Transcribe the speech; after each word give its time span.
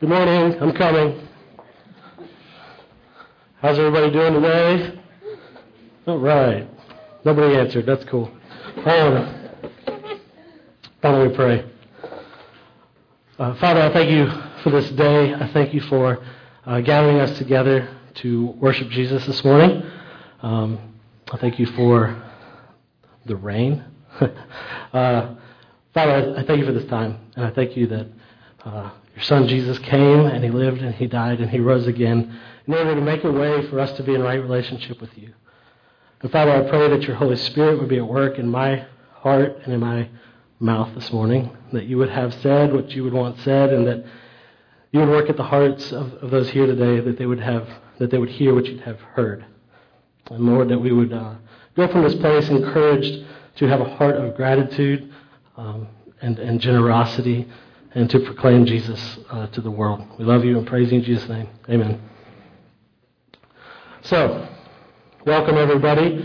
Good 0.00 0.08
morning. 0.08 0.58
I'm 0.62 0.72
coming. 0.72 1.28
How's 3.60 3.78
everybody 3.78 4.10
doing 4.10 4.32
today? 4.32 4.98
All 6.06 6.18
right. 6.18 6.66
Nobody 7.22 7.54
answered. 7.54 7.84
That's 7.84 8.06
cool. 8.06 8.30
Um, 8.76 9.50
why 11.02 11.12
don't 11.12 11.28
we 11.28 11.36
pray? 11.36 11.70
Uh, 13.38 13.54
Father, 13.56 13.82
I 13.82 13.92
thank 13.92 14.10
you 14.10 14.26
for 14.62 14.70
this 14.70 14.90
day. 14.92 15.34
I 15.34 15.52
thank 15.52 15.74
you 15.74 15.82
for 15.82 16.24
uh, 16.64 16.80
gathering 16.80 17.18
us 17.18 17.36
together 17.36 17.94
to 18.22 18.54
worship 18.58 18.88
Jesus 18.88 19.26
this 19.26 19.44
morning. 19.44 19.82
Um, 20.40 20.94
I 21.30 21.36
thank 21.36 21.58
you 21.58 21.66
for 21.66 22.22
the 23.26 23.36
rain. 23.36 23.84
uh, 24.20 25.34
Father, 25.92 26.36
I, 26.38 26.44
thank 26.44 26.58
you 26.58 26.64
for 26.64 26.72
this 26.72 26.88
time, 26.88 27.18
and 27.36 27.44
I 27.44 27.50
thank 27.50 27.76
you 27.76 27.86
that 27.88 28.06
uh, 28.64 28.92
your 29.14 29.24
Son 29.24 29.48
Jesus 29.48 29.78
came 29.78 30.26
and 30.26 30.44
he 30.44 30.50
lived 30.50 30.80
and 30.80 30.94
he 30.94 31.06
died 31.06 31.40
and 31.40 31.50
he 31.50 31.58
rose 31.58 31.86
again 31.86 32.38
in 32.66 32.74
order 32.74 32.94
to 32.94 33.00
make 33.00 33.24
a 33.24 33.32
way 33.32 33.66
for 33.68 33.80
us 33.80 33.92
to 33.92 34.02
be 34.02 34.14
in 34.14 34.22
right 34.22 34.40
relationship 34.40 35.00
with 35.00 35.16
you. 35.16 35.32
And 36.22 36.30
Father, 36.30 36.52
I 36.52 36.68
pray 36.68 36.88
that 36.88 37.02
your 37.02 37.16
Holy 37.16 37.36
Spirit 37.36 37.80
would 37.80 37.88
be 37.88 37.98
at 37.98 38.06
work 38.06 38.38
in 38.38 38.48
my 38.48 38.86
heart 39.14 39.58
and 39.64 39.72
in 39.72 39.80
my 39.80 40.08
mouth 40.58 40.94
this 40.94 41.12
morning, 41.12 41.56
that 41.72 41.86
you 41.86 41.96
would 41.96 42.10
have 42.10 42.34
said 42.34 42.72
what 42.72 42.90
you 42.90 43.02
would 43.04 43.14
want 43.14 43.38
said, 43.40 43.72
and 43.72 43.86
that 43.86 44.04
you 44.92 45.00
would 45.00 45.08
work 45.08 45.30
at 45.30 45.36
the 45.36 45.42
hearts 45.42 45.90
of, 45.92 46.12
of 46.14 46.30
those 46.30 46.50
here 46.50 46.66
today, 46.66 47.00
that 47.00 47.18
they 47.18 47.24
would 47.24 47.40
have, 47.40 47.66
that 47.98 48.10
they 48.10 48.18
would 48.18 48.28
hear 48.28 48.54
what 48.54 48.66
you'd 48.66 48.82
have 48.82 49.00
heard. 49.00 49.44
And 50.30 50.44
Lord, 50.44 50.68
that 50.68 50.78
we 50.78 50.92
would 50.92 51.12
uh, 51.12 51.34
go 51.74 51.88
from 51.88 52.02
this 52.02 52.14
place 52.16 52.48
encouraged 52.48 53.24
to 53.56 53.66
have 53.66 53.80
a 53.80 53.96
heart 53.96 54.16
of 54.16 54.36
gratitude 54.36 55.12
um, 55.56 55.88
and, 56.20 56.38
and 56.38 56.60
generosity 56.60 57.48
and 57.94 58.08
to 58.10 58.20
proclaim 58.20 58.66
Jesus 58.66 59.18
uh, 59.30 59.46
to 59.48 59.60
the 59.60 59.70
world. 59.70 60.06
We 60.18 60.24
love 60.24 60.44
you 60.44 60.58
and 60.58 60.66
praise 60.66 60.92
you 60.92 60.98
in 60.98 61.04
Jesus' 61.04 61.28
name. 61.28 61.48
Amen. 61.68 62.00
So, 64.02 64.48
welcome 65.26 65.56
everybody. 65.56 66.24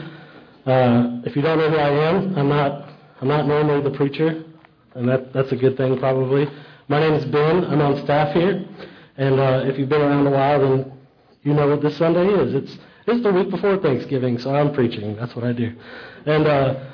Uh, 0.65 1.21
if 1.25 1.35
you 1.35 1.41
don't 1.41 1.57
know 1.57 1.69
who 1.69 1.77
I 1.77 2.09
am, 2.09 2.37
I'm 2.37 2.49
not, 2.49 2.89
I'm 3.21 3.27
not 3.27 3.47
normally 3.47 3.81
the 3.81 3.95
preacher, 3.95 4.43
and 4.93 5.09
that, 5.09 5.33
that's 5.33 5.51
a 5.51 5.55
good 5.55 5.77
thing 5.77 5.99
probably. 5.99 6.47
My 6.87 6.99
name 6.99 7.13
is 7.13 7.25
Ben. 7.25 7.65
I'm 7.65 7.81
on 7.81 8.03
staff 8.03 8.33
here, 8.33 8.65
and 9.17 9.39
uh, 9.39 9.63
if 9.65 9.77
you've 9.77 9.89
been 9.89 10.01
around 10.01 10.27
a 10.27 10.31
while, 10.31 10.61
then 10.61 10.91
you 11.43 11.53
know 11.53 11.67
what 11.67 11.81
this 11.81 11.97
Sunday 11.97 12.27
is. 12.27 12.53
It's 12.53 12.77
it's 13.07 13.21
the 13.21 13.31
week 13.31 13.51
before 13.51 13.77
Thanksgiving, 13.77 14.39
so 14.39 14.55
I'm 14.55 14.73
preaching. 14.73 15.15
That's 15.15 15.35
what 15.35 15.45
I 15.45 15.53
do. 15.53 15.75
And 16.25 16.47
uh, 16.47 16.85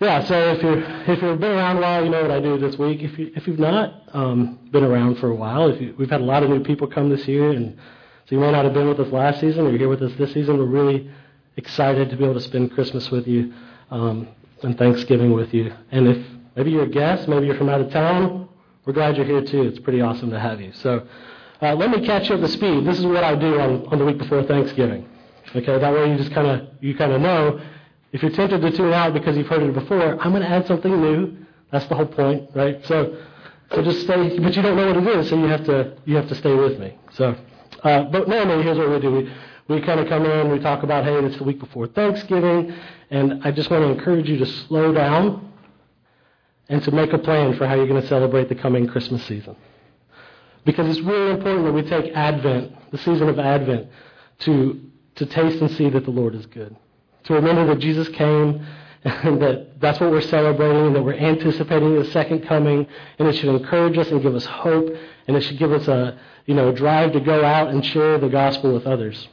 yeah, 0.00 0.24
so 0.24 0.52
if 0.52 0.62
you're 0.62 0.80
if 0.80 1.22
you've 1.22 1.40
been 1.40 1.50
around 1.50 1.78
a 1.78 1.80
while, 1.80 2.04
you 2.04 2.10
know 2.10 2.22
what 2.22 2.30
I 2.30 2.40
do 2.40 2.56
this 2.58 2.78
week. 2.78 3.02
If 3.02 3.18
you 3.18 3.32
if 3.34 3.46
you've 3.48 3.58
not 3.58 4.02
um, 4.12 4.58
been 4.70 4.84
around 4.84 5.18
for 5.18 5.28
a 5.28 5.34
while, 5.34 5.68
if 5.70 5.80
you, 5.80 5.94
we've 5.98 6.10
had 6.10 6.20
a 6.20 6.24
lot 6.24 6.44
of 6.44 6.50
new 6.50 6.62
people 6.62 6.86
come 6.86 7.08
this 7.08 7.26
year, 7.26 7.50
and 7.50 7.76
so 7.76 8.34
you 8.34 8.40
may 8.40 8.52
not 8.52 8.64
have 8.64 8.74
been 8.74 8.88
with 8.88 9.00
us 9.00 9.12
last 9.12 9.40
season, 9.40 9.66
or 9.66 9.70
you're 9.70 9.78
here 9.78 9.88
with 9.88 10.02
us 10.02 10.12
this 10.16 10.32
season. 10.32 10.56
We're 10.56 10.66
really 10.66 11.10
excited 11.56 12.10
to 12.10 12.16
be 12.16 12.24
able 12.24 12.34
to 12.34 12.40
spend 12.40 12.72
Christmas 12.72 13.10
with 13.10 13.26
you 13.26 13.52
um, 13.90 14.28
and 14.62 14.78
Thanksgiving 14.78 15.32
with 15.32 15.52
you. 15.52 15.74
And 15.90 16.06
if 16.06 16.26
maybe 16.54 16.70
you're 16.70 16.84
a 16.84 16.88
guest, 16.88 17.26
maybe 17.26 17.46
you're 17.46 17.56
from 17.56 17.68
out 17.68 17.80
of 17.80 17.90
town, 17.90 18.48
we're 18.84 18.92
glad 18.92 19.16
you're 19.16 19.26
here 19.26 19.42
too. 19.42 19.62
It's 19.62 19.80
pretty 19.80 20.00
awesome 20.00 20.30
to 20.30 20.38
have 20.38 20.60
you. 20.60 20.72
So 20.74 21.06
uh, 21.60 21.74
let 21.74 21.90
me 21.90 22.06
catch 22.06 22.28
you 22.28 22.36
up 22.36 22.40
to 22.40 22.48
speed. 22.48 22.86
This 22.86 23.00
is 23.00 23.04
what 23.04 23.24
I 23.24 23.34
do 23.34 23.58
on, 23.58 23.86
on 23.88 23.98
the 23.98 24.04
week 24.04 24.18
before 24.18 24.44
Thanksgiving. 24.44 25.08
Okay, 25.56 25.78
that 25.78 25.92
way 25.92 26.10
you 26.10 26.16
just 26.16 26.30
kind 26.30 26.46
of 26.46 26.68
you 26.80 26.94
kind 26.94 27.10
of 27.10 27.20
know. 27.20 27.60
If 28.12 28.22
you're 28.22 28.32
tempted 28.32 28.62
to 28.62 28.70
tune 28.76 28.92
out 28.92 29.12
because 29.12 29.36
you've 29.36 29.46
heard 29.46 29.62
it 29.62 29.74
before, 29.74 30.20
I'm 30.20 30.30
going 30.30 30.42
to 30.42 30.48
add 30.48 30.66
something 30.66 31.00
new. 31.00 31.36
That's 31.70 31.86
the 31.86 31.94
whole 31.94 32.06
point, 32.06 32.50
right? 32.54 32.84
So, 32.86 33.22
so 33.72 33.82
just 33.82 34.00
stay. 34.02 34.38
But 34.38 34.56
you 34.56 34.62
don't 34.62 34.76
know 34.76 34.86
what 34.86 34.96
it 34.96 35.18
is, 35.18 35.28
so 35.28 35.36
you 35.36 35.46
have 35.46 35.64
to 35.66 35.96
you 36.06 36.16
have 36.16 36.28
to 36.28 36.34
stay 36.34 36.54
with 36.54 36.78
me. 36.78 36.96
So, 37.12 37.36
uh, 37.82 38.04
but 38.04 38.28
normally 38.28 38.62
here's 38.62 38.78
what 38.78 38.90
we 38.90 39.00
do. 39.00 39.12
We 39.12 39.32
we 39.68 39.82
kind 39.82 40.00
of 40.00 40.08
come 40.08 40.24
in, 40.24 40.50
we 40.50 40.58
talk 40.58 40.82
about, 40.82 41.04
hey, 41.04 41.14
it's 41.18 41.36
the 41.36 41.44
week 41.44 41.60
before 41.60 41.86
Thanksgiving, 41.86 42.74
and 43.10 43.44
I 43.44 43.52
just 43.52 43.70
want 43.70 43.82
to 43.82 43.90
encourage 43.90 44.26
you 44.26 44.38
to 44.38 44.46
slow 44.46 44.94
down 44.94 45.52
and 46.70 46.82
to 46.84 46.90
make 46.90 47.12
a 47.12 47.18
plan 47.18 47.54
for 47.56 47.66
how 47.66 47.74
you're 47.74 47.86
going 47.86 48.00
to 48.00 48.08
celebrate 48.08 48.48
the 48.48 48.54
coming 48.54 48.86
Christmas 48.86 49.22
season. 49.26 49.56
Because 50.64 50.88
it's 50.88 51.06
really 51.06 51.32
important 51.32 51.66
that 51.66 51.72
we 51.72 51.82
take 51.82 52.12
Advent, 52.14 52.90
the 52.90 52.98
season 52.98 53.28
of 53.28 53.38
Advent, 53.38 53.88
to 54.40 54.80
to 55.16 55.26
taste 55.26 55.60
and 55.60 55.70
see 55.72 55.90
that 55.90 56.04
the 56.04 56.10
Lord 56.10 56.34
is 56.34 56.46
good. 56.46 56.76
To 57.28 57.34
remember 57.34 57.66
that 57.66 57.78
Jesus 57.78 58.08
came 58.08 58.66
and 59.04 59.42
that 59.42 59.78
that's 59.80 60.00
what 60.00 60.10
we're 60.10 60.22
celebrating 60.22 60.86
and 60.86 60.96
that 60.96 61.02
we're 61.02 61.12
anticipating 61.12 61.94
the 61.94 62.06
second 62.06 62.46
coming. 62.46 62.86
And 63.18 63.28
it 63.28 63.34
should 63.34 63.54
encourage 63.54 63.98
us 63.98 64.10
and 64.10 64.22
give 64.22 64.34
us 64.34 64.46
hope. 64.46 64.88
And 65.26 65.36
it 65.36 65.42
should 65.42 65.58
give 65.58 65.70
us 65.70 65.86
a 65.88 66.18
you 66.46 66.54
know 66.54 66.70
a 66.70 66.72
drive 66.72 67.12
to 67.12 67.20
go 67.20 67.44
out 67.44 67.68
and 67.68 67.84
share 67.84 68.18
the 68.18 68.30
gospel 68.30 68.72
with 68.72 68.86
others. 68.86 69.28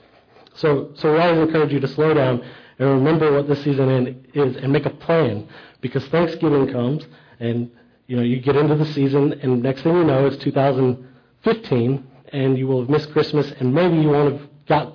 So 0.56 0.92
so 0.96 1.14
we 1.14 1.20
always 1.20 1.48
encourage 1.48 1.72
you 1.72 1.80
to 1.80 1.88
slow 1.88 2.14
down 2.14 2.44
and 2.80 2.90
remember 2.90 3.32
what 3.32 3.48
this 3.48 3.64
season 3.64 4.26
is 4.34 4.58
and 4.58 4.74
make 4.74 4.86
a 4.86 4.90
plan. 4.90 5.48
Because 5.80 6.06
Thanksgiving 6.08 6.68
comes 6.74 7.06
and 7.40 7.72
you 8.08 8.18
know 8.18 8.24
you 8.24 8.42
get 8.42 8.58
into 8.58 8.76
the 8.76 8.92
season 8.92 9.40
and 9.42 9.64
next 9.64 9.84
thing 9.84 9.96
you 9.96 10.04
know 10.04 10.26
it's 10.26 10.44
2015 10.44 12.08
and 12.34 12.58
you 12.58 12.68
will 12.68 12.82
have 12.82 12.90
missed 12.90 13.10
Christmas 13.14 13.50
and 13.58 13.74
maybe 13.74 13.96
you 13.96 14.10
won't 14.10 14.34
have 14.34 14.50
got 14.68 14.95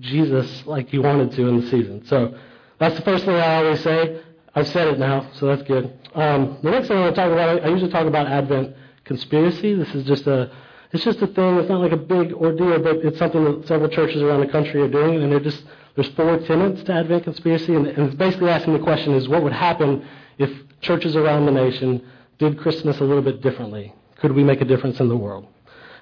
Jesus 0.00 0.66
like 0.66 0.92
you 0.92 1.02
wanted 1.02 1.32
to 1.32 1.46
in 1.48 1.60
the 1.60 1.66
season. 1.68 2.04
So 2.06 2.34
that's 2.78 2.96
the 2.96 3.02
first 3.02 3.24
thing 3.24 3.34
I 3.34 3.56
always 3.56 3.80
say. 3.82 4.20
I've 4.54 4.68
said 4.68 4.88
it 4.88 4.98
now, 4.98 5.30
so 5.34 5.46
that's 5.46 5.62
good. 5.62 5.92
Um, 6.14 6.58
the 6.62 6.70
next 6.70 6.88
thing 6.88 6.98
I 6.98 7.00
want 7.00 7.14
to 7.14 7.20
talk 7.20 7.32
about, 7.32 7.64
I 7.64 7.68
usually 7.68 7.90
talk 7.90 8.06
about 8.06 8.26
Advent 8.26 8.76
conspiracy. 9.04 9.74
This 9.74 9.94
is 9.94 10.04
just 10.04 10.26
a, 10.26 10.50
it's 10.92 11.04
just 11.04 11.22
a 11.22 11.26
thing. 11.26 11.56
It's 11.56 11.70
not 11.70 11.80
like 11.80 11.92
a 11.92 11.96
big 11.96 12.34
ordeal, 12.34 12.78
but 12.80 12.96
it's 12.96 13.18
something 13.18 13.44
that 13.44 13.66
several 13.66 13.88
churches 13.88 14.20
around 14.20 14.40
the 14.40 14.48
country 14.48 14.82
are 14.82 14.88
doing, 14.88 15.22
and 15.22 15.32
they're 15.32 15.40
just 15.40 15.64
there's 15.94 16.08
four 16.10 16.38
tenets 16.38 16.82
to 16.84 16.92
Advent 16.92 17.24
conspiracy, 17.24 17.74
and, 17.74 17.86
and 17.86 18.08
it's 18.08 18.14
basically 18.14 18.50
asking 18.50 18.72
the 18.74 18.78
question 18.78 19.14
is 19.14 19.28
what 19.28 19.42
would 19.42 19.52
happen 19.52 20.06
if 20.38 20.50
churches 20.80 21.16
around 21.16 21.46
the 21.46 21.52
nation 21.52 22.04
did 22.38 22.58
Christmas 22.58 22.98
a 22.98 23.04
little 23.04 23.22
bit 23.22 23.42
differently? 23.42 23.94
Could 24.16 24.32
we 24.32 24.42
make 24.42 24.60
a 24.60 24.64
difference 24.64 25.00
in 25.00 25.08
the 25.08 25.16
world? 25.16 25.46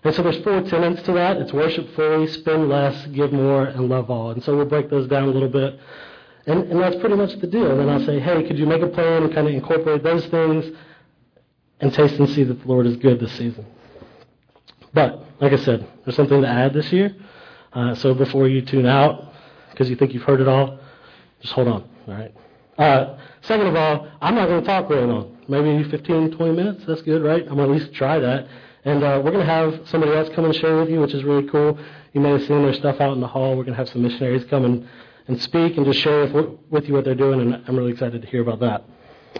And 0.03 0.15
so 0.15 0.23
there's 0.23 0.43
four 0.43 0.63
tenets 0.63 1.03
to 1.03 1.13
that. 1.13 1.37
It's 1.37 1.53
worship 1.53 1.95
fully, 1.95 2.27
spend 2.29 2.69
less, 2.69 3.07
give 3.09 3.33
more, 3.33 3.65
and 3.65 3.89
love 3.89 4.11
all. 4.11 4.31
And 4.31 4.43
so 4.43 4.57
we'll 4.57 4.65
break 4.65 4.89
those 4.89 5.07
down 5.09 5.25
a 5.25 5.31
little 5.31 5.49
bit. 5.49 5.79
And, 6.47 6.71
and 6.71 6.81
that's 6.81 6.97
pretty 6.97 7.17
much 7.17 7.39
the 7.39 7.47
deal. 7.47 7.71
And 7.71 7.81
then 7.81 7.89
I'll 7.91 8.05
say, 8.07 8.19
hey, 8.19 8.43
could 8.47 8.59
you 8.59 8.67
make 8.67 8.83
a 8.83 8.89
plan 8.89 9.25
and 9.25 9.35
kind 9.35 9.47
of 9.47 9.53
incorporate 9.53 10.03
those 10.03 10.25
things 10.27 10.65
and 11.81 11.93
taste 11.93 12.15
and 12.15 12.29
see 12.31 12.45
that 12.45 12.63
the 12.63 12.69
Lord 12.69 12.87
is 12.87 12.97
good 12.97 13.21
this 13.21 13.33
season? 13.33 13.67
But, 14.95 15.23
like 15.41 15.53
I 15.53 15.59
said, 15.59 15.87
there's 16.05 16.17
something 16.17 16.41
to 16.41 16.49
add 16.49 16.73
this 16.73 16.91
year. 16.93 17.15
Uh, 17.73 17.95
so 17.95 18.15
before 18.15 18.49
you 18.49 18.63
tune 18.63 18.87
out, 18.87 19.33
because 19.71 19.91
you 19.91 19.97
think 19.97 20.15
you've 20.15 20.25
heard 20.25 20.41
it 20.41 20.49
all, 20.49 20.81
just 21.41 21.53
hold 21.53 21.69
on, 21.69 21.89
all 22.09 22.15
right? 22.15 22.35
Uh, 22.77 23.19
second 23.43 23.67
of 23.67 23.77
all, 23.77 24.09
I'm 24.21 24.35
not 24.35 24.49
going 24.49 24.63
to 24.63 24.67
talk 24.67 24.89
very 24.89 25.07
long. 25.07 25.37
Maybe 25.47 25.89
15, 25.89 26.33
20 26.33 26.53
minutes. 26.55 26.85
That's 26.87 27.03
good, 27.03 27.23
right? 27.23 27.43
I'm 27.43 27.57
going 27.57 27.69
to 27.69 27.75
at 27.75 27.81
least 27.81 27.95
try 27.95 28.19
that. 28.19 28.49
And 28.85 29.05
uh, 29.05 29.21
we're 29.23 29.33
going 29.33 29.47
to 29.47 29.53
have 29.53 29.89
somebody 29.89 30.13
else 30.13 30.31
come 30.35 30.47
and 30.47 30.55
share 30.55 30.79
with 30.79 30.89
you, 30.89 31.01
which 31.01 31.13
is 31.13 31.23
really 31.23 31.47
cool. 31.49 31.79
You 32.15 32.21
may 32.21 32.31
have 32.31 32.43
seen 32.45 32.63
their 32.63 32.73
stuff 32.73 33.01
out 33.01 33.13
in 33.13 33.21
the 33.21 33.27
hall. 33.27 33.51
We're 33.51 33.65
going 33.65 33.75
to 33.75 33.79
have 33.79 33.91
some 33.91 34.03
missionaries 34.03 34.45
come 34.47 34.65
and, 34.65 34.89
and 35.29 35.41
speak 35.41 35.77
and 35.77 35.85
just 35.85 36.01
share 36.01 36.27
with, 36.27 36.59
with 36.71 36.89
you 36.89 36.95
what 36.95 37.05
they're 37.05 37.15
doing, 37.15 37.41
and 37.41 37.63
I'm 37.67 37.77
really 37.77 37.93
excited 37.93 38.23
to 38.23 38.29
hear 38.29 38.41
about 38.41 38.61
that. 38.61 38.85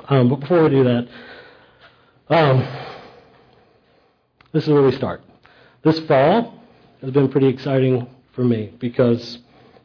Um, 0.09 0.29
but 0.29 0.41
before 0.41 0.63
we 0.63 0.69
do 0.69 0.85
that, 0.85 1.09
um, 2.29 2.59
this 4.53 4.65
is 4.65 4.71
where 4.71 4.83
we 4.83 4.93
start. 4.93 5.23
This 5.83 5.99
fall 6.01 6.63
has 7.01 7.11
been 7.11 7.29
pretty 7.29 7.49
exciting 7.49 8.09
for 8.33 8.45
me 8.45 8.75
because, 8.79 9.39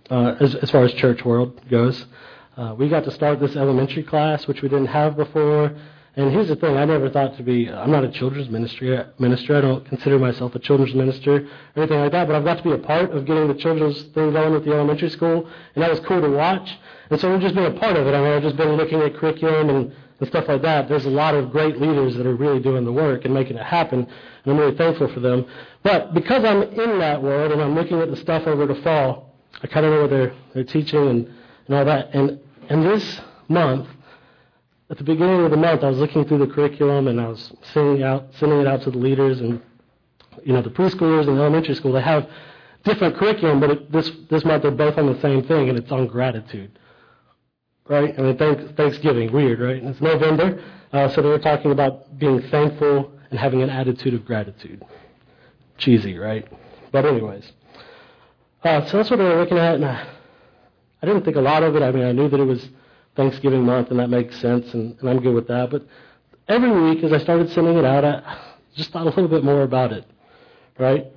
uh, 0.09 0.35
as, 0.39 0.53
as 0.55 0.69
far 0.69 0.83
as 0.83 0.93
church 0.93 1.23
world 1.23 1.61
goes, 1.69 2.05
uh, 2.57 2.75
we 2.77 2.89
got 2.89 3.05
to 3.05 3.11
start 3.11 3.39
this 3.39 3.55
elementary 3.55 4.03
class, 4.03 4.47
which 4.47 4.61
we 4.61 4.69
didn't 4.69 4.87
have 4.87 5.15
before. 5.15 5.75
And 6.17 6.31
here's 6.31 6.47
the 6.47 6.55
thing: 6.55 6.77
I 6.77 6.85
never 6.85 7.09
thought 7.09 7.35
to 7.37 7.43
be. 7.43 7.69
I'm 7.69 7.91
not 7.91 8.05
a 8.05 8.11
children's 8.11 8.49
ministry 8.49 8.97
minister. 9.19 9.57
I 9.57 9.61
don't 9.61 9.85
consider 9.85 10.17
myself 10.17 10.55
a 10.55 10.59
children's 10.59 10.95
minister 10.95 11.35
or 11.35 11.47
anything 11.75 11.99
like 11.99 12.13
that. 12.13 12.27
But 12.27 12.37
I've 12.37 12.45
got 12.45 12.57
to 12.57 12.63
be 12.63 12.71
a 12.71 12.77
part 12.77 13.11
of 13.11 13.25
getting 13.25 13.49
the 13.49 13.55
children's 13.55 14.01
thing 14.13 14.31
going 14.31 14.53
with 14.53 14.63
the 14.63 14.71
elementary 14.71 15.09
school, 15.09 15.49
and 15.75 15.83
that 15.83 15.89
was 15.89 15.99
cool 16.01 16.21
to 16.21 16.29
watch. 16.29 16.69
And 17.09 17.19
so 17.19 17.31
we've 17.31 17.41
just 17.41 17.53
been 17.55 17.65
a 17.65 17.79
part 17.79 17.97
of 17.97 18.07
it. 18.07 18.13
I 18.13 18.21
mean, 18.21 18.31
I've 18.31 18.43
just 18.43 18.55
been 18.55 18.71
looking 18.77 19.01
at 19.01 19.15
curriculum 19.15 19.69
and, 19.69 19.93
and 20.19 20.29
stuff 20.29 20.45
like 20.47 20.61
that. 20.61 20.87
There's 20.87 21.05
a 21.05 21.09
lot 21.09 21.35
of 21.35 21.51
great 21.51 21.81
leaders 21.81 22.15
that 22.15 22.25
are 22.25 22.35
really 22.35 22.61
doing 22.61 22.85
the 22.85 22.93
work 22.93 23.25
and 23.25 23.33
making 23.33 23.57
it 23.57 23.65
happen, 23.65 23.99
and 23.99 24.53
I'm 24.53 24.57
really 24.57 24.77
thankful 24.77 25.13
for 25.13 25.19
them. 25.19 25.45
But 25.83 26.13
because 26.13 26.45
I'm 26.45 26.63
in 26.63 26.99
that 26.99 27.21
world 27.21 27.51
and 27.51 27.61
I'm 27.61 27.75
looking 27.75 27.99
at 27.99 28.09
the 28.09 28.17
stuff 28.17 28.47
over 28.47 28.65
the 28.65 28.81
fall, 28.81 29.35
I 29.61 29.67
kind 29.67 29.85
of 29.85 29.91
know 29.91 30.01
what 30.01 30.09
they're 30.11 30.33
they're 30.53 30.63
teaching 30.63 31.07
and, 31.09 31.33
and 31.67 31.75
all 31.75 31.85
that. 31.85 32.15
And 32.15 32.39
and 32.69 32.85
this 32.85 33.19
month 33.49 33.87
at 34.89 34.97
the 34.97 35.03
beginning 35.03 35.43
of 35.43 35.51
the 35.51 35.57
month, 35.57 35.83
I 35.83 35.89
was 35.89 35.97
looking 35.97 36.25
through 36.25 36.39
the 36.39 36.47
curriculum 36.47 37.07
and 37.07 37.19
I 37.19 37.27
was 37.27 37.53
sending 37.73 38.03
out 38.03 38.27
sending 38.39 38.59
it 38.61 38.67
out 38.67 38.81
to 38.83 38.91
the 38.91 38.97
leaders 38.97 39.39
and 39.39 39.61
you 40.43 40.53
know 40.53 40.61
the 40.61 40.69
preschoolers 40.69 41.27
and 41.27 41.37
the 41.37 41.41
elementary 41.41 41.75
school. 41.75 41.91
They 41.93 42.01
have 42.01 42.29
different 42.83 43.17
curriculum, 43.17 43.59
but 43.59 43.71
it, 43.71 43.91
this 43.91 44.11
this 44.29 44.45
month 44.45 44.63
they're 44.63 44.71
both 44.71 44.97
on 44.97 45.11
the 45.11 45.19
same 45.21 45.43
thing, 45.43 45.69
and 45.69 45.77
it's 45.77 45.91
on 45.91 46.07
gratitude. 46.07 46.77
Right? 47.87 48.17
I 48.17 48.21
mean, 48.21 48.37
thank, 48.37 48.75
Thanksgiving, 48.75 49.31
weird, 49.31 49.59
right? 49.59 49.77
And 49.77 49.89
it's 49.89 50.01
November, 50.01 50.63
uh, 50.91 51.07
so 51.09 51.21
they 51.21 51.29
were 51.29 51.37
talking 51.39 51.71
about 51.71 52.17
being 52.17 52.41
thankful 52.49 53.11
and 53.29 53.39
having 53.39 53.61
an 53.61 53.69
attitude 53.69 54.13
of 54.15 54.25
gratitude. 54.25 54.83
cheesy, 55.77 56.17
right? 56.17 56.47
But 56.91 57.05
anyways, 57.05 57.51
uh, 58.63 58.85
so 58.87 58.97
that's 58.97 59.09
what 59.09 59.19
we 59.19 59.25
were 59.25 59.39
looking 59.39 59.57
at, 59.59 59.75
and 59.75 59.85
I, 59.85 60.07
I 61.01 61.05
didn't 61.05 61.25
think 61.25 61.37
a 61.37 61.41
lot 61.41 61.63
of 61.63 61.75
it. 61.75 61.83
I 61.83 61.91
mean, 61.91 62.05
I 62.05 62.11
knew 62.11 62.29
that 62.29 62.39
it 62.39 62.45
was 62.45 62.67
Thanksgiving 63.15 63.63
month, 63.63 63.91
and 63.91 63.99
that 63.99 64.09
makes 64.09 64.39
sense, 64.39 64.73
and, 64.73 64.97
and 64.99 65.09
I'm 65.09 65.21
good 65.21 65.33
with 65.33 65.47
that. 65.47 65.71
But 65.71 65.85
every 66.47 66.71
week, 66.89 67.03
as 67.03 67.13
I 67.13 67.19
started 67.19 67.49
sending 67.51 67.77
it 67.77 67.85
out, 67.85 68.03
I 68.03 68.39
just 68.75 68.91
thought 68.91 69.03
a 69.03 69.09
little 69.09 69.27
bit 69.27 69.43
more 69.43 69.63
about 69.63 69.91
it, 69.91 70.05
right? 70.77 71.07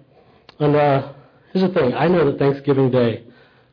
And 0.59 0.77
uh, 0.77 1.12
here's 1.53 1.67
the 1.67 1.75
thing: 1.75 1.95
I 1.95 2.09
know 2.09 2.31
that 2.31 2.39
Thanksgiving 2.39 2.91
Day 2.91 3.25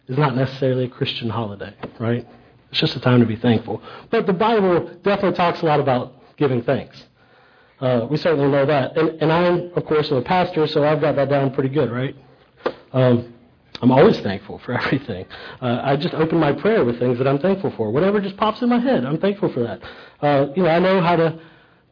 is 0.07 0.17
not 0.17 0.35
necessarily 0.35 0.85
a 0.85 0.89
Christian 0.89 1.29
holiday, 1.29 1.73
right? 1.99 2.27
It's 2.71 2.79
just 2.79 2.95
a 2.95 2.99
time 2.99 3.19
to 3.19 3.25
be 3.25 3.35
thankful. 3.35 3.81
But 4.09 4.25
the 4.25 4.33
Bible 4.33 4.89
definitely 5.03 5.33
talks 5.33 5.61
a 5.61 5.65
lot 5.65 5.79
about 5.79 6.13
giving 6.37 6.61
thanks. 6.63 7.01
Uh, 7.79 8.07
we 8.09 8.17
certainly 8.17 8.49
know 8.49 8.65
that. 8.65 8.97
And, 8.97 9.21
and 9.21 9.31
I'm, 9.31 9.71
of 9.75 9.85
course, 9.85 10.09
a 10.11 10.21
pastor, 10.21 10.65
so 10.67 10.83
I've 10.83 11.01
got 11.01 11.15
that 11.15 11.29
down 11.29 11.53
pretty 11.53 11.69
good, 11.69 11.91
right? 11.91 12.15
Um, 12.93 13.34
I'm 13.81 13.91
always 13.91 14.19
thankful 14.19 14.59
for 14.59 14.73
everything. 14.81 15.25
Uh, 15.61 15.81
I 15.83 15.95
just 15.95 16.13
open 16.13 16.39
my 16.39 16.53
prayer 16.53 16.83
with 16.85 16.99
things 16.99 17.17
that 17.17 17.27
I'm 17.27 17.39
thankful 17.39 17.71
for. 17.71 17.91
Whatever 17.91 18.21
just 18.21 18.37
pops 18.37 18.61
in 18.61 18.69
my 18.69 18.79
head, 18.79 19.05
I'm 19.05 19.19
thankful 19.19 19.51
for 19.51 19.61
that. 19.61 19.81
Uh, 20.21 20.47
you 20.55 20.63
know, 20.63 20.69
I 20.69 20.79
know 20.79 21.01
how 21.01 21.15
to 21.15 21.39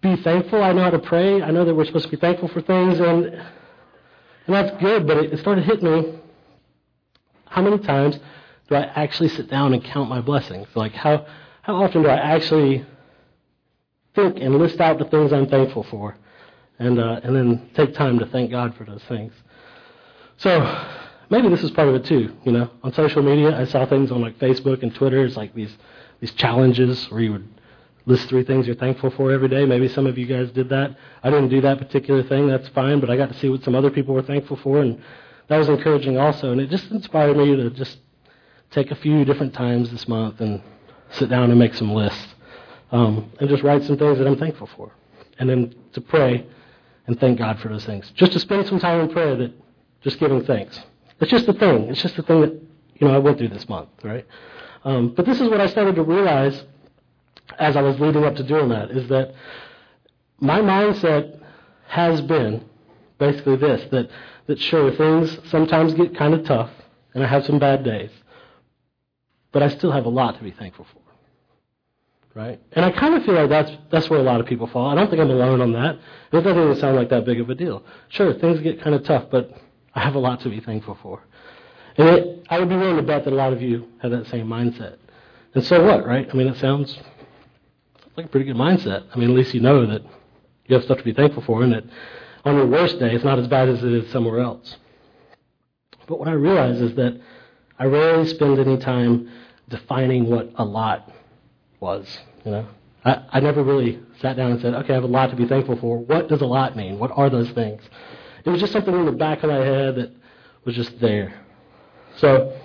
be 0.02 0.16
thankful. 0.18 0.64
I 0.64 0.74
know 0.74 0.84
how 0.84 0.90
to 0.92 1.00
pray. 1.00 1.42
I 1.42 1.52
know 1.52 1.66
that 1.66 1.74
we're 1.74 1.86
supposed 1.86 2.06
to 2.06 2.12
be 2.12 2.18
thankful 2.18 2.50
for 2.50 2.62
things, 2.62 3.00
and 3.00 3.26
and 3.26 4.56
that's 4.56 4.82
good. 4.82 5.08
But 5.08 5.18
it, 5.18 5.34
it 5.34 5.40
started 5.40 5.64
hitting 5.66 5.92
me. 5.92 6.20
How 7.46 7.62
many 7.62 7.78
times 7.80 8.20
do 8.68 8.76
I 8.76 8.82
actually 8.82 9.30
sit 9.30 9.50
down 9.50 9.74
and 9.74 9.84
count 9.84 10.10
my 10.10 10.22
blessings? 10.22 10.68
Like 10.76 10.94
how 10.94 11.26
how 11.62 11.76
often 11.76 12.04
do 12.04 12.10
I 12.10 12.18
actually 12.18 12.86
think 14.16 14.38
and 14.38 14.56
list 14.56 14.80
out 14.80 15.00
the 15.00 15.06
things 15.06 15.32
I'm 15.32 15.48
thankful 15.48 15.84
for, 15.84 16.18
and 16.80 17.00
uh, 17.00 17.22
and 17.24 17.36
then 17.36 17.70
take 17.76 17.94
time 17.94 18.20
to 18.20 18.26
thank 18.26 18.52
God 18.52 18.76
for 18.76 18.86
those 18.86 19.04
things. 19.04 19.34
So 20.38 20.60
maybe 21.30 21.50
this 21.50 21.64
is 21.64 21.72
part 21.72 21.88
of 21.88 21.96
it 21.96 22.06
too. 22.06 22.36
You 22.44 22.52
know, 22.52 22.70
on 22.84 22.94
social 22.94 23.22
media, 23.22 23.58
I 23.60 23.66
saw 23.66 23.86
things 23.86 24.12
on 24.12 24.22
like 24.22 24.38
Facebook 24.40 24.84
and 24.84 24.94
Twitter. 24.94 25.26
It's 25.26 25.38
like 25.38 25.54
these 25.54 25.76
these 26.20 26.32
challenges 26.34 27.10
where 27.12 27.22
you 27.22 27.32
would 27.34 27.48
list 28.06 28.28
three 28.28 28.44
things 28.44 28.68
you're 28.68 28.76
thankful 28.76 29.10
for 29.12 29.32
every 29.32 29.48
day. 29.48 29.66
Maybe 29.66 29.88
some 29.88 30.06
of 30.06 30.18
you 30.18 30.26
guys 30.26 30.52
did 30.52 30.70
that. 30.70 30.96
I 31.24 31.30
didn't 31.30 31.50
do 31.50 31.62
that 31.62 31.78
particular 31.78 32.24
thing. 32.24 32.48
That's 32.48 32.68
fine, 32.70 33.00
but 33.00 33.10
I 33.10 33.18
got 33.18 33.30
to 33.30 33.40
see 33.40 33.50
what 33.50 33.64
some 33.64 33.76
other 33.76 33.90
people 33.90 34.14
were 34.14 34.22
thankful 34.22 34.58
for, 34.58 34.82
and 34.82 35.02
that 35.48 35.58
was 35.58 35.70
encouraging 35.70 36.18
also. 36.18 36.52
And 36.52 36.62
it 36.62 36.70
just 36.70 36.92
inspired 36.92 37.38
me 37.38 37.56
to 37.56 37.70
just 37.70 37.98
take 38.72 38.92
a 38.92 38.96
few 38.96 39.24
different 39.26 39.54
times 39.54 39.92
this 39.92 40.08
month 40.08 40.42
and 40.42 40.62
sit 41.12 41.30
down 41.30 41.50
and 41.52 41.60
make 41.60 41.76
some 41.76 41.94
lists 41.94 42.36
um, 42.92 43.32
and 43.40 43.50
just 43.50 43.64
write 43.64 43.84
some 43.84 43.98
things 43.98 44.18
that 44.18 44.28
I'm 44.28 44.38
thankful 44.38 44.70
for, 44.76 44.92
and 45.40 45.50
then 45.50 45.76
to 45.94 46.02
pray 46.02 46.46
and 47.08 47.20
thank 47.20 47.38
God 47.38 47.60
for 47.60 47.70
those 47.70 47.86
things. 47.86 48.12
Just 48.16 48.32
to 48.34 48.40
spend 48.40 48.66
some 48.68 48.80
time 48.80 49.02
in 49.02 49.10
prayer 49.10 49.36
that 49.36 49.54
just 50.02 50.20
giving 50.20 50.44
thanks. 50.44 50.80
It's 51.24 51.32
just 51.32 51.48
a 51.48 51.54
thing. 51.54 51.84
It's 51.90 52.02
just 52.02 52.18
a 52.18 52.24
thing 52.24 52.42
that 52.42 52.52
you 52.96 53.08
know 53.08 53.16
I 53.16 53.18
went 53.18 53.38
through 53.38 53.48
this 53.48 53.68
month, 53.70 53.88
right? 54.04 54.28
Um, 54.84 55.14
but 55.16 55.26
this 55.26 55.40
is 55.40 55.48
what 55.48 55.62
I 55.62 55.68
started 55.68 55.96
to 55.96 56.04
realize 56.04 56.66
as 57.58 57.78
I 57.78 57.82
was 57.82 57.98
leading 57.98 58.26
up 58.26 58.36
to 58.36 58.44
doing 58.44 58.68
that 58.70 58.92
is 58.92 59.08
that 59.08 59.34
my 60.40 60.60
mindset 60.60 61.40
has 61.88 62.20
been 62.22 62.66
basically 63.20 63.56
this 63.56 63.90
that 63.92 64.10
that 64.48 64.60
sure 64.60 64.92
things 64.92 65.40
sometimes 65.50 65.94
get 65.94 66.14
kind 66.18 66.34
of 66.34 66.44
tough 66.44 66.72
and 67.14 67.24
I 67.24 67.28
have 67.28 67.46
some 67.46 67.58
bad 67.58 67.86
days, 67.86 68.12
but 69.54 69.64
I 69.64 69.70
still 69.70 69.92
have 69.92 70.06
a 70.06 70.10
lot 70.10 70.38
to 70.38 70.44
be 70.44 70.52
thankful 70.52 70.86
for 70.92 71.00
right? 72.36 72.60
And 72.74 72.84
I 72.84 72.92
kind 72.92 73.14
of 73.14 73.24
feel 73.24 73.36
like 73.36 73.50
that's 73.50 73.72
that's 73.92 74.10
where 74.10 74.20
a 74.20 74.24
lot 74.24 74.42
of 74.42 74.46
people 74.46 74.68
fall. 74.68 74.90
I 74.90 74.96
don't 74.96 75.10
think 75.10 75.22
I'm 75.22 75.30
alone 75.30 75.62
on 75.62 75.72
that. 75.74 75.96
It 76.34 76.42
doesn't 76.42 76.62
even 76.62 76.76
sound 76.78 76.96
like 76.96 77.10
that 77.10 77.26
big 77.26 77.40
of 77.40 77.50
a 77.50 77.56
deal. 77.56 77.84
Sure, 78.10 78.34
things 78.34 78.60
get 78.60 78.82
kind 78.82 78.96
of 78.96 79.04
tough, 79.04 79.26
but 79.32 79.52
I 79.96 80.02
have 80.02 80.16
a 80.16 80.20
lot 80.20 80.42
to 80.42 80.50
be 80.50 80.60
thankful 80.60 80.98
for. 81.02 81.22
And 81.98 82.08
it, 82.10 82.46
I 82.50 82.60
would 82.60 82.70
be 82.70 82.76
willing 82.76 82.98
to 82.98 83.04
bet 83.04 83.26
that 83.26 83.34
a 83.34 83.36
lot 83.36 83.54
of 83.54 83.62
you 83.62 83.88
have 84.02 84.12
that 84.12 84.28
same 84.28 84.48
mindset. 84.48 84.98
And 85.54 85.64
so 85.64 85.86
what, 85.86 86.06
right? 86.06 86.28
I 86.32 86.36
mean, 86.36 86.48
it 86.48 86.58
sounds 86.58 86.98
like 88.18 88.26
a 88.26 88.30
pretty 88.30 88.46
good 88.46 88.56
mindset. 88.56 89.06
I 89.14 89.18
mean, 89.18 89.30
at 89.30 89.36
least 89.36 89.54
you 89.54 89.60
know 89.60 89.86
that 89.86 90.02
you 90.66 90.76
have 90.76 90.84
stuff 90.84 90.98
to 90.98 91.04
be 91.04 91.14
thankful 91.14 91.44
for, 91.44 91.62
and 91.64 91.74
that 91.74 91.84
on 92.46 92.56
your 92.56 92.68
worst 92.68 93.00
day, 93.00 93.14
it's 93.14 93.24
not 93.24 93.40
as 93.40 93.48
bad 93.48 93.70
as 93.70 93.84
it 93.84 93.92
is 93.92 94.12
somewhere 94.12 94.40
else. 94.40 94.78
But 96.08 96.20
what 96.20 96.28
I 96.28 96.34
realize 96.34 96.82
is 96.82 96.96
that 96.96 97.20
I 97.78 97.86
rarely 97.86 98.28
spend 98.28 98.60
any 98.60 98.78
time 98.78 99.30
defining 99.70 100.30
what 100.30 100.52
a 100.56 100.66
lot 100.66 101.12
was. 101.80 102.20
You 102.46 102.52
know, 102.52 102.68
I, 103.06 103.24
I 103.32 103.40
never 103.40 103.64
really 103.64 104.00
sat 104.20 104.36
down 104.36 104.52
and 104.52 104.62
said, 104.62 104.74
okay, 104.74 104.94
I 104.94 104.96
have 104.96 105.04
a 105.04 105.08
lot 105.08 105.30
to 105.30 105.36
be 105.36 105.48
thankful 105.48 105.78
for. 105.78 106.00
What 106.00 106.28
does 106.28 106.42
a 106.42 106.46
lot 106.46 106.76
mean? 106.76 107.00
What 107.00 107.12
are 107.12 107.30
those 107.30 107.50
things? 107.52 107.82
It 108.46 108.50
was 108.50 108.60
just 108.60 108.74
something 108.74 108.94
in 108.94 109.06
the 109.06 109.12
back 109.12 109.44
of 109.44 109.50
my 109.50 109.58
head 109.58 109.96
that 109.96 110.12
was 110.66 110.76
just 110.76 111.00
there. 111.00 111.34
So 112.18 112.58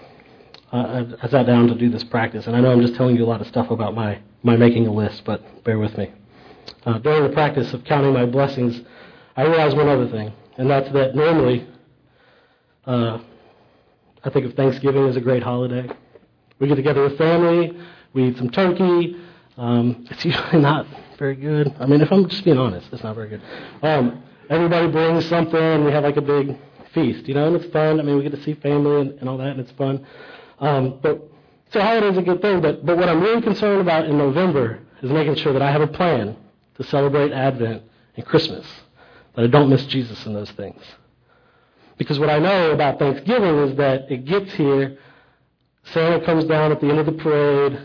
uh, 0.73 0.77
I, 1.23 1.27
I 1.27 1.29
sat 1.29 1.47
down 1.47 1.69
to 1.69 1.75
do 1.75 1.89
this 1.89 2.05
practice, 2.05 2.47
and 2.47 2.57
I 2.57 2.61
know 2.61 2.73
I'm 2.73 2.81
just 2.81 2.95
telling 2.95 3.17
you 3.17 3.25
a 3.25 3.27
lot 3.27 3.41
of 3.41 3.47
stuff 3.47 3.71
about 3.71 3.95
my 3.95 4.21
my 4.43 4.57
making 4.57 4.87
a 4.87 4.93
list, 4.93 5.25
but 5.25 5.65
bear 5.65 5.79
with 5.79 5.97
me. 5.99 6.13
Uh, 6.87 6.99
during 6.99 7.25
the 7.25 7.31
practice 7.31 7.73
of 7.73 7.83
counting 7.85 8.13
my 8.13 8.25
blessings, 8.25 8.81
I 9.37 9.43
realized 9.43 9.77
one 9.77 9.89
other 9.89 10.09
thing, 10.09 10.33
and 10.57 10.71
that's 10.71 10.91
that 10.93 11.15
normally 11.15 11.67
uh, 12.87 13.19
I 14.25 14.31
think 14.31 14.47
of 14.47 14.55
Thanksgiving 14.55 15.07
as 15.07 15.17
a 15.17 15.21
great 15.21 15.43
holiday. 15.43 15.89
We 16.59 16.69
get 16.69 16.77
together 16.77 17.03
with 17.03 17.19
family, 17.19 17.77
we 18.13 18.29
eat 18.29 18.37
some 18.37 18.51
turkey. 18.51 19.17
Um, 19.57 20.07
it's 20.11 20.25
usually 20.25 20.61
not 20.61 20.87
very 21.19 21.35
good. 21.35 21.75
I 21.81 21.87
mean, 21.87 22.01
if 22.01 22.13
I'm 22.13 22.29
just 22.29 22.45
being 22.45 22.59
honest, 22.59 22.89
it's 22.93 23.03
not 23.03 23.15
very 23.15 23.29
good. 23.29 23.43
Um, 23.83 24.23
everybody 24.49 24.89
brings 24.89 25.27
something, 25.27 25.61
and 25.61 25.85
we 25.85 25.93
have 25.93 26.05
like 26.05 26.17
a 26.17 26.23
big 26.23 26.57
feast, 26.93 27.29
you 27.29 27.35
know, 27.35 27.47
and 27.47 27.57
it's 27.57 27.73
fun. 27.73 28.01
I 28.01 28.03
mean, 28.03 28.17
we 28.17 28.23
get 28.23 28.33
to 28.33 28.43
see 28.43 28.55
family 28.55 29.01
and, 29.01 29.19
and 29.21 29.29
all 29.29 29.39
that, 29.39 29.49
and 29.49 29.61
it's 29.61 29.73
fun. 29.73 30.07
Um, 30.59 30.99
but 31.03 31.23
so 31.73 31.81
holiday's 31.81 32.17
are 32.17 32.21
a 32.21 32.25
good 32.25 32.41
thing, 32.41 32.61
but 32.61 32.85
but 32.85 32.97
what 32.97 33.09
I'm 33.09 33.21
really 33.21 33.43
concerned 33.43 33.81
about 33.81 34.07
in 34.07 34.17
November 34.17 34.81
is 35.03 35.11
making 35.11 35.37
sure 35.37 35.53
that 35.53 35.63
I 35.63 35.71
have 35.71 35.83
a 35.83 35.87
plan 35.87 36.37
to 36.77 36.85
celebrate 36.85 37.33
Advent 37.33 37.83
and 38.17 38.25
Christmas, 38.27 38.67
that 39.35 39.45
I 39.45 39.49
don't 39.49 39.69
miss 39.69 39.85
Jesus 39.87 40.25
in 40.27 40.33
those 40.33 40.51
things. 40.53 40.83
Because 41.99 42.19
what 42.19 42.31
I 42.31 42.39
know 42.39 42.71
about 42.71 42.99
Thanksgiving 42.99 43.59
is 43.59 43.77
that 43.77 44.11
it 44.11 44.25
gets 44.25 44.53
here, 44.55 44.99
Santa 45.93 46.25
comes 46.25 46.45
down 46.45 46.71
at 46.71 46.81
the 46.81 46.89
end 46.89 46.99
of 47.01 47.07
the 47.07 47.13
parade, 47.13 47.79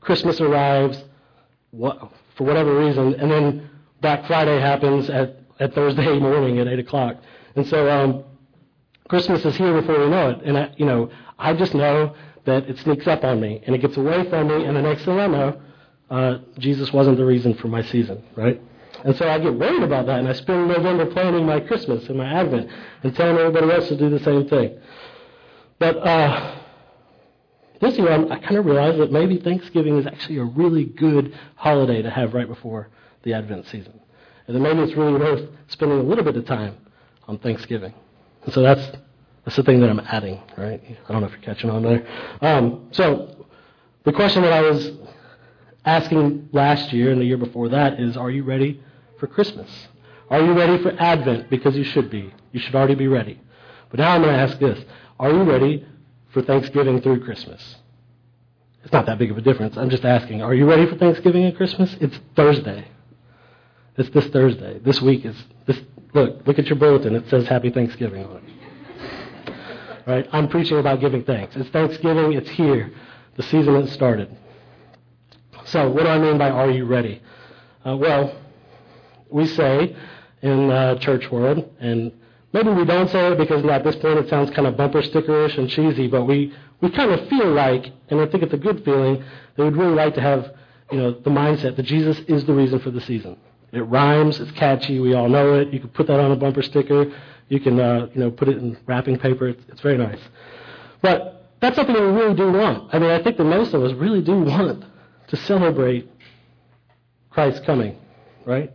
Christmas 0.00 0.40
arrives, 0.40 1.02
what, 1.72 2.12
for 2.36 2.44
whatever 2.44 2.78
reason, 2.78 3.14
and 3.14 3.30
then 3.30 3.70
Black 4.00 4.26
Friday 4.26 4.60
happens 4.60 5.10
at, 5.10 5.37
at 5.60 5.74
Thursday 5.74 6.18
morning 6.20 6.58
at 6.58 6.68
8 6.68 6.78
o'clock. 6.78 7.16
And 7.56 7.66
so 7.66 7.90
um, 7.90 8.24
Christmas 9.08 9.44
is 9.44 9.56
here 9.56 9.80
before 9.80 9.98
we 9.98 10.08
know 10.08 10.30
it. 10.30 10.42
And, 10.44 10.58
I, 10.58 10.72
you 10.76 10.86
know, 10.86 11.10
I 11.38 11.54
just 11.54 11.74
know 11.74 12.14
that 12.44 12.68
it 12.68 12.78
sneaks 12.78 13.06
up 13.06 13.24
on 13.24 13.40
me, 13.40 13.62
and 13.66 13.76
it 13.76 13.78
gets 13.80 13.96
away 13.96 14.28
from 14.30 14.48
me, 14.48 14.64
and 14.64 14.76
the 14.76 14.82
next 14.82 15.04
thing 15.04 15.18
I 15.18 15.26
know, 15.26 15.60
uh, 16.10 16.38
Jesus 16.58 16.92
wasn't 16.92 17.18
the 17.18 17.24
reason 17.24 17.54
for 17.54 17.68
my 17.68 17.82
season, 17.82 18.22
right? 18.36 18.60
And 19.04 19.14
so 19.16 19.28
I 19.28 19.38
get 19.38 19.54
worried 19.54 19.82
about 19.82 20.06
that, 20.06 20.20
and 20.20 20.28
I 20.28 20.32
spend 20.32 20.68
November 20.68 21.06
planning 21.06 21.44
my 21.44 21.60
Christmas 21.60 22.08
and 22.08 22.16
my 22.16 22.26
Advent 22.26 22.70
and 23.02 23.14
telling 23.14 23.36
everybody 23.36 23.70
else 23.70 23.88
to 23.88 23.96
do 23.96 24.08
the 24.08 24.18
same 24.20 24.48
thing. 24.48 24.78
But 25.78 25.98
uh, 25.98 26.56
this 27.80 27.96
year, 27.98 28.10
I'm, 28.10 28.32
i 28.32 28.38
kind 28.38 28.56
of 28.56 28.66
realized 28.66 28.98
that 28.98 29.12
maybe 29.12 29.38
Thanksgiving 29.38 29.98
is 29.98 30.06
actually 30.06 30.38
a 30.38 30.44
really 30.44 30.84
good 30.84 31.38
holiday 31.54 32.02
to 32.02 32.10
have 32.10 32.34
right 32.34 32.48
before 32.48 32.88
the 33.22 33.34
Advent 33.34 33.66
season. 33.66 34.00
And 34.48 34.56
that 34.56 34.60
maybe 34.60 34.80
it's 34.80 34.94
really 34.94 35.12
worth 35.12 35.48
spending 35.68 35.98
a 35.98 36.02
little 36.02 36.24
bit 36.24 36.36
of 36.36 36.44
time 36.46 36.76
on 37.28 37.38
Thanksgiving. 37.38 37.94
And 38.44 38.52
so 38.52 38.62
that's, 38.62 38.84
that's 39.44 39.56
the 39.56 39.62
thing 39.62 39.80
that 39.80 39.90
I'm 39.90 40.00
adding, 40.00 40.42
right? 40.56 40.82
I 41.08 41.12
don't 41.12 41.20
know 41.20 41.28
if 41.28 41.32
you're 41.32 41.42
catching 41.42 41.70
on 41.70 41.82
there. 41.82 42.04
Um, 42.40 42.88
so 42.90 43.46
the 44.04 44.12
question 44.12 44.42
that 44.42 44.52
I 44.52 44.62
was 44.62 44.90
asking 45.84 46.48
last 46.52 46.92
year 46.92 47.12
and 47.12 47.20
the 47.20 47.26
year 47.26 47.36
before 47.36 47.68
that 47.68 48.00
is 48.00 48.16
Are 48.16 48.30
you 48.30 48.42
ready 48.42 48.82
for 49.20 49.28
Christmas? 49.28 49.70
Are 50.30 50.40
you 50.40 50.52
ready 50.52 50.82
for 50.82 50.90
Advent? 50.98 51.48
Because 51.48 51.76
you 51.76 51.84
should 51.84 52.10
be. 52.10 52.34
You 52.52 52.60
should 52.60 52.74
already 52.74 52.96
be 52.96 53.06
ready. 53.06 53.40
But 53.90 54.00
now 54.00 54.14
I'm 54.14 54.22
going 54.22 54.34
to 54.34 54.40
ask 54.40 54.58
this 54.58 54.82
Are 55.20 55.30
you 55.30 55.42
ready 55.42 55.86
for 56.30 56.42
Thanksgiving 56.42 57.00
through 57.00 57.24
Christmas. 57.24 57.76
It's 58.84 58.92
not 58.92 59.06
that 59.06 59.18
big 59.18 59.30
of 59.30 59.38
a 59.38 59.40
difference. 59.40 59.76
I'm 59.76 59.90
just 59.90 60.04
asking, 60.04 60.42
are 60.42 60.54
you 60.54 60.68
ready 60.68 60.86
for 60.86 60.96
Thanksgiving 60.96 61.44
and 61.44 61.56
Christmas? 61.56 61.96
It's 62.00 62.18
Thursday. 62.36 62.86
It's 63.98 64.10
this 64.10 64.26
Thursday. 64.28 64.78
This 64.78 65.02
week 65.02 65.24
is 65.24 65.36
this 65.66 65.78
look, 66.14 66.46
look 66.46 66.58
at 66.58 66.66
your 66.66 66.76
bulletin. 66.76 67.14
It 67.14 67.28
says 67.28 67.46
Happy 67.46 67.70
Thanksgiving 67.70 68.24
on 68.24 68.36
it. 68.36 69.54
Right? 70.06 70.28
I'm 70.32 70.48
preaching 70.48 70.78
about 70.78 71.00
giving 71.00 71.24
thanks. 71.24 71.54
It's 71.56 71.68
Thanksgiving, 71.68 72.32
it's 72.32 72.48
here. 72.48 72.90
The 73.36 73.42
season 73.42 73.74
has 73.74 73.92
started. 73.92 74.34
So, 75.66 75.90
what 75.90 76.04
do 76.04 76.08
I 76.08 76.18
mean 76.18 76.38
by 76.38 76.48
are 76.48 76.70
you 76.70 76.86
ready? 76.86 77.20
Uh, 77.84 77.96
well, 77.96 78.34
we 79.28 79.46
say 79.46 79.94
in 80.40 80.70
uh, 80.70 80.98
church 80.98 81.30
world, 81.30 81.70
and 81.78 82.12
Maybe 82.52 82.70
we 82.70 82.84
don't 82.84 83.10
say 83.10 83.32
it 83.32 83.38
because 83.38 83.64
at 83.66 83.84
this 83.84 83.96
point 83.96 84.18
it 84.18 84.28
sounds 84.28 84.50
kind 84.50 84.66
of 84.66 84.76
bumper 84.76 85.02
stickerish 85.02 85.58
and 85.58 85.68
cheesy, 85.68 86.06
but 86.06 86.24
we, 86.24 86.54
we 86.80 86.90
kind 86.90 87.10
of 87.10 87.28
feel 87.28 87.52
like, 87.52 87.92
and 88.08 88.20
I 88.20 88.26
think 88.26 88.42
it's 88.42 88.54
a 88.54 88.58
good 88.58 88.84
feeling, 88.84 89.22
that 89.56 89.64
we'd 89.64 89.76
really 89.76 89.94
like 89.94 90.14
to 90.14 90.22
have, 90.22 90.54
you 90.90 90.98
know, 90.98 91.12
the 91.12 91.30
mindset 91.30 91.76
that 91.76 91.82
Jesus 91.82 92.18
is 92.20 92.46
the 92.46 92.54
reason 92.54 92.78
for 92.78 92.90
the 92.90 93.02
season. 93.02 93.36
It 93.72 93.80
rhymes. 93.80 94.40
It's 94.40 94.50
catchy. 94.52 95.00
We 95.00 95.14
all 95.14 95.28
know 95.28 95.54
it. 95.54 95.72
You 95.72 95.80
can 95.80 95.90
put 95.90 96.06
that 96.06 96.18
on 96.18 96.30
a 96.30 96.36
bumper 96.36 96.62
sticker. 96.62 97.12
You 97.48 97.60
can, 97.60 97.78
uh, 97.80 98.08
you 98.14 98.20
know, 98.20 98.30
put 98.30 98.48
it 98.48 98.58
in 98.58 98.76
wrapping 98.86 99.18
paper. 99.18 99.48
It's, 99.48 99.62
it's 99.68 99.80
very 99.80 99.98
nice. 99.98 100.20
But 101.02 101.52
that's 101.60 101.76
something 101.76 101.94
we 101.94 102.00
really 102.00 102.34
do 102.34 102.52
want. 102.52 102.94
I 102.94 102.98
mean, 102.98 103.10
I 103.10 103.22
think 103.22 103.36
the 103.36 103.44
most 103.44 103.74
of 103.74 103.82
us 103.82 103.92
really 103.94 104.22
do 104.22 104.40
want 104.40 104.84
to 105.28 105.36
celebrate 105.36 106.10
Christ's 107.30 107.64
coming, 107.64 107.96
right? 108.46 108.72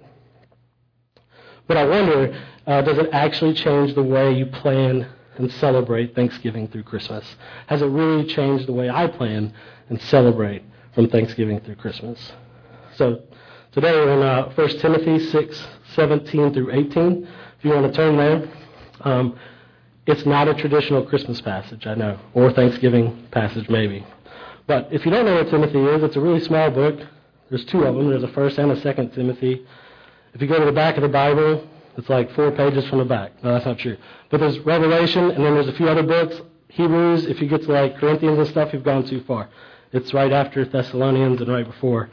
But 1.68 1.78
I 1.78 1.86
wonder, 1.86 2.44
uh, 2.68 2.82
does 2.82 2.98
it 2.98 3.10
actually 3.12 3.54
change 3.54 3.96
the 3.96 4.04
way 4.04 4.34
you 4.34 4.46
plan 4.46 5.08
and 5.38 5.52
celebrate 5.54 6.14
Thanksgiving 6.14 6.68
through 6.68 6.84
Christmas? 6.84 7.26
Has 7.68 7.82
it 7.82 7.88
really 7.88 8.28
changed 8.28 8.68
the 8.68 8.74
way 8.74 8.90
I 8.90 9.08
plan 9.08 9.54
and 9.90 10.02
celebrate 10.04 10.64
from 10.94 11.10
Thanksgiving 11.10 11.60
through 11.62 11.76
Christmas? 11.76 12.34
So 12.96 13.24
today 13.74 13.92
we're 13.92 14.12
in 14.12 14.22
uh, 14.22 14.52
1 14.54 14.70
Timothy 14.80 15.20
6, 15.20 15.68
17 15.96 16.54
through 16.54 16.72
18. 16.72 17.28
If 17.58 17.66
you 17.66 17.72
want 17.72 17.88
to 17.88 17.94
turn 17.94 18.18
there. 18.18 18.48
Um, 19.02 19.38
it's 20.06 20.26
not 20.26 20.48
a 20.48 20.54
traditional 20.54 21.04
Christmas 21.04 21.42
passage, 21.42 21.88
I 21.88 21.96
know, 21.96 22.20
or 22.34 22.52
Thanksgiving 22.52 23.28
passage 23.32 23.70
maybe. 23.70 24.06
But 24.68 24.90
if 24.92 25.06
you 25.06 25.12
don't 25.12 25.26
know 25.26 25.36
what 25.36 25.50
Timothy 25.50 25.80
is, 25.80 26.04
it's 26.04 26.16
a 26.16 26.20
really 26.20 26.40
small 26.42 26.70
book. 26.70 27.00
There's 27.50 27.66
two 27.66 27.84
of 27.84 27.96
them. 27.96 28.10
There's 28.10 28.24
a 28.24 28.28
first 28.30 28.58
and 28.60 28.72
a 28.72 28.80
second 28.82 29.12
Timothy. 29.14 29.66
If 30.34 30.42
you 30.42 30.48
go 30.48 30.60
to 30.60 30.66
the 30.66 30.72
back 30.72 30.98
of 30.98 31.02
the 31.02 31.10
Bible, 31.10 31.68
it's 31.98 32.10
like 32.10 32.32
four 32.34 32.52
pages 32.52 32.88
from 32.88 33.00
the 33.00 33.06
back. 33.06 33.32
No, 33.44 33.54
that's 33.54 33.66
not 33.66 33.80
true. 33.80 33.98
But 34.30 34.40
there's 34.40 34.60
Revelation, 34.60 35.32
and 35.32 35.44
then 35.44 35.56
there's 35.56 35.68
a 35.68 35.74
few 35.74 35.88
other 35.88 36.04
books. 36.04 36.40
Hebrews, 36.68 37.26
if 37.26 37.42
you 37.42 37.48
get 37.48 37.64
to 37.64 37.72
like 37.72 37.98
Corinthians 37.98 38.38
and 38.38 38.48
stuff, 38.48 38.72
you've 38.74 38.84
gone 38.84 39.06
too 39.06 39.24
far. 39.24 39.50
It's 39.92 40.14
right 40.14 40.32
after 40.32 40.64
Thessalonians 40.64 41.42
and 41.42 41.52
right 41.52 41.66
before 41.66 42.10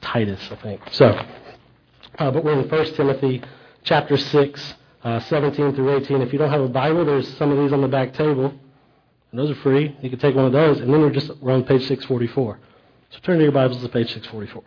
Titus, 0.00 0.40
I 0.50 0.56
think. 0.56 0.80
So, 0.92 1.06
uh, 2.18 2.30
but 2.30 2.44
we're 2.44 2.60
in 2.60 2.68
1 2.68 2.94
Timothy 2.94 3.42
chapter 3.82 4.16
6, 4.16 4.74
uh, 5.04 5.20
17 5.20 5.74
through 5.74 5.96
18. 5.96 6.22
If 6.22 6.32
you 6.32 6.38
don't 6.38 6.50
have 6.50 6.60
a 6.60 6.68
Bible, 6.68 7.04
there's 7.04 7.28
some 7.36 7.50
of 7.50 7.58
these 7.58 7.72
on 7.72 7.80
the 7.80 7.88
back 7.88 8.12
table. 8.14 8.52
And 9.30 9.38
those 9.38 9.50
are 9.50 9.60
free. 9.62 9.96
You 10.02 10.10
can 10.10 10.18
take 10.18 10.34
one 10.34 10.46
of 10.46 10.52
those, 10.52 10.80
and 10.80 10.92
then 10.92 11.00
we're 11.00 11.10
just 11.10 11.30
we're 11.40 11.52
on 11.52 11.64
page 11.64 11.82
644. 11.82 12.58
So 13.10 13.18
turn 13.22 13.38
to 13.38 13.42
your 13.44 13.52
Bibles 13.52 13.82
to 13.82 13.88
page 13.88 14.12
644. 14.12 14.62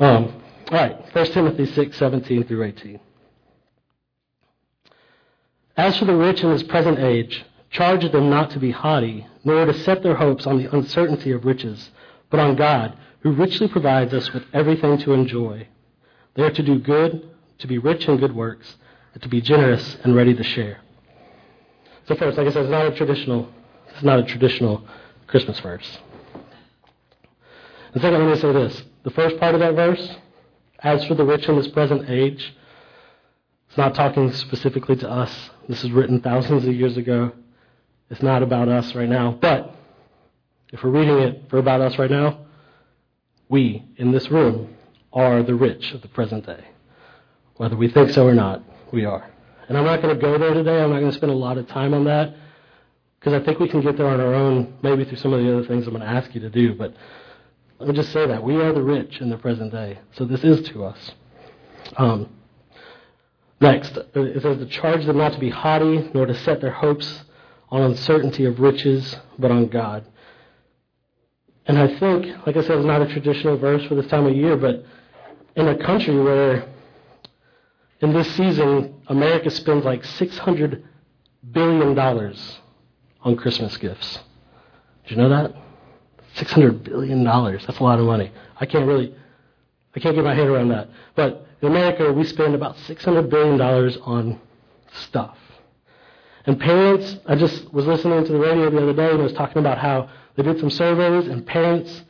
Um, 0.00 0.42
all 0.70 0.78
right, 0.78 1.14
1 1.14 1.26
Timothy 1.26 1.66
6, 1.66 1.96
17 1.96 2.44
through 2.44 2.62
18. 2.64 3.00
As 5.76 5.96
for 5.96 6.04
the 6.04 6.16
rich 6.16 6.42
in 6.42 6.50
this 6.50 6.64
present 6.64 6.98
age, 6.98 7.44
charge 7.70 8.10
them 8.10 8.28
not 8.28 8.50
to 8.50 8.58
be 8.58 8.72
haughty, 8.72 9.26
nor 9.44 9.64
to 9.64 9.74
set 9.80 10.02
their 10.02 10.16
hopes 10.16 10.46
on 10.46 10.58
the 10.58 10.74
uncertainty 10.74 11.30
of 11.30 11.44
riches, 11.44 11.90
but 12.30 12.40
on 12.40 12.56
God, 12.56 12.96
who 13.20 13.32
richly 13.32 13.68
provides 13.68 14.14
us 14.14 14.32
with 14.32 14.44
everything 14.52 14.98
to 14.98 15.12
enjoy. 15.12 15.66
They 16.34 16.42
are 16.42 16.52
to 16.52 16.62
do 16.62 16.78
good, 16.78 17.28
to 17.58 17.66
be 17.66 17.78
rich 17.78 18.06
in 18.06 18.16
good 18.18 18.34
works, 18.34 18.76
and 19.14 19.22
to 19.22 19.28
be 19.28 19.40
generous 19.40 19.96
and 20.04 20.14
ready 20.14 20.34
to 20.34 20.42
share. 20.42 20.80
So 22.06 22.14
first, 22.14 22.38
like 22.38 22.46
I 22.46 22.52
said, 22.52 22.62
it's 22.62 22.70
not 22.70 22.86
a 22.86 22.94
traditional, 22.94 23.48
it's 23.88 24.02
not 24.02 24.18
a 24.18 24.22
traditional 24.22 24.86
Christmas 25.26 25.58
verse. 25.60 25.98
And 27.92 28.02
second, 28.02 28.24
let 28.24 28.34
me 28.34 28.40
say 28.40 28.52
this. 28.52 28.82
The 29.02 29.10
first 29.10 29.38
part 29.38 29.54
of 29.54 29.60
that 29.60 29.74
verse, 29.74 30.16
as 30.80 31.04
for 31.06 31.14
the 31.14 31.24
rich 31.24 31.48
in 31.48 31.56
this 31.56 31.68
present 31.68 32.08
age, 32.08 32.54
it's 33.68 33.76
not 33.76 33.94
talking 33.94 34.32
specifically 34.32 34.96
to 34.96 35.10
us. 35.10 35.50
This 35.68 35.84
is 35.84 35.90
written 35.90 36.20
thousands 36.20 36.66
of 36.66 36.74
years 36.74 36.96
ago. 36.96 37.32
It's 38.10 38.22
not 38.22 38.42
about 38.42 38.68
us 38.68 38.94
right 38.94 39.08
now. 39.08 39.32
But 39.32 39.74
if 40.72 40.82
we're 40.82 40.90
reading 40.90 41.18
it 41.18 41.50
for 41.50 41.58
about 41.58 41.80
us 41.80 41.98
right 41.98 42.10
now, 42.10 42.46
we 43.48 43.84
in 43.96 44.12
this 44.12 44.30
room 44.30 44.74
are 45.12 45.42
the 45.42 45.54
rich 45.54 45.92
of 45.92 46.02
the 46.02 46.08
present 46.08 46.46
day. 46.46 46.64
Whether 47.56 47.76
we 47.76 47.88
think 47.88 48.10
so 48.10 48.26
or 48.26 48.34
not, 48.34 48.62
we 48.92 49.04
are. 49.04 49.28
And 49.68 49.76
I'm 49.76 49.84
not 49.84 50.00
going 50.00 50.14
to 50.14 50.20
go 50.20 50.38
there 50.38 50.54
today. 50.54 50.80
I'm 50.80 50.90
not 50.90 51.00
going 51.00 51.10
to 51.10 51.16
spend 51.16 51.32
a 51.32 51.36
lot 51.36 51.58
of 51.58 51.66
time 51.68 51.92
on 51.92 52.04
that 52.04 52.34
because 53.18 53.32
I 53.34 53.44
think 53.44 53.58
we 53.58 53.68
can 53.68 53.80
get 53.80 53.96
there 53.96 54.06
on 54.06 54.20
our 54.20 54.34
own, 54.34 54.74
maybe 54.82 55.04
through 55.04 55.18
some 55.18 55.32
of 55.32 55.42
the 55.42 55.52
other 55.52 55.66
things 55.66 55.86
I'm 55.86 55.94
going 55.94 56.06
to 56.06 56.10
ask 56.10 56.34
you 56.34 56.40
to 56.40 56.50
do. 56.50 56.74
But 56.74 56.94
let 57.78 57.88
me 57.88 57.94
just 57.94 58.12
say 58.12 58.26
that. 58.26 58.42
We 58.42 58.56
are 58.56 58.72
the 58.72 58.82
rich 58.82 59.20
in 59.20 59.28
the 59.28 59.36
present 59.36 59.72
day. 59.72 59.98
So 60.12 60.24
this 60.24 60.44
is 60.44 60.68
to 60.70 60.84
us. 60.84 61.10
Um, 61.96 62.28
next, 63.60 63.96
it 63.96 64.42
says 64.42 64.58
to 64.58 64.66
charge 64.66 65.04
them 65.04 65.18
not 65.18 65.32
to 65.32 65.38
be 65.38 65.50
haughty, 65.50 66.10
nor 66.14 66.26
to 66.26 66.36
set 66.38 66.60
their 66.60 66.72
hopes 66.72 67.24
on 67.70 67.82
uncertainty 67.82 68.44
of 68.44 68.60
riches, 68.60 69.16
but 69.38 69.50
on 69.50 69.68
God. 69.68 70.06
And 71.68 71.78
I 71.78 71.98
think, 71.98 72.46
like 72.46 72.56
I 72.56 72.62
said, 72.62 72.78
it's 72.78 72.86
not 72.86 73.02
a 73.02 73.06
traditional 73.06 73.58
verse 73.58 73.86
for 73.86 73.94
this 73.94 74.06
time 74.06 74.26
of 74.26 74.34
year, 74.34 74.56
but 74.56 74.84
in 75.54 75.68
a 75.68 75.76
country 75.76 76.18
where 76.18 76.66
in 78.00 78.14
this 78.14 78.34
season 78.36 79.02
America 79.08 79.50
spends 79.50 79.84
like 79.84 80.02
$600 80.02 80.82
billion 81.52 81.98
on 83.20 83.36
Christmas 83.36 83.76
gifts. 83.76 84.18
Did 85.04 85.10
you 85.10 85.16
know 85.18 85.28
that? 85.28 85.54
$600 86.36 86.84
billion. 86.84 87.22
That's 87.22 87.78
a 87.78 87.82
lot 87.82 87.98
of 87.98 88.06
money. 88.06 88.32
I 88.58 88.64
can't 88.64 88.86
really, 88.86 89.14
I 89.94 90.00
can't 90.00 90.14
get 90.14 90.24
my 90.24 90.34
head 90.34 90.46
around 90.46 90.68
that. 90.68 90.88
But 91.16 91.46
in 91.60 91.68
America, 91.68 92.10
we 92.12 92.24
spend 92.24 92.54
about 92.54 92.76
$600 92.76 93.28
billion 93.28 93.60
on 93.60 94.40
stuff. 94.92 95.36
And 96.46 96.58
parents, 96.58 97.18
I 97.26 97.34
just 97.34 97.70
was 97.74 97.86
listening 97.86 98.24
to 98.24 98.32
the 98.32 98.38
radio 98.38 98.70
the 98.70 98.78
other 98.78 98.94
day 98.94 99.10
and 99.10 99.22
was 99.22 99.34
talking 99.34 99.58
about 99.58 99.76
how 99.76 100.08
they 100.38 100.44
did 100.44 100.60
some 100.60 100.70
surveys 100.70 101.28
and 101.28 101.44
parents 101.44 102.04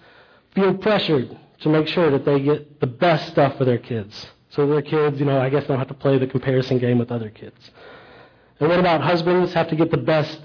feel 0.54 0.74
pressured 0.74 1.34
to 1.60 1.68
make 1.70 1.88
sure 1.88 2.10
that 2.10 2.26
they 2.26 2.38
get 2.38 2.78
the 2.78 2.86
best 2.86 3.28
stuff 3.28 3.56
for 3.56 3.64
their 3.64 3.78
kids. 3.78 4.26
So 4.50 4.66
their 4.66 4.82
kids, 4.82 5.18
you 5.18 5.24
know, 5.24 5.40
I 5.40 5.48
guess 5.48 5.66
don't 5.66 5.78
have 5.78 5.88
to 5.88 5.94
play 5.94 6.18
the 6.18 6.26
comparison 6.26 6.78
game 6.78 6.98
with 6.98 7.10
other 7.10 7.30
kids. 7.30 7.56
And 8.60 8.68
what 8.68 8.78
about 8.78 9.00
husbands 9.00 9.54
have 9.54 9.68
to 9.68 9.76
get 9.76 9.90
the 9.90 9.96
best 9.96 10.42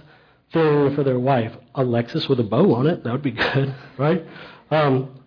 thing 0.54 0.96
for 0.96 1.04
their 1.04 1.20
wife? 1.20 1.52
A 1.76 1.84
Lexus 1.84 2.30
with 2.30 2.40
a 2.40 2.44
bow 2.44 2.74
on 2.74 2.88
it. 2.88 3.04
That 3.04 3.12
would 3.12 3.22
be 3.22 3.32
good, 3.54 3.76
right? 3.98 4.26
Um, 4.72 5.20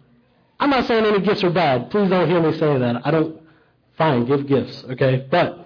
I'm 0.59 0.71
not 0.71 0.87
saying 0.87 1.05
any 1.05 1.21
gifts 1.21 1.45
are 1.45 1.51
bad. 1.51 1.91
Please 1.91 2.09
don't 2.09 2.27
hear 2.27 2.41
me 2.41 2.57
saying 2.57 2.81
that. 2.81 3.07
I 3.07 3.11
don't. 3.11 3.39
Fine, 3.99 4.25
give 4.25 4.47
gifts, 4.47 4.83
okay? 4.85 5.27
But 5.31 5.66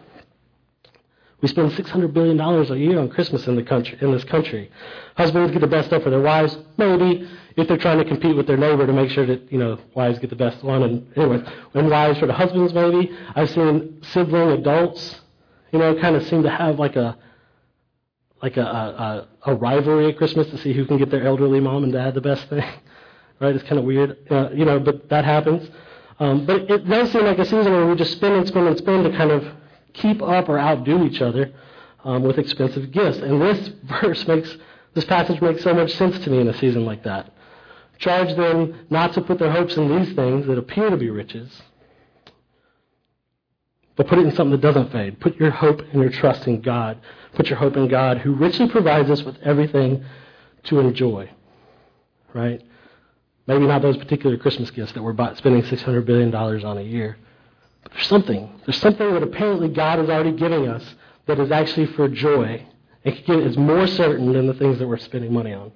we 1.41 1.49
spend 1.49 1.73
$600 1.73 2.13
billion 2.13 2.39
a 2.39 2.77
year 2.77 2.99
on 2.99 3.09
Christmas 3.09 3.47
in, 3.47 3.57
the 3.57 3.63
country, 3.63 3.97
in 4.01 4.13
this 4.13 4.25
country. 4.25 4.71
Husbands 5.17 5.53
get 5.53 5.61
the 5.61 5.67
best 5.67 5.89
stuff 5.89 6.03
for 6.03 6.11
their 6.11 6.21
wives, 6.21 6.57
maybe, 6.77 7.29
if 7.57 7.67
they're 7.67 7.79
trying 7.79 7.99
to 7.99 8.05
compete 8.05 8.37
with 8.37 8.47
their 8.47 8.59
neighbor 8.59 8.87
to 8.87 8.93
make 8.93 9.11
sure 9.11 9.25
that, 9.25 9.51
you 9.51 9.59
know, 9.59 9.79
wives 9.95 10.19
get 10.19 10.31
the 10.31 10.37
best 10.37 10.63
one. 10.63 10.83
And 10.83 11.07
anyway, 11.17 11.43
and 11.75 11.91
wives 11.91 12.19
for 12.19 12.27
the 12.27 12.35
husbands, 12.35 12.75
maybe. 12.75 13.11
I've 13.35 13.51
seen 13.51 14.03
sibling 14.03 14.51
adults, 14.51 15.21
you 15.73 15.79
know, 15.79 15.99
kind 15.99 16.15
of 16.15 16.27
seem 16.27 16.43
to 16.43 16.51
have 16.51 16.79
like 16.79 16.97
a, 16.97 17.17
like 18.43 18.57
a, 18.59 18.63
a, 18.63 19.29
a 19.47 19.55
rivalry 19.55 20.09
at 20.09 20.19
Christmas 20.19 20.49
to 20.49 20.59
see 20.59 20.73
who 20.75 20.85
can 20.85 20.99
get 20.99 21.11
their 21.11 21.27
elderly 21.27 21.61
mom 21.61 21.85
and 21.85 21.93
dad 21.93 22.15
the 22.15 22.21
best 22.21 22.49
thing. 22.49 22.65
right? 23.41 23.55
It's 23.55 23.65
kind 23.65 23.79
of 23.79 23.85
weird, 23.85 24.19
uh, 24.31 24.51
you 24.53 24.67
know, 24.67 24.79
but 24.79 25.09
that 25.09 25.25
happens. 25.25 25.69
Um, 26.19 26.45
but 26.45 26.71
it 26.71 26.87
does 26.87 27.11
seem 27.13 27.25
like 27.25 27.39
a 27.39 27.47
season 27.47 27.73
where 27.73 27.87
we 27.87 27.95
just 27.97 28.13
spend 28.13 28.35
and 28.35 28.47
spend 28.47 28.69
and 28.69 28.77
spend 28.77 29.05
to 29.05 29.17
kind 29.17 29.31
of 29.31 29.43
keep 29.93 30.23
up 30.23 30.49
or 30.49 30.59
outdo 30.59 31.05
each 31.05 31.21
other 31.21 31.53
um, 32.05 32.23
with 32.23 32.39
expensive 32.39 32.91
gifts. 32.91 33.19
And 33.19 33.41
this 33.41 33.69
verse 33.85 34.27
makes, 34.27 34.57
this 34.95 35.05
passage 35.05 35.41
makes 35.41 35.63
so 35.63 35.75
much 35.75 35.93
sense 35.95 36.19
to 36.25 36.31
me 36.31 36.41
in 36.41 36.49
a 36.49 36.59
season 36.59 36.85
like 36.85 37.05
that. 37.05 37.33
Charge 37.99 38.35
them 38.37 38.87
not 38.89 39.13
to 39.15 39.21
put 39.21 39.39
their 39.39 39.51
hopes 39.51 39.77
in 39.77 39.95
these 39.95 40.15
things 40.15 40.47
that 40.47 40.57
appear 40.57 40.89
to 40.89 40.97
be 40.97 41.11
riches, 41.11 41.51
but 43.97 44.07
put 44.07 44.19
it 44.19 44.27
in 44.27 44.35
something 44.35 44.53
that 44.53 44.63
doesn't 44.63 44.91
fade. 44.93 45.21
Put 45.21 45.37
your 45.37 45.51
hope 45.51 45.83
and 45.93 46.01
your 46.01 46.11
trust 46.11 46.47
in 46.47 46.63
God. 46.63 46.99
Put 47.35 47.49
your 47.49 47.59
hope 47.59 47.77
in 47.77 47.89
God 47.89 48.19
who 48.19 48.35
richly 48.35 48.69
provides 48.69 49.11
us 49.11 49.23
with 49.23 49.37
everything 49.43 50.03
to 50.65 50.79
enjoy. 50.79 51.31
Right? 52.33 52.63
Maybe 53.47 53.67
not 53.67 53.83
those 53.83 53.99
particular 53.99 54.39
Christmas 54.39 54.71
gifts 54.71 54.93
that 54.93 55.03
we're 55.03 55.15
spending 55.37 55.63
$600 55.63 56.07
billion 56.07 56.35
on 56.35 56.79
a 56.79 56.83
year. 56.83 57.19
There's 57.93 58.07
something. 58.07 58.61
There's 58.67 58.81
something 58.81 59.15
that 59.15 59.23
apparently 59.23 59.69
God 59.69 60.01
is 60.01 60.09
already 60.09 60.33
giving 60.33 60.69
us 60.69 60.85
that 61.27 61.39
is 61.39 61.51
actually 61.51 61.87
for 61.87 62.09
joy 62.09 62.67
and 63.05 63.15
is 63.29 63.57
more 63.57 63.87
certain 63.87 64.33
than 64.33 64.47
the 64.47 64.55
things 64.55 64.79
that 64.79 64.87
we're 64.87 64.99
spending 64.99 65.33
money 65.33 65.55
on. 65.55 65.73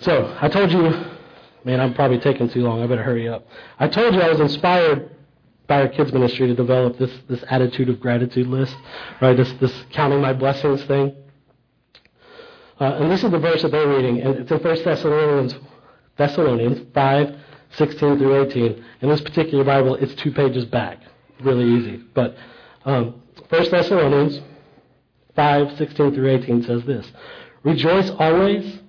So, 0.00 0.36
I 0.40 0.48
told 0.48 0.72
you, 0.72 0.92
man, 1.64 1.80
I'm 1.80 1.94
probably 1.94 2.18
taking 2.18 2.48
too 2.50 2.62
long. 2.62 2.82
I 2.82 2.86
better 2.86 3.02
hurry 3.02 3.28
up. 3.28 3.46
I 3.78 3.88
told 3.88 4.14
you 4.14 4.20
I 4.20 4.28
was 4.28 4.40
inspired 4.40 5.10
by 5.66 5.80
our 5.80 5.88
kids 5.88 6.12
ministry 6.12 6.46
to 6.48 6.54
develop 6.54 6.98
this, 6.98 7.10
this 7.28 7.42
attitude 7.48 7.88
of 7.88 8.00
gratitude 8.00 8.46
list, 8.46 8.76
right? 9.22 9.36
This, 9.36 9.50
this 9.60 9.72
counting 9.92 10.20
my 10.20 10.32
blessings 10.32 10.82
thing. 10.84 11.14
Uh, 12.80 12.96
and 13.00 13.10
this 13.10 13.22
is 13.22 13.30
the 13.30 13.38
verse 13.38 13.62
that 13.62 13.70
they're 13.70 13.88
reading, 13.88 14.20
and 14.20 14.40
it's 14.40 14.50
in 14.50 14.58
1 14.58 14.84
Thessalonians, 14.84 15.54
Thessalonians 16.18 16.80
5, 16.92 17.36
16 17.76 18.18
through 18.18 18.44
18. 18.46 18.84
In 19.00 19.08
this 19.08 19.20
particular 19.20 19.64
Bible, 19.64 19.94
it's 19.96 20.14
two 20.14 20.32
pages 20.32 20.64
back. 20.64 21.00
Really 21.40 21.68
easy. 21.78 22.02
But 22.14 22.36
um, 22.84 23.22
1 23.48 23.70
Thessalonians 23.70 24.40
5, 25.34 25.76
16 25.76 26.14
through 26.14 26.30
18 26.30 26.62
says 26.62 26.84
this 26.84 27.10
Rejoice 27.62 28.10
always, 28.10 28.80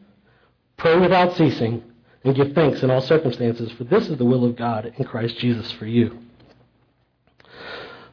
pray 0.77 0.99
without 0.99 1.35
ceasing, 1.35 1.83
and 2.23 2.35
give 2.35 2.53
thanks 2.53 2.81
in 2.83 2.89
all 2.89 3.01
circumstances, 3.01 3.71
for 3.73 3.83
this 3.83 4.09
is 4.09 4.17
the 4.17 4.25
will 4.25 4.45
of 4.45 4.55
God 4.55 4.93
in 4.97 5.05
Christ 5.05 5.37
Jesus 5.37 5.71
for 5.73 5.85
you. 5.85 6.19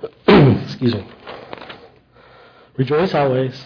Excuse 0.28 0.94
me. 0.94 1.06
Rejoice 2.76 3.14
always, 3.14 3.64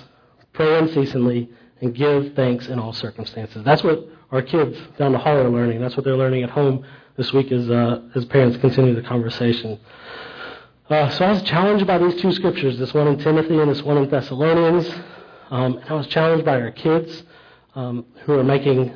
pray 0.52 0.78
unceasingly, 0.78 1.50
and 1.80 1.94
give 1.94 2.34
thanks 2.34 2.68
in 2.68 2.78
all 2.78 2.92
circumstances. 2.92 3.62
That's 3.64 3.82
what 3.82 4.08
our 4.30 4.42
kids 4.42 4.78
down 4.98 5.12
the 5.12 5.18
hall 5.18 5.36
are 5.36 5.48
learning. 5.48 5.80
That's 5.80 5.96
what 5.96 6.04
they're 6.04 6.16
learning 6.16 6.42
at 6.42 6.50
home 6.50 6.84
this 7.16 7.32
week 7.32 7.52
as, 7.52 7.70
uh, 7.70 8.02
as 8.14 8.24
parents 8.26 8.56
continue 8.58 8.94
the 8.94 9.02
conversation. 9.02 9.78
Uh, 10.88 11.10
so 11.10 11.24
I 11.24 11.32
was 11.32 11.42
challenged 11.42 11.86
by 11.86 11.98
these 11.98 12.20
two 12.20 12.32
scriptures, 12.32 12.78
this 12.78 12.94
one 12.94 13.08
in 13.08 13.18
Timothy 13.18 13.58
and 13.58 13.70
this 13.70 13.82
one 13.82 13.98
in 13.98 14.08
Thessalonians. 14.08 14.88
Um, 15.50 15.78
and 15.78 15.90
I 15.90 15.94
was 15.94 16.06
challenged 16.08 16.44
by 16.44 16.60
our 16.60 16.70
kids 16.70 17.24
um, 17.74 18.04
who 18.24 18.38
are 18.38 18.44
making 18.44 18.92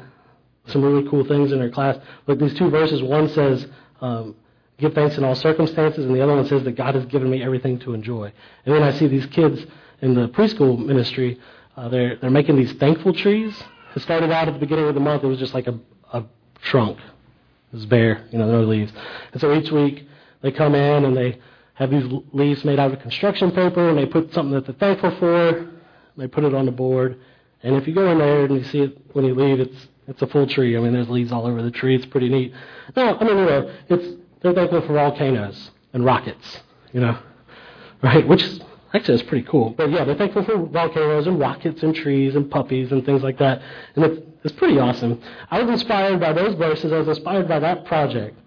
some 0.66 0.82
really 0.82 1.08
cool 1.08 1.24
things 1.24 1.52
in 1.52 1.58
their 1.58 1.70
class. 1.70 1.96
Like 2.26 2.38
these 2.38 2.54
two 2.54 2.70
verses, 2.70 3.02
one 3.02 3.28
says, 3.28 3.66
um, 4.00 4.36
give 4.78 4.94
thanks 4.94 5.16
in 5.18 5.24
all 5.24 5.34
circumstances, 5.34 6.04
and 6.04 6.14
the 6.14 6.22
other 6.22 6.34
one 6.34 6.46
says 6.46 6.64
that 6.64 6.72
God 6.72 6.94
has 6.94 7.06
given 7.06 7.30
me 7.30 7.42
everything 7.42 7.78
to 7.80 7.94
enjoy. 7.94 8.32
And 8.64 8.74
then 8.74 8.82
I 8.82 8.92
see 8.92 9.06
these 9.06 9.26
kids 9.26 9.64
in 10.00 10.14
the 10.14 10.28
preschool 10.28 10.78
ministry, 10.78 11.38
uh, 11.76 11.88
they're, 11.88 12.16
they're 12.16 12.30
making 12.30 12.56
these 12.56 12.72
thankful 12.74 13.12
trees. 13.12 13.62
It 13.94 14.02
started 14.02 14.30
out 14.30 14.48
at 14.48 14.54
the 14.54 14.60
beginning 14.60 14.86
of 14.86 14.94
the 14.94 15.00
month, 15.00 15.24
it 15.24 15.26
was 15.26 15.38
just 15.38 15.54
like 15.54 15.66
a, 15.66 15.78
a 16.12 16.24
trunk. 16.62 16.98
It 16.98 17.76
was 17.76 17.86
bare, 17.86 18.26
you 18.30 18.38
know, 18.38 18.50
no 18.50 18.62
leaves. 18.62 18.92
And 19.32 19.40
so 19.40 19.54
each 19.54 19.70
week 19.70 20.06
they 20.42 20.50
come 20.50 20.74
in 20.74 21.04
and 21.04 21.16
they 21.16 21.38
have 21.74 21.90
these 21.90 22.04
leaves 22.32 22.64
made 22.64 22.78
out 22.78 22.92
of 22.92 23.00
construction 23.00 23.50
paper 23.52 23.88
and 23.88 23.98
they 23.98 24.06
put 24.06 24.32
something 24.32 24.52
that 24.52 24.66
they're 24.66 24.74
thankful 24.74 25.16
for. 25.18 25.70
They 26.16 26.26
put 26.26 26.44
it 26.44 26.54
on 26.54 26.66
the 26.66 26.72
board. 26.72 27.18
And 27.62 27.76
if 27.76 27.86
you 27.86 27.94
go 27.94 28.10
in 28.10 28.18
there 28.18 28.44
and 28.44 28.54
you 28.56 28.64
see 28.64 28.80
it 28.80 28.98
when 29.12 29.24
you 29.24 29.34
leave, 29.34 29.60
it's 29.60 29.88
it's 30.06 30.22
a 30.22 30.26
full 30.26 30.46
tree. 30.46 30.76
I 30.76 30.80
mean, 30.80 30.92
there's 30.92 31.08
leaves 31.08 31.30
all 31.30 31.46
over 31.46 31.62
the 31.62 31.70
tree. 31.70 31.94
It's 31.94 32.06
pretty 32.06 32.28
neat. 32.28 32.52
No, 32.96 33.16
I 33.16 33.24
mean, 33.24 33.38
you 33.38 33.44
know, 33.44 33.74
it's 33.88 34.20
they're 34.40 34.52
thankful 34.52 34.80
for 34.82 34.94
volcanoes 34.94 35.70
and 35.92 36.04
rockets, 36.04 36.60
you 36.92 37.00
know, 37.00 37.16
right? 38.02 38.26
Which 38.26 38.42
is 38.42 38.60
actually 38.92 39.14
is 39.14 39.22
pretty 39.22 39.46
cool. 39.46 39.70
But 39.70 39.90
yeah, 39.90 40.04
they're 40.04 40.16
thankful 40.16 40.44
for 40.44 40.56
volcanoes 40.66 41.26
and 41.26 41.38
rockets 41.38 41.82
and 41.82 41.94
trees 41.94 42.34
and 42.34 42.50
puppies 42.50 42.92
and 42.92 43.04
things 43.04 43.22
like 43.22 43.38
that. 43.38 43.62
And 43.96 44.04
it's 44.04 44.26
it's 44.42 44.54
pretty 44.54 44.78
awesome. 44.78 45.20
I 45.50 45.62
was 45.62 45.80
inspired 45.80 46.18
by 46.18 46.32
those 46.32 46.54
verses. 46.54 46.92
I 46.92 46.98
was 46.98 47.08
inspired 47.08 47.46
by 47.46 47.60
that 47.60 47.84
project. 47.84 48.38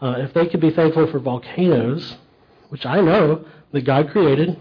Uh, 0.00 0.16
if 0.18 0.32
they 0.32 0.46
could 0.46 0.60
be 0.60 0.70
thankful 0.70 1.06
for 1.08 1.18
volcanoes, 1.18 2.16
which 2.70 2.86
I 2.86 3.00
know 3.00 3.44
that 3.72 3.82
God 3.82 4.10
created, 4.10 4.58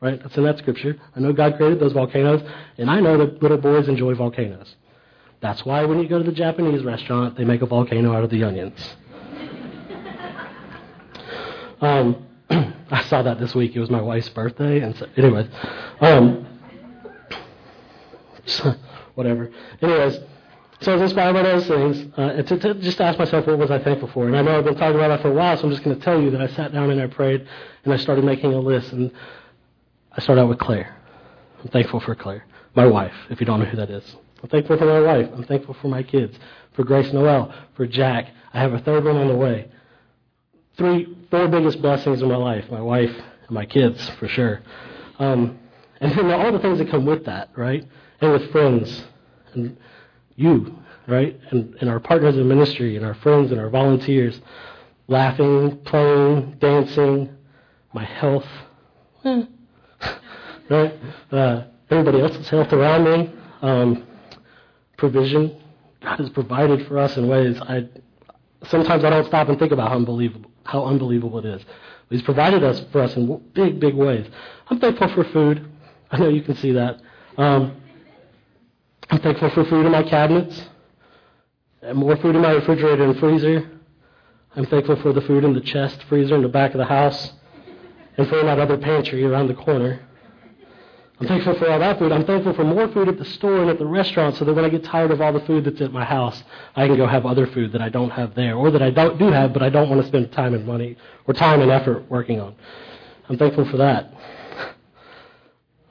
right? 0.00 0.22
That's 0.22 0.36
in 0.36 0.44
that 0.44 0.58
scripture. 0.58 1.00
I 1.16 1.20
know 1.20 1.32
God 1.32 1.56
created 1.56 1.80
those 1.80 1.92
volcanoes, 1.92 2.42
and 2.76 2.90
I 2.90 3.00
know 3.00 3.16
that 3.18 3.42
little 3.42 3.56
boys 3.56 3.88
enjoy 3.88 4.14
volcanoes. 4.14 4.76
That's 5.40 5.64
why 5.64 5.84
when 5.86 5.98
you 5.98 6.08
go 6.08 6.18
to 6.18 6.24
the 6.24 6.32
Japanese 6.32 6.84
restaurant, 6.84 7.36
they 7.36 7.44
make 7.44 7.62
a 7.62 7.66
volcano 7.66 8.14
out 8.14 8.22
of 8.22 8.30
the 8.30 8.44
onions. 8.44 8.78
um, 11.80 12.26
I 12.90 13.02
saw 13.04 13.22
that 13.22 13.38
this 13.38 13.54
week. 13.54 13.74
It 13.74 13.80
was 13.80 13.90
my 13.90 14.00
wife's 14.00 14.28
birthday, 14.28 14.80
and 14.80 14.96
so, 14.96 15.06
anyways, 15.16 15.48
um, 16.00 16.46
so, 18.46 18.74
whatever. 19.14 19.50
Anyways, 19.80 20.18
so 20.80 20.92
I 20.92 20.94
was 20.96 21.02
inspired 21.02 21.32
by 21.32 21.42
those 21.42 21.66
things, 21.66 22.12
uh, 22.18 22.20
and 22.22 22.46
to, 22.48 22.58
to 22.58 22.74
just 22.74 23.00
ask 23.00 23.18
myself 23.18 23.46
what 23.46 23.58
was 23.58 23.70
I 23.70 23.78
thankful 23.78 24.08
for. 24.08 24.26
And 24.26 24.36
I 24.36 24.42
know 24.42 24.58
I've 24.58 24.64
been 24.64 24.74
talking 24.74 24.96
about 24.96 25.08
that 25.08 25.22
for 25.22 25.30
a 25.30 25.34
while, 25.34 25.56
so 25.56 25.64
I'm 25.64 25.70
just 25.70 25.82
going 25.82 25.96
to 25.96 26.02
tell 26.02 26.20
you 26.20 26.30
that 26.30 26.40
I 26.40 26.48
sat 26.48 26.72
down 26.72 26.90
and 26.90 27.00
I 27.00 27.06
prayed, 27.06 27.46
and 27.84 27.92
I 27.92 27.96
started 27.96 28.24
making 28.24 28.52
a 28.52 28.60
list, 28.60 28.92
and 28.92 29.10
I 30.12 30.20
started 30.20 30.42
out 30.42 30.48
with 30.48 30.58
Claire. 30.58 30.96
I'm 31.62 31.68
thankful 31.68 32.00
for 32.00 32.14
Claire, 32.14 32.44
my 32.74 32.86
wife. 32.86 33.14
If 33.30 33.40
you 33.40 33.46
don't 33.46 33.60
know 33.60 33.66
who 33.66 33.76
that 33.76 33.90
is, 33.90 34.04
I'm 34.42 34.48
thankful 34.48 34.76
for 34.76 34.84
my 34.84 35.00
wife. 35.00 35.30
I'm 35.32 35.44
thankful 35.44 35.74
for 35.74 35.88
my 35.88 36.02
kids, 36.02 36.36
for 36.72 36.84
Grace 36.84 37.12
Noel, 37.12 37.54
for 37.76 37.86
Jack. 37.86 38.28
I 38.52 38.60
have 38.60 38.74
a 38.74 38.80
third 38.80 39.04
one 39.04 39.16
on 39.16 39.28
the 39.28 39.36
way. 39.36 39.68
Three, 40.82 41.16
four 41.30 41.46
biggest 41.46 41.80
blessings 41.80 42.22
in 42.22 42.28
my 42.28 42.34
life: 42.34 42.68
my 42.68 42.82
wife 42.82 43.14
and 43.14 43.50
my 43.52 43.64
kids, 43.64 44.10
for 44.18 44.26
sure. 44.26 44.62
Um, 45.20 45.56
and 46.00 46.10
then 46.10 46.28
all 46.32 46.50
the 46.50 46.58
things 46.58 46.78
that 46.78 46.90
come 46.90 47.06
with 47.06 47.24
that, 47.26 47.50
right? 47.54 47.86
And 48.20 48.32
with 48.32 48.50
friends 48.50 49.04
and 49.54 49.76
you, 50.34 50.76
right? 51.06 51.38
And, 51.52 51.76
and 51.76 51.88
our 51.88 52.00
partners 52.00 52.36
in 52.36 52.48
ministry 52.48 52.96
and 52.96 53.06
our 53.06 53.14
friends 53.14 53.52
and 53.52 53.60
our 53.60 53.70
volunteers, 53.70 54.40
laughing, 55.06 55.78
playing, 55.84 56.56
dancing, 56.58 57.32
my 57.92 58.04
health, 58.04 58.48
eh. 59.24 59.44
right? 60.68 60.94
Uh, 61.30 61.62
everybody 61.92 62.20
else's 62.20 62.48
health 62.48 62.72
around 62.72 63.04
me. 63.04 63.32
Um, 63.62 64.04
provision. 64.96 65.62
God 66.00 66.18
has 66.18 66.30
provided 66.30 66.88
for 66.88 66.98
us 66.98 67.16
in 67.16 67.28
ways 67.28 67.60
I 67.60 67.88
sometimes 68.64 69.04
I 69.04 69.10
don't 69.10 69.26
stop 69.26 69.48
and 69.48 69.56
think 69.60 69.70
about 69.70 69.90
how 69.90 69.96
unbelievable 69.96 70.51
how 70.64 70.84
unbelievable 70.84 71.38
it 71.38 71.44
is. 71.44 71.62
He's 72.10 72.22
provided 72.22 72.62
us 72.62 72.84
for 72.92 73.00
us 73.00 73.16
in 73.16 73.42
big, 73.54 73.80
big 73.80 73.94
ways. 73.94 74.26
I'm 74.68 74.78
thankful 74.78 75.08
for 75.14 75.24
food. 75.24 75.66
I 76.10 76.18
know 76.18 76.28
you 76.28 76.42
can 76.42 76.56
see 76.56 76.72
that. 76.72 77.00
Um, 77.38 77.76
I'm 79.10 79.18
thankful 79.20 79.50
for 79.50 79.64
food 79.64 79.86
in 79.86 79.92
my 79.92 80.02
cabinets, 80.02 80.68
and 81.80 81.98
more 81.98 82.16
food 82.16 82.36
in 82.36 82.42
my 82.42 82.52
refrigerator 82.52 83.04
and 83.04 83.18
freezer. 83.18 83.70
I'm 84.54 84.66
thankful 84.66 84.96
for 84.96 85.12
the 85.12 85.22
food 85.22 85.44
in 85.44 85.54
the 85.54 85.60
chest 85.60 86.02
freezer 86.04 86.34
in 86.34 86.42
the 86.42 86.48
back 86.48 86.72
of 86.72 86.78
the 86.78 86.84
house, 86.84 87.32
and 88.16 88.28
for 88.28 88.42
that 88.42 88.58
other 88.58 88.76
pantry 88.76 89.24
around 89.24 89.48
the 89.48 89.54
corner. 89.54 90.00
I'm 91.22 91.28
thankful 91.28 91.54
for 91.54 91.70
all 91.70 91.78
that 91.78 92.00
food. 92.00 92.10
I'm 92.10 92.24
thankful 92.24 92.52
for 92.52 92.64
more 92.64 92.88
food 92.88 93.06
at 93.06 93.16
the 93.16 93.24
store 93.24 93.60
and 93.60 93.70
at 93.70 93.78
the 93.78 93.86
restaurant 93.86 94.34
so 94.34 94.44
that 94.44 94.52
when 94.52 94.64
I 94.64 94.68
get 94.68 94.82
tired 94.82 95.12
of 95.12 95.20
all 95.20 95.32
the 95.32 95.38
food 95.46 95.62
that's 95.62 95.80
at 95.80 95.92
my 95.92 96.04
house, 96.04 96.42
I 96.74 96.88
can 96.88 96.96
go 96.96 97.06
have 97.06 97.24
other 97.24 97.46
food 97.46 97.70
that 97.72 97.80
I 97.80 97.90
don't 97.90 98.10
have 98.10 98.34
there 98.34 98.56
or 98.56 98.72
that 98.72 98.82
I 98.82 98.90
don't 98.90 99.20
do 99.20 99.30
have 99.30 99.52
but 99.52 99.62
I 99.62 99.70
don't 99.70 99.88
want 99.88 100.02
to 100.02 100.08
spend 100.08 100.32
time 100.32 100.52
and 100.52 100.66
money 100.66 100.96
or 101.28 101.32
time 101.32 101.60
and 101.60 101.70
effort 101.70 102.10
working 102.10 102.40
on. 102.40 102.56
I'm 103.28 103.38
thankful 103.38 103.64
for 103.70 103.76
that. 103.76 104.12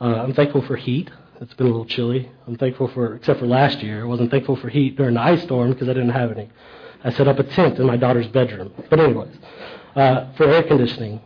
Uh, 0.02 0.22
I'm 0.22 0.34
thankful 0.34 0.64
for 0.64 0.76
heat. 0.76 1.10
It's 1.40 1.54
been 1.54 1.68
a 1.68 1.70
little 1.70 1.86
chilly. 1.86 2.30
I'm 2.46 2.58
thankful 2.58 2.90
for, 2.90 3.16
except 3.16 3.40
for 3.40 3.48
last 3.48 3.82
year, 3.82 4.02
I 4.02 4.04
wasn't 4.04 4.32
thankful 4.32 4.58
for 4.58 4.68
heat 4.68 4.98
during 4.98 5.14
the 5.14 5.22
ice 5.22 5.44
storm 5.44 5.72
because 5.72 5.88
I 5.88 5.94
didn't 5.94 6.10
have 6.10 6.32
any. 6.34 6.50
I 7.06 7.12
set 7.12 7.30
up 7.30 7.40
a 7.40 7.44
tent 7.44 7.80
in 7.80 7.86
my 7.86 7.96
daughter's 7.96 8.28
bedroom. 8.28 8.74
But 8.90 9.00
anyways, 9.00 9.34
uh, 9.96 10.34
for 10.34 10.44
air 10.50 10.64
conditioning, 10.64 11.22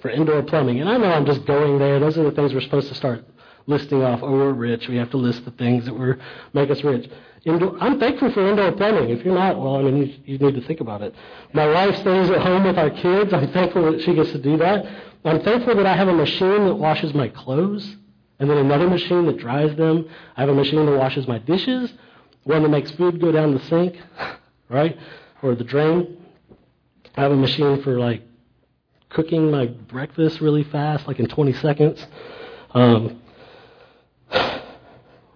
for 0.00 0.10
indoor 0.10 0.42
plumbing. 0.42 0.80
And 0.80 0.88
I 0.88 0.96
know 0.96 1.10
I'm 1.10 1.26
just 1.26 1.44
going 1.44 1.80
there. 1.80 1.98
Those 1.98 2.16
are 2.18 2.22
the 2.22 2.30
things 2.30 2.54
we're 2.54 2.60
supposed 2.60 2.88
to 2.88 2.94
start 2.94 3.24
listing 3.66 4.02
off. 4.02 4.20
Oh, 4.22 4.32
we're 4.32 4.52
rich. 4.52 4.88
We 4.88 4.96
have 4.96 5.10
to 5.10 5.16
list 5.16 5.44
the 5.44 5.50
things 5.52 5.84
that 5.84 5.94
were 5.94 6.18
make 6.52 6.70
us 6.70 6.82
rich. 6.82 7.10
Indoor, 7.44 7.76
I'm 7.80 7.98
thankful 7.98 8.30
for 8.32 8.48
indoor 8.48 8.72
plumbing. 8.72 9.10
If 9.10 9.24
you're 9.24 9.34
not, 9.34 9.60
well, 9.60 9.76
I 9.76 9.82
mean, 9.82 9.96
you, 9.96 10.14
you 10.24 10.38
need 10.38 10.54
to 10.54 10.66
think 10.66 10.80
about 10.80 11.02
it. 11.02 11.14
My 11.52 11.66
wife 11.66 11.96
stays 11.96 12.30
at 12.30 12.40
home 12.40 12.64
with 12.64 12.78
our 12.78 12.90
kids. 12.90 13.32
I'm 13.32 13.50
thankful 13.52 13.90
that 13.90 14.02
she 14.02 14.14
gets 14.14 14.30
to 14.30 14.38
do 14.38 14.56
that. 14.58 14.86
I'm 15.24 15.42
thankful 15.42 15.74
that 15.76 15.86
I 15.86 15.96
have 15.96 16.08
a 16.08 16.14
machine 16.14 16.66
that 16.66 16.74
washes 16.74 17.14
my 17.14 17.28
clothes, 17.28 17.96
and 18.38 18.48
then 18.48 18.58
another 18.58 18.88
machine 18.88 19.26
that 19.26 19.38
dries 19.38 19.76
them. 19.76 20.08
I 20.36 20.40
have 20.40 20.50
a 20.50 20.54
machine 20.54 20.86
that 20.86 20.96
washes 20.96 21.26
my 21.26 21.38
dishes, 21.38 21.92
one 22.44 22.62
that 22.62 22.68
makes 22.68 22.90
food 22.92 23.20
go 23.20 23.32
down 23.32 23.54
the 23.54 23.60
sink, 23.64 23.96
right, 24.68 24.96
or 25.42 25.54
the 25.54 25.64
drain. 25.64 26.16
I 27.16 27.22
have 27.22 27.32
a 27.32 27.36
machine 27.36 27.82
for 27.82 27.98
like 27.98 28.22
cooking 29.10 29.50
my 29.50 29.66
breakfast 29.66 30.40
really 30.40 30.64
fast, 30.64 31.06
like 31.06 31.18
in 31.18 31.26
20 31.26 31.52
seconds. 31.54 32.04
Um, 32.72 33.21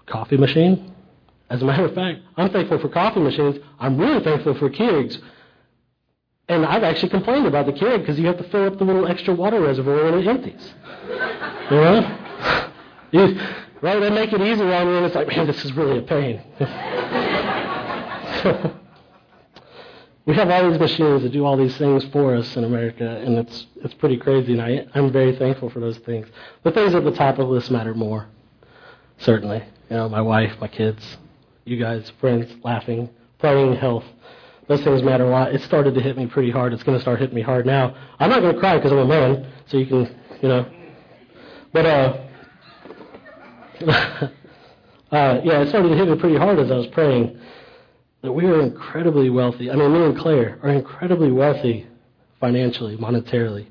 coffee 0.07 0.37
machine. 0.37 0.95
As 1.49 1.63
a 1.63 1.65
matter 1.65 1.85
of 1.85 1.95
fact, 1.95 2.21
I'm 2.37 2.51
thankful 2.51 2.79
for 2.79 2.89
coffee 2.89 3.21
machines. 3.21 3.57
I'm 3.79 3.97
really 3.97 4.23
thankful 4.23 4.55
for 4.55 4.69
Keurigs. 4.71 5.19
And 6.49 6.65
I've 6.65 6.85
actually 6.85 7.09
complained 7.09 7.47
about 7.47 7.67
the 7.67 7.73
Keurig 7.73 8.01
because 8.01 8.19
you 8.19 8.27
have 8.27 8.39
to 8.39 8.45
fill 8.45 8.67
up 8.67 8.79
the 8.79 8.85
little 8.85 9.07
extra 9.07 9.35
water 9.35 9.61
reservoir 9.61 10.05
when 10.05 10.15
it 10.15 10.27
empties. 10.27 10.75
You 11.69 11.79
know? 11.79 12.19
You, 13.11 13.41
right? 13.81 13.99
They 13.99 14.11
make 14.11 14.33
it 14.33 14.41
easier 14.41 14.73
on 14.73 14.87
you, 14.87 14.99
and 14.99 15.07
it's 15.07 15.17
like, 15.17 15.27
man, 15.27 15.49
this 15.49 15.65
is 15.65 15.73
really 15.73 15.99
a 15.99 16.03
pain. 16.03 16.41
we 20.27 20.35
have 20.35 20.49
all 20.49 20.71
these 20.71 20.79
machines 20.79 21.23
that 21.23 21.33
do 21.33 21.45
all 21.45 21.57
these 21.57 21.77
things 21.77 22.05
for 22.13 22.37
us 22.37 22.57
in 22.57 22.63
America, 22.63 23.05
and 23.05 23.37
it's 23.39 23.67
it's 23.83 23.95
pretty 23.95 24.17
crazy. 24.17 24.53
And 24.53 24.63
I, 24.63 24.87
I'm 24.95 25.11
very 25.11 25.35
thankful 25.35 25.71
for 25.71 25.81
those 25.81 25.99
things. 25.99 26.29
The 26.63 26.71
things 26.71 26.95
at 26.95 27.03
the 27.03 27.11
top 27.11 27.41
of 27.41 27.49
the 27.49 27.53
list 27.53 27.73
matter 27.73 27.95
more, 27.95 28.29
certainly. 29.19 29.65
You 29.91 29.97
know, 29.97 30.09
my 30.09 30.21
wife, 30.21 30.53
my 30.61 30.69
kids, 30.69 31.17
you 31.65 31.79
guys, 31.79 32.11
friends, 32.21 32.53
laughing, 32.65 33.09
playing, 33.39 33.77
health. 33.77 34.05
Those 34.67 34.83
things 34.83 35.03
matter 35.03 35.25
a 35.25 35.31
lot. 35.31 35.55
It 35.55 35.63
started 35.63 35.95
to 35.95 36.01
hit 36.01 36.17
me 36.17 36.27
pretty 36.27 36.51
hard. 36.51 36.73
It's 36.73 36.83
going 36.83 36.99
to 36.99 37.03
start 37.03 37.21
hitting 37.21 37.37
me 37.37 37.43
hard 37.43 37.67
now. 37.67 37.95
I'm 38.19 38.29
not 38.31 38.41
going 38.41 38.55
to 38.55 38.59
cry 38.61 38.77
because 38.77 38.91
I'm 38.91 38.99
a 38.99 39.07
man, 39.07 39.53
so 39.67 39.77
you 39.77 39.87
can, 39.87 40.17
you 40.43 40.49
know. 40.49 40.67
But 41.73 41.87
uh, 41.87 42.17
uh, 43.87 44.31
yeah, 45.45 45.61
it 45.61 45.69
started 45.69 45.91
to 45.91 45.97
hit 45.97 46.09
me 46.09 46.17
pretty 46.17 46.37
hard 46.37 46.59
as 46.59 46.71
I 46.71 46.75
was 46.75 46.89
praying 46.89 47.39
that 48.23 48.33
we 48.33 48.47
are 48.47 48.61
incredibly 48.61 49.31
wealthy. 49.31 49.71
I 49.71 49.77
mean, 49.77 49.93
me 49.93 50.05
and 50.05 50.19
Claire 50.19 50.59
are 50.65 50.71
incredibly 50.71 51.31
wealthy 51.31 51.87
financially, 52.41 52.97
monetarily. 52.97 53.67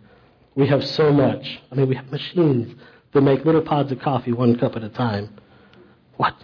We 0.56 0.68
have 0.68 0.86
so 0.86 1.12
much. 1.12 1.60
I 1.72 1.76
mean, 1.76 1.90
we 1.90 1.96
have 1.96 2.10
machines 2.10 2.74
that 3.12 3.22
make 3.22 3.44
little 3.44 3.62
pods 3.62 3.92
of 3.92 4.00
coffee 4.00 4.32
one 4.32 4.58
cup 4.58 4.78
at 4.78 4.84
a 4.84 4.90
time. 4.90 5.30
What? 6.18 6.36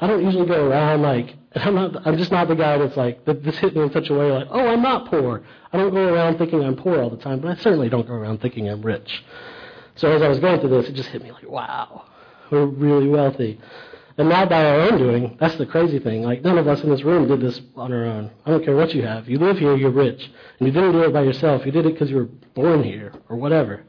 I 0.00 0.06
don't 0.06 0.24
usually 0.24 0.46
go 0.46 0.68
around 0.68 1.02
like 1.02 1.36
I'm 1.54 1.74
not. 1.74 2.06
I'm 2.06 2.16
just 2.16 2.32
not 2.32 2.48
the 2.48 2.54
guy 2.54 2.78
that's 2.78 2.96
like. 2.96 3.24
This 3.24 3.58
hit 3.58 3.76
me 3.76 3.82
in 3.82 3.92
such 3.92 4.08
a 4.08 4.14
way 4.14 4.30
like, 4.32 4.48
oh, 4.50 4.68
I'm 4.68 4.82
not 4.82 5.10
poor. 5.10 5.42
I 5.72 5.76
don't 5.76 5.92
go 5.92 6.12
around 6.12 6.38
thinking 6.38 6.64
I'm 6.64 6.76
poor 6.76 7.02
all 7.02 7.10
the 7.10 7.18
time, 7.18 7.40
but 7.40 7.50
I 7.50 7.60
certainly 7.60 7.88
don't 7.88 8.06
go 8.06 8.14
around 8.14 8.40
thinking 8.40 8.68
I'm 8.68 8.82
rich. 8.82 9.22
So 9.96 10.10
as 10.10 10.22
I 10.22 10.28
was 10.28 10.38
going 10.38 10.60
through 10.60 10.70
this, 10.70 10.88
it 10.88 10.94
just 10.94 11.10
hit 11.10 11.22
me 11.22 11.30
like, 11.30 11.48
wow, 11.48 12.06
we're 12.50 12.64
really 12.64 13.08
wealthy. 13.08 13.60
And 14.16 14.28
not 14.28 14.48
by 14.48 14.64
our 14.64 14.80
own 14.80 14.98
doing. 14.98 15.36
That's 15.40 15.56
the 15.56 15.66
crazy 15.66 15.98
thing. 15.98 16.22
Like 16.22 16.42
none 16.42 16.58
of 16.58 16.68
us 16.68 16.82
in 16.82 16.90
this 16.90 17.02
room 17.02 17.28
did 17.28 17.40
this 17.40 17.60
on 17.76 17.92
our 17.92 18.04
own. 18.04 18.30
I 18.46 18.50
don't 18.50 18.64
care 18.64 18.76
what 18.76 18.94
you 18.94 19.02
have. 19.02 19.28
You 19.28 19.38
live 19.38 19.58
here, 19.58 19.76
you're 19.76 19.90
rich, 19.90 20.30
and 20.58 20.66
you 20.66 20.72
didn't 20.72 20.92
do 20.92 21.02
it 21.02 21.12
by 21.12 21.22
yourself. 21.22 21.66
You 21.66 21.72
did 21.72 21.86
it 21.86 21.92
because 21.92 22.10
you 22.10 22.16
were 22.16 22.28
born 22.54 22.82
here 22.82 23.12
or 23.28 23.36
whatever. 23.36 23.82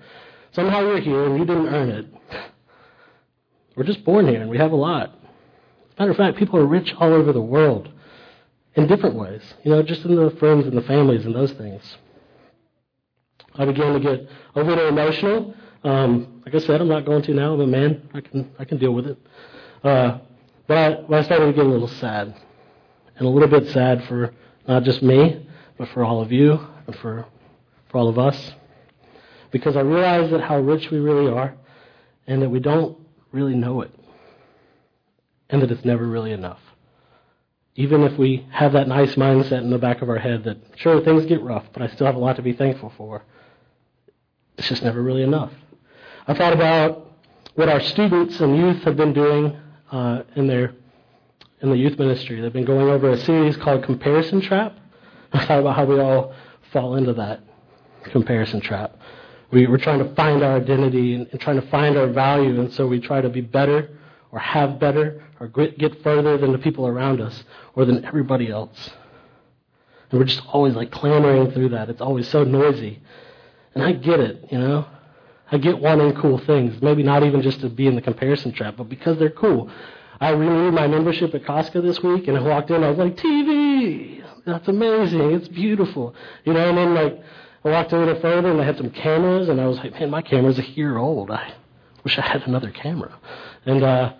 Somehow 0.51 0.81
you're 0.81 0.99
here 0.99 1.25
and 1.25 1.37
you 1.37 1.45
didn't 1.45 1.67
earn 1.67 1.89
it. 1.89 2.52
We're 3.75 3.83
just 3.83 4.03
born 4.03 4.27
here 4.27 4.41
and 4.41 4.49
we 4.49 4.57
have 4.57 4.71
a 4.71 4.75
lot. 4.75 5.09
As 5.09 5.97
a 5.97 6.01
matter 6.01 6.11
of 6.11 6.17
fact, 6.17 6.37
people 6.37 6.59
are 6.59 6.65
rich 6.65 6.93
all 6.99 7.13
over 7.13 7.33
the 7.33 7.41
world 7.41 7.89
in 8.75 8.87
different 8.87 9.15
ways. 9.15 9.41
You 9.63 9.71
know, 9.71 9.83
just 9.83 10.03
in 10.05 10.15
the 10.15 10.31
friends 10.39 10.65
and 10.67 10.77
the 10.77 10.81
families 10.81 11.25
and 11.25 11.35
those 11.35 11.51
things. 11.53 11.81
I 13.55 13.65
began 13.65 13.93
to 13.93 13.99
get 13.99 14.27
a 14.55 14.61
little 14.61 14.87
emotional. 14.87 15.53
Um, 15.83 16.41
like 16.45 16.55
I 16.55 16.59
said, 16.59 16.81
I'm 16.81 16.87
not 16.87 17.05
going 17.05 17.21
to 17.23 17.33
now. 17.33 17.53
I'm 17.53 17.61
a 17.61 17.67
man. 17.67 18.09
I 18.13 18.21
can 18.21 18.51
I 18.57 18.65
can 18.65 18.77
deal 18.77 18.93
with 18.93 19.05
it. 19.05 19.17
Uh, 19.83 20.19
but 20.65 20.77
I, 20.77 21.01
but 21.07 21.19
I 21.19 21.23
started 21.23 21.47
to 21.47 21.53
get 21.53 21.65
a 21.65 21.69
little 21.69 21.89
sad, 21.89 22.35
and 23.17 23.27
a 23.27 23.29
little 23.29 23.49
bit 23.49 23.69
sad 23.71 24.05
for 24.05 24.33
not 24.67 24.83
just 24.83 25.03
me, 25.03 25.45
but 25.77 25.89
for 25.89 26.03
all 26.03 26.21
of 26.21 26.31
you 26.31 26.59
and 26.87 26.95
for 26.95 27.25
for 27.89 27.97
all 27.97 28.07
of 28.07 28.17
us, 28.17 28.53
because 29.51 29.75
I 29.75 29.81
realized 29.81 30.33
that 30.33 30.41
how 30.41 30.57
rich 30.59 30.89
we 30.89 30.99
really 30.99 31.31
are, 31.31 31.53
and 32.25 32.41
that 32.41 32.49
we 32.49 32.59
don't 32.59 32.97
really 33.33 33.55
know 33.55 33.81
it, 33.81 33.91
and 35.49 35.61
that 35.61 35.71
it's 35.71 35.83
never 35.83 36.07
really 36.07 36.31
enough. 36.31 36.59
Even 37.75 38.03
if 38.03 38.17
we 38.17 38.47
have 38.51 38.73
that 38.73 38.87
nice 38.87 39.15
mindset 39.15 39.61
in 39.61 39.71
the 39.71 39.79
back 39.79 40.01
of 40.01 40.09
our 40.09 40.19
head 40.19 40.43
that 40.43 40.57
sure 40.77 41.01
things 41.01 41.25
get 41.25 41.41
rough, 41.41 41.65
but 41.73 41.81
I 41.81 41.87
still 41.87 42.05
have 42.05 42.15
a 42.15 42.19
lot 42.19 42.35
to 42.37 42.41
be 42.43 42.53
thankful 42.53 42.93
for. 42.95 43.23
It's 44.57 44.69
just 44.69 44.83
never 44.83 45.01
really 45.01 45.23
enough. 45.23 45.51
I 46.27 46.35
thought 46.35 46.53
about 46.53 47.11
what 47.55 47.69
our 47.69 47.81
students 47.81 48.39
and 48.39 48.55
youth 48.55 48.83
have 48.83 48.95
been 48.95 49.13
doing 49.13 49.57
uh, 49.91 50.23
in 50.35 50.47
their 50.47 50.75
in 51.61 51.69
the 51.69 51.77
youth 51.77 51.97
ministry. 51.97 52.41
They've 52.41 52.53
been 52.53 52.65
going 52.65 52.89
over 52.89 53.09
a 53.09 53.17
series 53.17 53.57
called 53.57 53.83
Comparison 53.83 54.41
Trap. 54.41 54.77
I 55.33 55.45
thought 55.45 55.59
about 55.59 55.75
how 55.75 55.85
we 55.85 55.99
all 55.99 56.35
fall 56.71 56.95
into 56.95 57.13
that 57.13 57.41
comparison 58.11 58.59
trap. 58.61 58.97
We, 59.53 59.67
we're 59.67 59.77
trying 59.77 59.99
to 59.99 60.15
find 60.15 60.43
our 60.43 60.55
identity 60.57 61.13
and, 61.13 61.27
and 61.31 61.39
trying 61.39 61.61
to 61.61 61.67
find 61.67 61.95
our 61.95 62.07
value, 62.07 62.59
and 62.59 62.73
so 62.73 62.87
we 62.87 62.99
try 62.99 63.21
to 63.21 63.29
be 63.29 63.41
better 63.41 63.87
or 64.31 64.39
have 64.39 64.79
better 64.79 65.23
or 65.39 65.47
get 65.47 66.01
further 66.01 66.39
than 66.39 66.51
the 66.51 66.57
people 66.57 66.87
around 66.87 67.21
us 67.21 67.43
or 67.75 67.85
than 67.85 68.03
everybody 68.03 68.49
else. 68.49 68.89
And 70.09 70.19
we're 70.19 70.25
just 70.25 70.41
always 70.47 70.73
like 70.73 70.89
clamoring 70.89 71.51
through 71.51 71.69
that. 71.69 71.89
It's 71.89 72.01
always 72.01 72.27
so 72.27 72.43
noisy. 72.43 72.99
And 73.75 73.83
I 73.83 73.91
get 73.91 74.19
it, 74.19 74.47
you 74.49 74.57
know. 74.57 74.87
I 75.51 75.59
get 75.59 75.77
wanting 75.77 76.15
cool 76.15 76.39
things. 76.39 76.81
Maybe 76.81 77.03
not 77.03 77.23
even 77.23 77.43
just 77.43 77.61
to 77.61 77.69
be 77.69 77.85
in 77.85 77.93
the 77.93 78.01
comparison 78.01 78.53
trap, 78.53 78.75
but 78.77 78.89
because 78.89 79.19
they're 79.19 79.29
cool. 79.29 79.69
I 80.19 80.29
renewed 80.29 80.73
my 80.73 80.87
membership 80.87 81.35
at 81.35 81.43
Costco 81.43 81.83
this 81.83 82.01
week, 82.01 82.27
and 82.27 82.35
I 82.35 82.41
walked 82.41 82.71
in. 82.71 82.83
I 82.83 82.89
was 82.89 82.97
like, 82.97 83.17
TV, 83.17 84.23
that's 84.45 84.67
amazing. 84.67 85.31
It's 85.31 85.47
beautiful, 85.47 86.15
you 86.43 86.53
know. 86.53 86.69
And 86.69 86.77
then 86.77 86.93
like 86.95 87.23
I 87.65 87.69
walked 87.69 87.93
a 87.93 87.97
little 87.97 88.19
further, 88.19 88.51
and 88.51 88.59
they 88.59 88.65
had 88.65 88.77
some 88.77 88.89
cameras, 88.89 89.47
and 89.49 89.59
I 89.61 89.67
was 89.67 89.77
like, 89.77 89.93
man, 89.93 90.09
my 90.09 90.21
camera's 90.21 90.59
a 90.59 90.63
year 90.63 90.97
old. 90.97 91.31
I 91.31 91.53
wish 92.03 92.17
I 92.17 92.21
had 92.21 92.45
another 92.45 92.71
camera. 92.71 93.17
And 93.65 93.83
uh, 93.83 94.13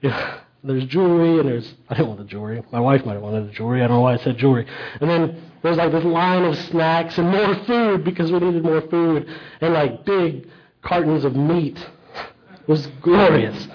yeah, 0.00 0.40
there's 0.64 0.86
jewelry, 0.86 1.38
and 1.38 1.48
there's 1.48 1.74
I 1.88 1.94
didn't 1.94 2.08
want 2.08 2.20
the 2.20 2.26
jewelry. 2.26 2.62
My 2.72 2.80
wife 2.80 3.04
might 3.04 3.14
have 3.14 3.22
wanted 3.22 3.48
the 3.48 3.52
jewelry. 3.52 3.82
I 3.82 3.88
don't 3.88 3.98
know 3.98 4.02
why 4.02 4.14
I 4.14 4.18
said 4.18 4.38
jewelry. 4.38 4.66
And 5.00 5.10
then 5.10 5.42
there's 5.62 5.76
like 5.76 5.92
this 5.92 6.04
line 6.04 6.44
of 6.44 6.56
snacks 6.56 7.18
and 7.18 7.28
more 7.28 7.54
food 7.64 8.04
because 8.04 8.32
we 8.32 8.38
needed 8.38 8.62
more 8.62 8.80
food, 8.82 9.28
and 9.60 9.74
like 9.74 10.04
big 10.04 10.48
cartons 10.82 11.24
of 11.24 11.36
meat. 11.36 11.78
It 11.78 12.68
was 12.68 12.86
glorious. 13.02 13.68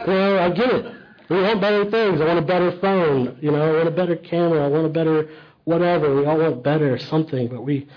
You 0.00 0.06
know, 0.06 0.38
I 0.38 0.50
get 0.50 0.70
it. 0.70 0.94
We 1.30 1.40
want 1.40 1.60
better 1.60 1.90
things. 1.90 2.20
I 2.20 2.26
want 2.26 2.38
a 2.38 2.42
better 2.42 2.78
phone. 2.80 3.38
You 3.40 3.50
know, 3.50 3.62
I 3.62 3.76
want 3.76 3.88
a 3.88 3.92
better 3.92 4.16
camera. 4.16 4.64
I 4.64 4.68
want 4.68 4.84
a 4.84 4.90
better 4.90 5.30
whatever. 5.64 6.14
We 6.14 6.26
all 6.26 6.38
want 6.38 6.62
better 6.62 6.98
something, 6.98 7.48
but 7.48 7.62
we 7.62 7.88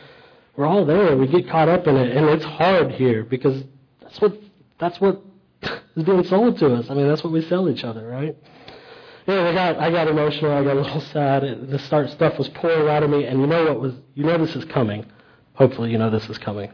we're 0.58 0.66
all 0.66 0.86
there. 0.86 1.16
We 1.16 1.28
get 1.28 1.48
caught 1.50 1.70
up 1.70 1.88
in 1.88 1.96
it, 1.96 2.18
and 2.18 2.28
it's 2.28 2.44
hard 2.44 2.92
here 2.92 3.24
because 3.24 3.64
that's 4.02 4.20
what 4.20 4.38
that's 4.80 5.00
what 5.00 5.22
is 5.96 6.04
being 6.04 6.24
sold 6.26 6.58
to 6.60 6.74
us. 6.74 6.90
I 6.90 6.96
mean, 6.96 7.08
that's 7.08 7.24
what 7.24 7.32
we 7.32 7.42
sell 7.44 7.70
each 7.70 7.84
other, 7.84 8.06
right? 8.06 8.36
Yeah, 9.28 9.50
I 9.50 9.54
got 9.54 9.78
I 9.78 9.92
got 9.92 10.08
emotional. 10.08 10.52
I 10.52 10.64
got 10.64 10.76
a 10.76 10.82
little 10.82 11.02
sad. 11.14 11.70
The 11.70 11.80
start 11.80 12.10
stuff 12.10 12.38
was 12.38 12.50
pouring 12.50 12.90
out 12.90 13.04
of 13.04 13.10
me, 13.10 13.26
and 13.26 13.40
you 13.40 13.48
know 13.48 13.66
what 13.66 13.80
was? 13.80 13.94
You 14.16 14.26
know 14.26 14.38
this 14.38 14.56
is 14.56 14.66
coming. 14.66 15.06
Hopefully, 15.54 15.92
you 15.92 15.98
know 15.98 16.10
this 16.10 16.28
is 16.30 16.38
coming. 16.38 16.72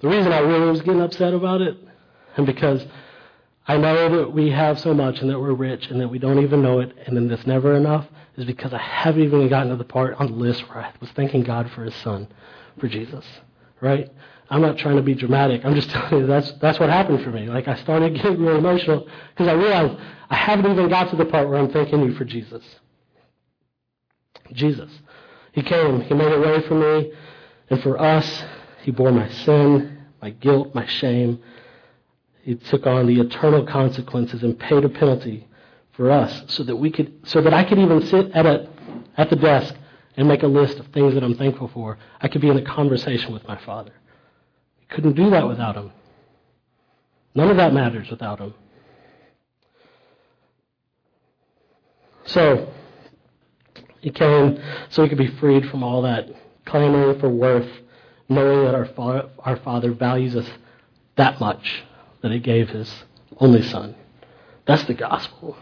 The 0.00 0.08
reason 0.08 0.32
I 0.32 0.38
really 0.38 0.70
was 0.70 0.80
getting 0.80 1.00
upset 1.02 1.34
about 1.34 1.60
it, 1.60 1.76
and 2.36 2.46
because 2.46 2.84
I 3.66 3.76
know 3.76 4.16
that 4.16 4.32
we 4.32 4.50
have 4.50 4.80
so 4.80 4.94
much 4.94 5.20
and 5.20 5.28
that 5.28 5.38
we're 5.38 5.52
rich 5.52 5.88
and 5.88 6.00
that 6.00 6.08
we 6.08 6.18
don't 6.18 6.42
even 6.42 6.62
know 6.62 6.80
it 6.80 6.96
and 7.06 7.14
then 7.14 7.30
it's 7.30 7.46
never 7.46 7.74
enough, 7.74 8.06
is 8.38 8.46
because 8.46 8.72
I 8.72 8.78
haven't 8.78 9.22
even 9.22 9.46
gotten 9.48 9.68
to 9.70 9.76
the 9.76 9.84
part 9.84 10.14
on 10.14 10.28
the 10.28 10.38
list 10.38 10.66
where 10.68 10.84
I 10.84 10.92
was 11.00 11.10
thanking 11.10 11.42
God 11.42 11.70
for 11.72 11.84
His 11.84 11.94
Son, 11.96 12.28
for 12.78 12.88
Jesus, 12.88 13.24
right? 13.80 14.10
I'm 14.50 14.62
not 14.62 14.78
trying 14.78 14.96
to 14.96 15.02
be 15.02 15.14
dramatic. 15.14 15.64
I'm 15.64 15.74
just 15.74 15.90
telling 15.90 16.20
you 16.20 16.26
that's 16.26 16.50
that's 16.52 16.78
what 16.78 16.90
happened 16.90 17.22
for 17.22 17.30
me. 17.30 17.48
Like 17.48 17.68
I 17.68 17.76
started 17.76 18.14
getting 18.14 18.40
real 18.44 18.56
emotional 18.56 19.06
because 19.30 19.48
I 19.48 19.52
realized 19.52 20.00
I 20.30 20.36
haven't 20.36 20.70
even 20.70 20.88
got 20.88 21.10
to 21.10 21.16
the 21.16 21.24
part 21.24 21.48
where 21.48 21.58
I'm 21.58 21.70
thanking 21.70 22.02
you 22.02 22.14
for 22.14 22.24
Jesus. 22.24 22.64
Jesus. 24.52 24.90
He 25.52 25.62
came. 25.62 26.00
He 26.02 26.14
made 26.14 26.32
a 26.32 26.40
way 26.40 26.62
for 26.62 26.74
me 26.74 27.12
and 27.70 27.82
for 27.82 28.00
us. 28.00 28.44
He 28.82 28.90
bore 28.90 29.12
my 29.12 29.28
sin, 29.28 29.98
my 30.22 30.30
guilt, 30.30 30.74
my 30.74 30.86
shame. 30.86 31.42
He 32.42 32.54
took 32.54 32.86
on 32.86 33.06
the 33.06 33.20
eternal 33.20 33.66
consequences 33.66 34.42
and 34.42 34.58
paid 34.58 34.84
a 34.84 34.88
penalty 34.88 35.46
for 35.92 36.10
us 36.10 36.44
so 36.46 36.62
that 36.62 36.76
we 36.76 36.90
could 36.90 37.12
so 37.24 37.42
that 37.42 37.52
I 37.52 37.64
could 37.64 37.78
even 37.78 38.06
sit 38.06 38.30
at 38.32 38.46
a 38.46 38.68
at 39.16 39.28
the 39.30 39.36
desk 39.36 39.74
and 40.18 40.26
make 40.26 40.42
a 40.42 40.48
list 40.48 40.78
of 40.78 40.86
things 40.88 41.14
that 41.14 41.22
I'm 41.22 41.36
thankful 41.36 41.68
for. 41.68 41.96
I 42.20 42.26
could 42.28 42.40
be 42.40 42.48
in 42.48 42.58
a 42.58 42.64
conversation 42.64 43.32
with 43.32 43.46
my 43.46 43.56
father. 43.64 43.92
I 44.82 44.94
couldn't 44.94 45.14
do 45.14 45.30
that 45.30 45.46
without 45.46 45.76
him. 45.76 45.92
None 47.34 47.48
of 47.50 47.56
that 47.56 47.72
matters 47.72 48.10
without 48.10 48.40
him. 48.40 48.52
So 52.24 52.68
he 54.00 54.10
came 54.10 54.60
so 54.90 55.02
we 55.02 55.08
could 55.08 55.18
be 55.18 55.28
freed 55.28 55.66
from 55.70 55.82
all 55.82 56.02
that 56.02 56.28
clamoring 56.66 57.20
for 57.20 57.28
worth 57.28 57.70
knowing 58.28 58.64
that 58.64 58.74
our, 58.74 58.86
fa- 58.86 59.30
our 59.38 59.56
Father 59.56 59.92
values 59.92 60.36
us 60.36 60.48
that 61.16 61.40
much 61.40 61.84
that 62.22 62.32
He 62.32 62.40
gave 62.40 62.68
His 62.68 62.92
only 63.38 63.62
Son. 63.62 63.94
That's 64.66 64.84
the 64.84 64.94
gospel. 64.94 65.56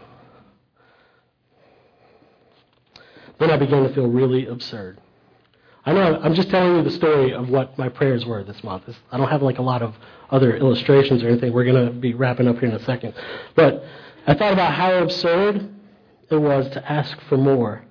Then 3.39 3.51
I 3.51 3.57
began 3.57 3.83
to 3.83 3.93
feel 3.93 4.07
really 4.07 4.47
absurd. 4.47 4.99
I 5.85 5.93
know 5.93 6.19
I'm 6.21 6.33
just 6.33 6.49
telling 6.49 6.75
you 6.75 6.83
the 6.83 6.91
story 6.91 7.33
of 7.33 7.49
what 7.49 7.77
my 7.77 7.87
prayers 7.87 8.25
were 8.25 8.43
this 8.43 8.61
month. 8.63 8.83
I 9.11 9.17
don't 9.17 9.29
have 9.29 9.41
like 9.41 9.57
a 9.57 9.61
lot 9.61 9.81
of 9.81 9.95
other 10.29 10.57
illustrations 10.57 11.23
or 11.23 11.29
anything. 11.29 11.53
We're 11.53 11.63
going 11.63 11.85
to 11.85 11.91
be 11.91 12.13
wrapping 12.13 12.47
up 12.47 12.59
here 12.59 12.69
in 12.69 12.75
a 12.75 12.83
second. 12.83 13.13
But 13.55 13.85
I 14.25 14.33
thought 14.33 14.51
about 14.51 14.73
how 14.73 14.95
absurd 14.95 15.73
it 16.29 16.35
was 16.35 16.69
to 16.71 16.91
ask 16.91 17.17
for 17.29 17.37
more 17.37 17.85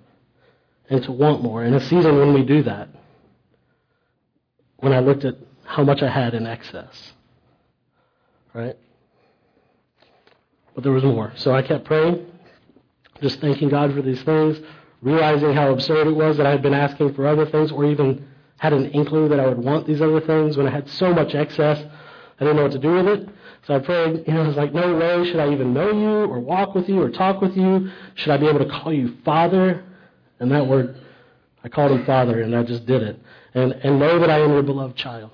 and 0.90 1.02
to 1.04 1.12
want 1.12 1.42
more 1.42 1.64
in 1.64 1.72
a 1.74 1.80
season 1.80 2.18
when 2.18 2.34
we 2.34 2.44
do 2.44 2.62
that 2.64 2.90
when 4.78 4.92
I 4.92 5.00
looked 5.00 5.24
at 5.24 5.36
how 5.64 5.82
much 5.82 6.02
I 6.02 6.08
had 6.08 6.34
in 6.34 6.46
excess. 6.46 7.12
Right? 8.52 8.76
But 10.74 10.84
there 10.84 10.92
was 10.92 11.04
more. 11.04 11.32
So 11.36 11.54
I 11.54 11.62
kept 11.62 11.84
praying, 11.84 12.26
just 13.20 13.40
thanking 13.40 13.68
God 13.68 13.94
for 13.94 14.02
these 14.02 14.22
things, 14.22 14.58
realizing 15.02 15.52
how 15.52 15.70
absurd 15.70 16.06
it 16.06 16.16
was 16.16 16.36
that 16.36 16.46
I 16.46 16.50
had 16.50 16.62
been 16.62 16.74
asking 16.74 17.14
for 17.14 17.26
other 17.26 17.46
things 17.46 17.70
or 17.70 17.84
even 17.84 18.26
had 18.58 18.72
an 18.72 18.86
inkling 18.90 19.28
that 19.28 19.40
I 19.40 19.46
would 19.46 19.58
want 19.58 19.86
these 19.86 20.00
other 20.00 20.20
things 20.20 20.56
when 20.56 20.66
I 20.66 20.70
had 20.70 20.88
so 20.88 21.12
much 21.12 21.34
excess. 21.34 21.78
I 22.38 22.44
didn't 22.44 22.56
know 22.56 22.62
what 22.62 22.72
to 22.72 22.78
do 22.78 22.92
with 22.92 23.06
it. 23.06 23.28
So 23.66 23.74
I 23.74 23.78
prayed, 23.80 24.24
you 24.26 24.32
know, 24.32 24.44
I 24.44 24.46
was 24.46 24.56
like, 24.56 24.72
no 24.72 24.96
way 24.96 25.24
should 25.24 25.40
I 25.40 25.52
even 25.52 25.74
know 25.74 25.90
you 25.90 26.30
or 26.30 26.38
walk 26.38 26.74
with 26.74 26.88
you 26.88 27.02
or 27.02 27.10
talk 27.10 27.40
with 27.40 27.56
you. 27.56 27.90
Should 28.14 28.30
I 28.30 28.36
be 28.36 28.46
able 28.46 28.60
to 28.60 28.68
call 28.68 28.92
you 28.92 29.16
Father? 29.24 29.84
And 30.38 30.50
that 30.52 30.66
word, 30.66 31.00
I 31.64 31.68
called 31.68 31.90
him 31.92 32.04
Father, 32.04 32.42
and 32.42 32.54
I 32.54 32.62
just 32.62 32.86
did 32.86 33.02
it 33.02 33.20
and, 33.54 33.72
and 33.72 33.98
know 33.98 34.18
that 34.20 34.30
I 34.30 34.40
am 34.40 34.50
your 34.50 34.62
beloved 34.62 34.96
child. 34.96 35.30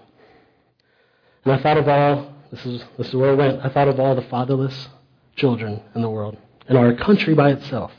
And 1.45 1.53
I 1.53 1.63
thought 1.63 1.77
of 1.77 1.89
all, 1.89 2.33
this 2.51 2.65
is, 2.65 2.85
this 2.97 3.09
is 3.09 3.15
where 3.15 3.33
I 3.33 3.35
went, 3.35 3.65
I 3.65 3.69
thought 3.69 3.89
of 3.89 3.99
all 3.99 4.15
the 4.15 4.23
fatherless 4.23 4.89
children 5.37 5.83
in 5.95 6.03
the 6.03 6.11
world, 6.11 6.39
in 6.69 6.77
our 6.77 6.95
country 6.95 7.35
by 7.35 7.51
itself. 7.51 7.93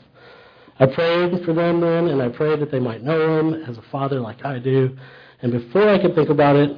I 0.78 0.86
prayed 0.86 1.44
for 1.44 1.52
them 1.52 1.80
then, 1.80 2.08
and 2.08 2.20
I 2.20 2.28
prayed 2.28 2.60
that 2.60 2.70
they 2.70 2.80
might 2.80 3.02
know 3.02 3.38
him 3.38 3.54
as 3.54 3.78
a 3.78 3.82
father 3.82 4.20
like 4.20 4.44
I 4.44 4.58
do. 4.58 4.96
And 5.40 5.52
before 5.52 5.88
I 5.88 5.98
could 5.98 6.14
think 6.14 6.30
about 6.30 6.56
it, 6.56 6.76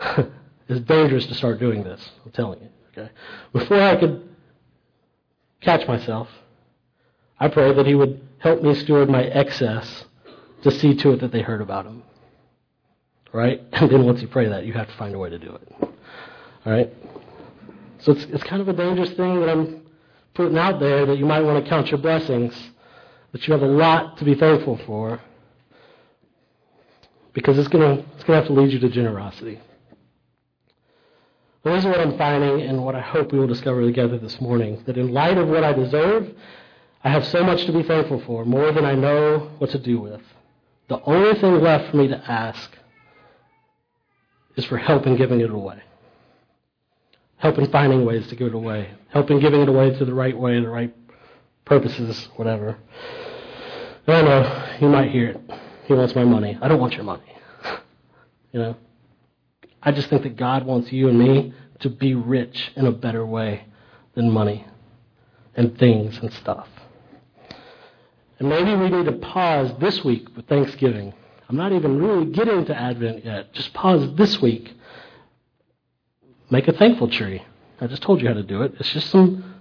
it's 0.68 0.80
dangerous 0.86 1.26
to 1.26 1.34
start 1.34 1.58
doing 1.58 1.82
this, 1.82 2.10
I'm 2.24 2.32
telling 2.32 2.60
you. 2.60 2.68
Okay? 2.90 3.10
Before 3.52 3.80
I 3.80 3.96
could 3.96 4.28
catch 5.60 5.86
myself, 5.88 6.28
I 7.40 7.48
prayed 7.48 7.76
that 7.76 7.86
He 7.86 7.94
would 7.94 8.20
help 8.38 8.62
me 8.62 8.74
steward 8.74 9.08
my 9.08 9.22
excess 9.22 10.04
to 10.62 10.70
see 10.70 10.94
to 10.96 11.12
it 11.12 11.20
that 11.20 11.32
they 11.32 11.42
heard 11.42 11.62
about 11.62 11.86
Him. 11.86 12.02
Right? 13.32 13.62
And 13.72 13.90
then 13.90 14.04
once 14.04 14.20
you 14.20 14.28
pray 14.28 14.48
that, 14.48 14.66
you 14.66 14.74
have 14.74 14.88
to 14.88 14.96
find 14.96 15.14
a 15.14 15.18
way 15.18 15.30
to 15.30 15.38
do 15.38 15.54
it. 15.54 15.68
All 15.80 16.72
right? 16.72 16.92
So 18.00 18.12
it's, 18.12 18.24
it's 18.24 18.44
kind 18.44 18.60
of 18.60 18.68
a 18.68 18.72
dangerous 18.72 19.10
thing 19.12 19.40
that 19.40 19.48
I'm 19.48 19.82
putting 20.34 20.58
out 20.58 20.80
there 20.80 21.06
that 21.06 21.18
you 21.18 21.24
might 21.24 21.40
want 21.40 21.64
to 21.64 21.68
count 21.68 21.90
your 21.90 21.98
blessings, 21.98 22.54
that 23.32 23.46
you 23.46 23.52
have 23.52 23.62
a 23.62 23.66
lot 23.66 24.18
to 24.18 24.24
be 24.24 24.34
thankful 24.34 24.78
for, 24.86 25.20
because 27.32 27.58
it's 27.58 27.68
going 27.68 27.96
to 27.96 28.04
it's 28.14 28.24
to 28.24 28.32
have 28.32 28.46
to 28.46 28.52
lead 28.52 28.72
you 28.72 28.78
to 28.78 28.88
generosity. 28.88 29.60
Well, 31.64 31.74
this 31.74 31.84
is 31.84 31.90
what 31.90 32.00
I'm 32.00 32.18
finding 32.18 32.62
and 32.62 32.84
what 32.84 32.94
I 32.94 33.00
hope 33.00 33.32
we 33.32 33.38
will 33.38 33.46
discover 33.46 33.82
together 33.82 34.18
this 34.18 34.40
morning. 34.40 34.82
That 34.86 34.98
in 34.98 35.12
light 35.12 35.38
of 35.38 35.48
what 35.48 35.62
I 35.62 35.72
deserve, 35.72 36.30
I 37.04 37.10
have 37.10 37.24
so 37.26 37.44
much 37.44 37.64
to 37.66 37.72
be 37.72 37.82
thankful 37.84 38.20
for, 38.26 38.44
more 38.44 38.72
than 38.72 38.84
I 38.84 38.94
know 38.94 39.50
what 39.58 39.70
to 39.70 39.78
do 39.78 40.00
with. 40.00 40.20
The 40.88 41.00
only 41.04 41.38
thing 41.38 41.60
left 41.60 41.90
for 41.90 41.96
me 41.96 42.08
to 42.08 42.16
ask 42.30 42.76
is 44.56 44.64
for 44.64 44.76
help 44.76 45.06
in 45.06 45.16
giving 45.16 45.40
it 45.40 45.50
away. 45.50 45.82
Help 47.38 47.58
in 47.58 47.70
finding 47.70 48.04
ways 48.04 48.26
to 48.28 48.36
give 48.36 48.48
it 48.48 48.54
away. 48.54 48.90
Help 49.08 49.30
in 49.30 49.40
giving 49.40 49.62
it 49.62 49.68
away 49.68 49.96
to 49.96 50.04
the 50.04 50.14
right 50.14 50.36
way, 50.36 50.60
the 50.60 50.68
right 50.68 50.94
purposes, 51.64 52.28
whatever. 52.36 52.76
I 54.06 54.22
know 54.22 54.76
you 54.80 54.88
might 54.88 55.10
hear 55.10 55.28
it. 55.30 55.40
He 55.86 55.94
wants 55.94 56.14
my 56.14 56.24
money. 56.24 56.58
I 56.60 56.68
don't 56.68 56.80
want 56.80 56.94
your 56.94 57.04
money. 57.04 57.22
you 58.52 58.60
know? 58.60 58.76
I 59.82 59.92
just 59.92 60.08
think 60.08 60.22
that 60.22 60.36
God 60.36 60.64
wants 60.64 60.92
you 60.92 61.08
and 61.08 61.18
me 61.18 61.54
to 61.80 61.90
be 61.90 62.14
rich 62.14 62.72
in 62.76 62.86
a 62.86 62.92
better 62.92 63.24
way 63.26 63.66
than 64.14 64.30
money 64.30 64.66
and 65.54 65.76
things 65.78 66.18
and 66.18 66.32
stuff. 66.32 66.68
And 68.38 68.48
maybe 68.48 68.74
we 68.74 68.88
need 68.88 69.06
to 69.06 69.12
pause 69.12 69.72
this 69.80 70.02
week 70.04 70.34
with 70.36 70.46
Thanksgiving. 70.46 71.14
I'm 71.48 71.56
not 71.56 71.72
even 71.72 71.98
really 71.98 72.26
getting 72.26 72.64
to 72.66 72.74
Advent 72.74 73.24
yet. 73.24 73.52
Just 73.52 73.72
pause 73.74 74.14
this 74.16 74.40
week. 74.40 74.72
Make 76.50 76.68
a 76.68 76.72
thankful 76.72 77.08
tree. 77.08 77.44
I 77.80 77.86
just 77.86 78.02
told 78.02 78.20
you 78.20 78.28
how 78.28 78.34
to 78.34 78.42
do 78.42 78.62
it. 78.62 78.74
It's 78.78 78.90
just 78.92 79.10
some 79.10 79.51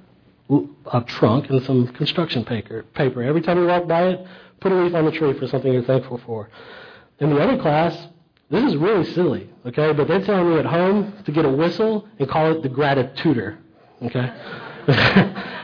a 0.92 1.02
trunk 1.02 1.50
and 1.50 1.64
some 1.64 1.88
construction 1.90 2.44
paper. 2.44 2.84
Paper. 2.94 3.24
Every 3.24 3.42
time 3.42 3.58
you 3.58 3.68
walk 3.68 3.88
by 3.88 4.10
it, 4.10 4.28
put 4.60 4.72
a 4.72 4.76
leaf 4.76 4.94
on 4.94 5.06
the 5.06 5.12
tree 5.12 5.38
for 5.38 5.48
something 5.48 5.72
you're 5.72 5.84
thankful 5.84 6.20
for. 6.26 6.50
In 7.20 7.30
the 7.30 7.40
other 7.40 7.62
class, 7.62 8.08
this 8.50 8.64
is 8.64 8.76
really 8.76 9.06
silly, 9.14 9.50
okay? 9.66 9.94
But 9.94 10.08
they're 10.08 10.26
telling 10.26 10.48
you 10.48 10.60
at 10.60 10.66
home 10.66 11.14
to 11.26 11.32
get 11.32 11.46
a 11.46 11.50
whistle 11.50 12.08
and 12.20 12.30
call 12.30 12.52
it 12.52 12.64
the 12.64 12.70
gratituder, 12.70 13.58
okay? 14.04 14.34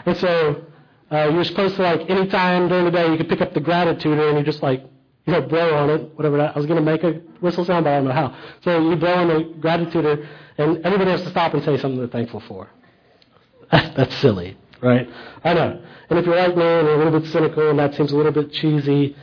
and 0.06 0.17
so 0.17 0.63
uh, 1.12 1.30
you're 1.30 1.43
supposed 1.43 1.76
to 1.76 1.82
like 1.82 2.10
any 2.10 2.28
time 2.28 2.69
during 2.69 2.86
the 2.86 2.91
day 2.91 3.12
you 3.12 3.17
can 3.17 3.28
pick 3.28 3.41
up 3.41 3.54
the 3.54 3.60
gratituder 3.62 4.30
and 4.30 4.38
you 4.38 4.43
just 4.43 4.63
like 4.63 4.84
you 5.26 5.34
know 5.34 5.41
blow 5.41 5.76
on 5.76 5.89
it, 5.89 6.15
whatever. 6.15 6.38
That, 6.38 6.56
I 6.56 6.60
was 6.60 6.67
to 6.67 6.82
make 6.82 7.04
a 7.04 7.21
whistle 7.41 7.65
sound, 7.65 7.84
but 7.84 7.91
I 7.91 7.95
don't 7.97 8.06
know 8.06 8.13
how. 8.13 8.36
So 8.63 8.89
you 8.89 8.95
blow 8.95 9.13
on 9.13 9.28
the 9.28 9.54
gratituder, 9.60 10.26
and 10.58 10.78
everybody 10.86 11.12
has 11.12 11.21
to 11.23 11.30
stop 11.30 11.54
and 11.54 11.63
say 11.63 11.78
something 11.78 12.00
they're 12.00 12.08
thankful 12.08 12.41
for. 12.47 12.69
That's 13.71 14.15
silly, 14.17 14.58
right? 14.81 15.09
I 15.43 15.53
know. 15.53 15.81
And 16.09 16.19
if 16.19 16.25
you're 16.25 16.35
like 16.35 16.55
me 16.55 16.63
and 16.63 16.87
you're 16.87 17.01
a 17.01 17.03
little 17.03 17.19
bit 17.19 17.29
cynical 17.31 17.69
and 17.69 17.79
that 17.79 17.95
seems 17.95 18.11
a 18.11 18.15
little 18.15 18.31
bit 18.31 18.51
cheesy, 18.51 19.15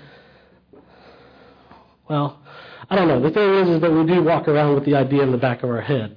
well, 2.09 2.41
I 2.91 2.97
don't 2.97 3.09
know. 3.09 3.21
The 3.21 3.31
thing 3.31 3.55
is, 3.55 3.69
is 3.69 3.81
that 3.81 3.91
we 3.91 4.05
do 4.07 4.23
walk 4.23 4.49
around 4.49 4.75
with 4.75 4.85
the 4.85 4.95
idea 4.95 5.23
in 5.23 5.33
the 5.33 5.39
back 5.39 5.63
of 5.63 5.71
our 5.71 5.81
head. 5.81 6.17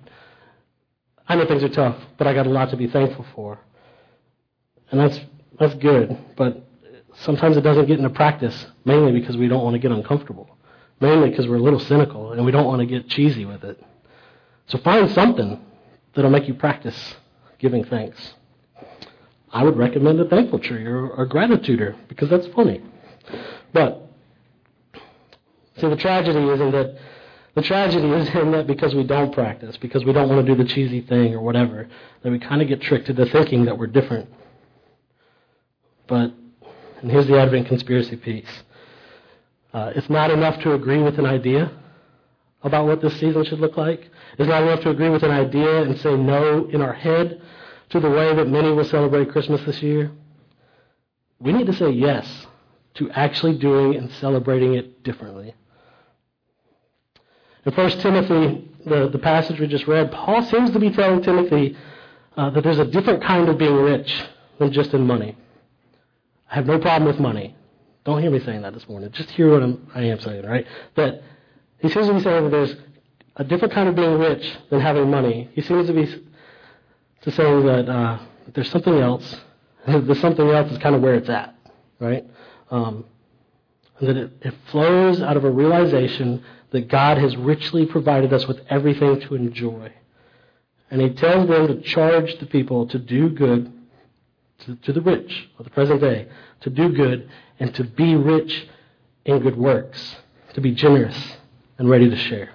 I 1.28 1.36
know 1.36 1.46
things 1.46 1.64
are 1.64 1.70
tough, 1.70 1.98
but 2.18 2.28
I 2.28 2.34
got 2.34 2.48
a 2.48 2.50
lot 2.50 2.70
to 2.72 2.78
be 2.78 2.88
thankful 2.88 3.26
for. 3.36 3.60
And 4.92 5.00
that's, 5.00 5.20
that's 5.60 5.76
good, 5.76 6.18
but 6.36 6.66
sometimes 7.20 7.58
it 7.58 7.62
doesn't 7.62 7.88
get 7.88 7.98
into 7.98 8.10
practice, 8.10 8.66
mainly 8.86 9.12
because 9.12 9.36
we 9.36 9.48
don't 9.48 9.64
want 9.64 9.74
to 9.74 9.80
get 9.80 9.92
uncomfortable. 9.92 10.50
Mainly 11.00 11.30
because 11.30 11.48
we're 11.48 11.58
a 11.58 11.62
little 11.62 11.80
cynical 11.80 12.32
and 12.32 12.44
we 12.44 12.52
don't 12.52 12.66
want 12.66 12.80
to 12.80 12.86
get 12.86 13.08
cheesy 13.08 13.46
with 13.46 13.64
it. 13.64 13.82
So 14.68 14.78
find 14.80 15.10
something 15.12 15.64
that'll 16.14 16.32
make 16.32 16.48
you 16.48 16.54
practice 16.54 17.16
giving 17.60 17.84
thanks. 17.86 18.34
I 19.52 19.64
would 19.64 19.78
recommend 19.78 20.20
a 20.20 20.26
thankful 20.26 20.60
tree 20.60 20.86
or 20.86 21.14
a 21.22 21.28
gratituder 21.28 21.96
because 22.08 22.30
that's 22.30 22.48
funny. 22.48 22.82
But 23.74 24.08
See, 25.80 25.88
the 25.88 25.96
tragedy 25.96 26.40
is 26.40 26.60
in 26.60 26.72
that 26.72 26.98
the 27.54 27.62
tragedy 27.62 28.08
is 28.10 28.30
in 28.36 28.52
that 28.52 28.68
because 28.68 28.94
we 28.94 29.04
don't 29.04 29.34
practice, 29.34 29.78
because 29.78 30.06
we 30.06 30.14
don't 30.14 30.30
want 30.30 30.46
to 30.46 30.56
do 30.56 30.64
the 30.64 30.68
cheesy 30.68 31.02
thing 31.02 31.34
or 31.34 31.42
whatever, 31.42 31.88
that 32.22 32.32
we 32.32 32.40
kind 32.40 32.62
of 32.62 32.68
get 32.68 32.82
tricked 32.82 33.10
into 33.10 33.26
thinking 33.28 33.66
that 33.66 33.78
we're 33.78 33.88
different. 33.88 34.30
But, 36.08 36.34
and 37.02 37.12
here's 37.12 37.28
the 37.28 37.40
Advent 37.40 37.68
conspiracy 37.68 38.16
piece. 38.16 38.64
Uh, 39.74 39.92
it's 39.96 40.10
not 40.10 40.30
enough 40.30 40.62
to 40.62 40.74
agree 40.74 41.02
with 41.02 41.18
an 41.18 41.26
idea 41.26 41.72
about 42.64 42.86
what 42.86 43.02
this 43.02 43.14
season 43.20 43.44
should 43.46 43.60
look 43.60 43.76
like. 43.76 44.10
It's 44.38 44.50
not 44.50 44.64
enough 44.64 44.82
to 44.82 44.92
agree 44.92 45.10
with 45.10 45.24
an 45.24 45.32
idea 45.32 45.82
and 45.82 46.00
say 46.00 46.16
no 46.16 46.68
in 46.72 46.82
our 46.82 46.94
head 46.94 47.42
to 47.90 48.00
the 48.00 48.10
way 48.10 48.36
that 48.36 48.48
many 48.48 48.72
will 48.72 48.86
celebrate 48.86 49.32
Christmas 49.32 49.62
this 49.64 49.82
year. 49.82 50.12
We 51.40 51.54
need 51.54 51.68
to 51.68 51.74
say 51.74 51.92
yes 51.92 52.48
to 52.96 53.10
actually 53.12 53.58
doing 53.58 53.96
and 53.96 54.12
celebrating 54.14 54.74
it 54.74 55.04
differently. 55.04 55.54
In 57.66 57.74
1 57.74 57.90
Timothy, 58.00 58.70
the, 58.86 59.10
the 59.10 59.20
passage 59.20 59.60
we 59.60 59.68
just 59.68 59.88
read, 59.88 60.12
Paul 60.12 60.44
seems 60.44 60.72
to 60.72 60.80
be 60.80 60.90
telling 60.90 61.22
Timothy 61.22 61.78
uh, 62.36 62.50
that 62.52 62.64
there's 62.64 62.80
a 62.80 62.86
different 62.86 63.24
kind 63.24 63.50
of 63.50 63.58
being 63.58 63.76
rich 63.76 64.24
than 64.60 64.72
just 64.72 64.94
in 64.94 65.06
money. 65.06 65.36
I 66.50 66.56
have 66.56 66.66
no 66.66 66.80
problem 66.80 67.08
with 67.08 67.20
money. 67.20 67.56
Don't 68.06 68.22
hear 68.22 68.32
me 68.32 68.40
saying 68.40 68.62
that 68.62 68.74
this 68.74 68.88
morning. 68.88 69.12
Just 69.12 69.30
hear 69.32 69.52
what 69.52 69.64
I'm, 69.64 69.92
I 69.94 70.04
am 70.04 70.20
saying, 70.20 70.46
right? 70.46 70.66
That 70.96 71.22
he 71.80 71.90
seems 71.90 72.08
to 72.08 72.14
be 72.14 72.22
saying 72.22 72.46
that 72.46 72.50
there's 72.52 72.76
a 73.36 73.44
different 73.44 73.74
kind 73.74 73.90
of 73.90 73.96
being 73.96 74.18
rich 74.18 74.50
than 74.70 74.80
having 74.80 75.12
money. 75.12 75.50
He 75.54 75.62
seems 75.62 75.88
to 75.88 75.94
be 75.94 76.24
to 77.22 77.32
saying 77.32 77.66
that 77.66 77.90
uh, 77.90 78.20
there's 78.54 78.70
something 78.70 78.98
else. 78.98 79.36
The 79.88 80.16
something 80.16 80.50
else 80.50 80.70
is 80.70 80.78
kind 80.80 80.96
of 80.96 81.02
where 81.02 81.16
it's 81.16 81.30
at, 81.30 81.56
right? 82.02 82.26
Um, 82.70 83.06
that 84.02 84.18
it, 84.18 84.34
it 84.42 84.54
flows 84.70 85.22
out 85.22 85.38
of 85.38 85.46
a 85.46 85.50
realization 85.50 86.44
that 86.72 86.90
God 86.90 87.18
has 87.18 87.38
richly 87.38 87.86
provided 87.86 88.34
us 88.34 88.46
with 88.48 88.60
everything 88.70 89.22
to 89.22 89.36
enjoy. 89.36 89.94
And 90.92 91.02
he 91.02 91.12
tells 91.12 91.48
them 91.48 91.68
to 91.68 91.82
charge 91.82 92.38
the 92.40 92.46
people 92.46 92.88
to 92.88 93.00
do 93.00 93.30
good 93.30 93.74
to, 94.60 94.76
to, 94.76 94.94
the 94.94 95.02
rich 95.02 95.50
of 95.60 95.66
the 95.66 95.72
present 95.72 96.02
day, 96.02 96.28
to 96.62 96.70
do 96.70 96.90
good 96.90 97.30
and 97.60 97.74
to 97.76 97.84
be 97.84 98.16
rich 98.16 98.68
in 99.26 99.40
good 99.40 99.58
works, 99.58 100.18
to 100.54 100.62
be 100.62 100.72
generous 100.72 101.38
and 101.78 101.90
ready 101.90 102.10
to 102.10 102.16
share. 102.16 102.50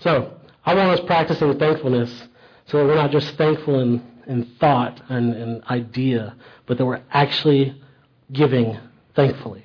So, 0.00 0.38
I 0.64 0.74
want 0.74 0.90
us 0.90 1.06
practicing 1.06 1.58
thankfulness 1.58 2.10
so 2.66 2.78
that 2.78 2.84
we're 2.84 2.94
not 2.94 3.10
just 3.10 3.34
thankful 3.36 3.80
in, 3.80 4.02
in 4.26 4.44
thought 4.60 5.00
and, 5.08 5.34
and 5.34 5.64
idea, 5.64 6.36
but 6.66 6.78
that 6.78 6.84
we're 6.84 7.02
actually 7.10 7.80
giving 8.32 8.78
thankfully. 9.16 9.64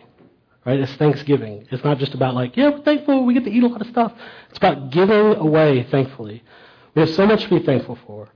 Right? 0.66 0.80
It's 0.80 0.94
Thanksgiving. 0.94 1.68
It's 1.72 1.84
not 1.84 1.98
just 1.98 2.14
about 2.14 2.36
like, 2.36 2.56
yeah, 2.56 2.70
we're 2.70 2.84
thankful, 2.84 3.26
we 3.26 3.34
get 3.34 3.44
to 3.44 3.52
eat 3.52 3.64
a 3.64 3.68
lot 3.68 3.82
of 3.82 3.88
stuff. 3.88 4.14
It's 4.50 4.58
about 4.58 4.92
giving 4.92 5.36
away 5.36 5.84
thankfully. 5.92 6.42
We 6.96 7.02
have 7.02 7.10
so 7.10 7.26
much 7.26 7.44
to 7.44 7.50
be 7.50 7.60
thankful 7.66 8.00
for. 8.08 8.30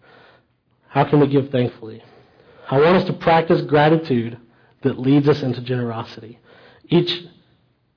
How 0.89 1.05
can 1.05 1.21
we 1.21 1.27
give 1.27 1.49
thankfully? 1.49 2.03
I 2.69 2.79
want 2.79 2.97
us 2.97 3.05
to 3.05 3.13
practice 3.13 3.61
gratitude 3.61 4.37
that 4.81 4.99
leads 4.99 5.29
us 5.29 5.41
into 5.41 5.61
generosity. 5.61 6.39
Each, 6.89 7.23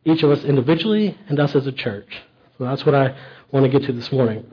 each 0.04 0.22
of 0.22 0.30
us 0.30 0.44
individually 0.44 1.18
and 1.28 1.40
us 1.40 1.56
as 1.56 1.66
a 1.66 1.72
church. 1.72 2.22
So 2.56 2.64
that's 2.64 2.86
what 2.86 2.94
I 2.94 3.16
want 3.52 3.64
to 3.64 3.68
get 3.70 3.86
to 3.86 3.92
this 3.92 4.12
morning. 4.12 4.44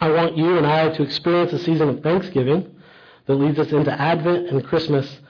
I 0.00 0.10
want 0.10 0.36
you 0.36 0.58
and 0.58 0.66
I 0.66 0.90
to 0.90 1.02
experience 1.02 1.52
a 1.52 1.58
season 1.58 1.88
of 1.88 2.02
Thanksgiving 2.02 2.74
that 3.26 3.34
leads 3.34 3.58
us 3.58 3.72
into 3.72 3.92
Advent 3.92 4.48
and 4.48 4.64
Christmas 4.64 5.20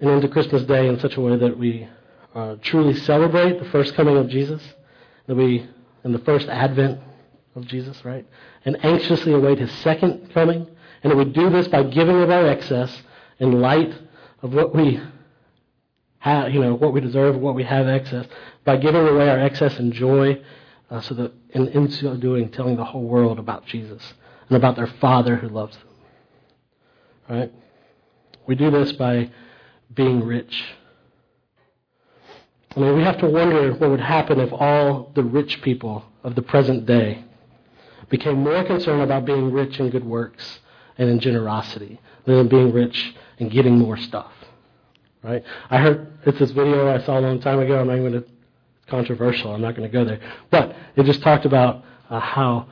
and 0.00 0.10
into 0.10 0.28
Christmas 0.28 0.62
Day 0.64 0.88
in 0.88 0.98
such 0.98 1.16
a 1.16 1.20
way 1.20 1.36
that 1.36 1.56
we 1.56 1.88
uh, 2.34 2.56
truly 2.62 2.94
celebrate 2.94 3.58
the 3.58 3.68
first 3.70 3.94
coming 3.94 4.16
of 4.16 4.28
Jesus, 4.28 4.62
that 5.26 5.34
we, 5.34 5.68
in 6.04 6.12
the 6.12 6.18
first 6.20 6.48
advent 6.48 6.98
of 7.54 7.66
Jesus, 7.66 8.04
right? 8.04 8.26
And 8.64 8.84
anxiously 8.84 9.32
await 9.32 9.58
his 9.58 9.70
second 9.78 10.32
coming, 10.32 10.66
and 11.02 11.10
that 11.10 11.16
we 11.16 11.26
do 11.26 11.50
this 11.50 11.68
by 11.68 11.82
giving 11.82 12.20
of 12.20 12.30
our 12.30 12.48
excess 12.48 13.02
in 13.38 13.60
light 13.60 13.94
of 14.42 14.54
what 14.54 14.74
we 14.74 15.00
have, 16.18 16.52
you 16.52 16.60
know, 16.60 16.74
what 16.74 16.92
we 16.92 17.00
deserve, 17.00 17.36
what 17.36 17.54
we 17.54 17.64
have 17.64 17.86
excess, 17.86 18.26
by 18.64 18.76
giving 18.76 19.06
away 19.06 19.28
our 19.28 19.38
excess 19.38 19.78
in 19.78 19.92
joy, 19.92 20.40
uh, 20.92 21.00
so 21.00 21.14
that 21.14 21.32
in, 21.50 21.68
in 21.68 21.90
so 21.90 22.14
doing, 22.16 22.50
telling 22.50 22.76
the 22.76 22.84
whole 22.84 23.02
world 23.02 23.38
about 23.38 23.64
Jesus 23.64 24.02
and 24.48 24.56
about 24.56 24.76
their 24.76 24.86
Father 25.00 25.36
who 25.36 25.48
loves 25.48 25.74
them. 25.78 25.86
Right? 27.30 27.52
We 28.46 28.56
do 28.56 28.70
this 28.70 28.92
by 28.92 29.30
being 29.94 30.22
rich. 30.22 30.64
I 32.76 32.80
mean, 32.80 32.94
we 32.94 33.02
have 33.02 33.18
to 33.18 33.26
wonder 33.26 33.72
what 33.72 33.88
would 33.88 34.00
happen 34.00 34.38
if 34.38 34.52
all 34.52 35.10
the 35.14 35.22
rich 35.22 35.62
people 35.62 36.04
of 36.22 36.34
the 36.34 36.42
present 36.42 36.84
day 36.84 37.24
became 38.10 38.42
more 38.42 38.62
concerned 38.64 39.00
about 39.00 39.24
being 39.24 39.50
rich 39.50 39.80
in 39.80 39.88
good 39.88 40.04
works 40.04 40.60
and 40.98 41.08
in 41.08 41.20
generosity 41.20 41.98
than 42.26 42.36
in 42.36 42.48
being 42.48 42.70
rich 42.70 43.14
and 43.38 43.50
getting 43.50 43.78
more 43.78 43.96
stuff. 43.96 44.30
Right? 45.22 45.42
I 45.70 45.78
heard 45.78 46.12
it's 46.26 46.38
this 46.38 46.50
video 46.50 46.94
I 46.94 47.02
saw 47.02 47.18
a 47.18 47.20
long 47.20 47.40
time 47.40 47.60
ago. 47.60 47.80
I'm 47.80 47.86
not 47.86 47.96
going 47.96 48.12
to 48.12 48.24
controversial. 48.92 49.54
I'm 49.54 49.62
not 49.62 49.74
going 49.74 49.90
to 49.90 49.92
go 49.92 50.04
there, 50.04 50.20
but 50.50 50.76
it 50.96 51.04
just 51.04 51.22
talked 51.22 51.46
about 51.46 51.82
uh, 52.10 52.20
how 52.20 52.66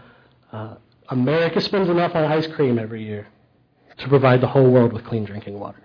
uh, 0.53 0.75
America 1.09 1.63
spends 1.63 1.89
enough 1.89 2.15
on 2.15 2.25
ice 2.25 2.47
cream 2.49 2.79
every 2.79 3.03
year 3.03 3.27
to 3.97 4.09
provide 4.09 4.43
the 4.43 4.47
whole 4.47 4.71
world 4.71 4.93
with 4.93 5.03
clean 5.07 5.25
drinking 5.25 5.59
water. 5.59 5.83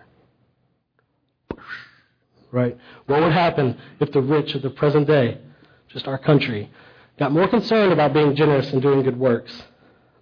Right? 2.52 2.78
What 3.06 3.22
would 3.22 3.32
happen 3.32 3.78
if 4.02 4.12
the 4.12 4.22
rich 4.22 4.56
of 4.56 4.62
the 4.62 4.70
present 4.70 5.08
day, 5.08 5.40
just 5.88 6.06
our 6.06 6.18
country, 6.18 6.70
got 7.18 7.32
more 7.32 7.48
concerned 7.48 7.94
about 7.94 8.14
being 8.14 8.36
generous 8.36 8.74
and 8.74 8.82
doing 8.82 9.04
good 9.04 9.18
works 9.18 9.54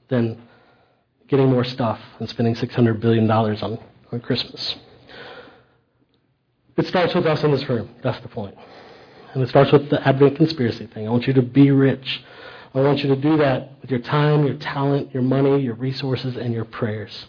than 0.09 0.39
getting 1.27 1.49
more 1.49 1.63
stuff 1.63 1.99
and 2.19 2.29
spending 2.29 2.53
$600 2.53 2.99
billion 2.99 3.29
on, 3.31 3.79
on 4.11 4.19
Christmas? 4.19 4.75
It 6.77 6.85
starts 6.85 7.15
with 7.15 7.25
us 7.25 7.43
in 7.43 7.49
this 7.49 7.67
room. 7.67 7.89
That's 8.03 8.19
the 8.21 8.27
point. 8.27 8.55
And 9.33 9.41
it 9.41 9.49
starts 9.49 9.71
with 9.71 9.89
the 9.89 10.05
Advent 10.07 10.37
conspiracy 10.37 10.87
thing. 10.87 11.07
I 11.07 11.11
want 11.11 11.27
you 11.27 11.33
to 11.33 11.41
be 11.41 11.71
rich. 11.71 12.23
I 12.73 12.81
want 12.81 13.03
you 13.03 13.09
to 13.09 13.15
do 13.15 13.37
that 13.37 13.73
with 13.81 13.91
your 13.91 13.99
time, 13.99 14.45
your 14.45 14.57
talent, 14.57 15.13
your 15.13 15.23
money, 15.23 15.61
your 15.61 15.75
resources, 15.75 16.35
and 16.35 16.53
your 16.53 16.65
prayers. 16.65 17.25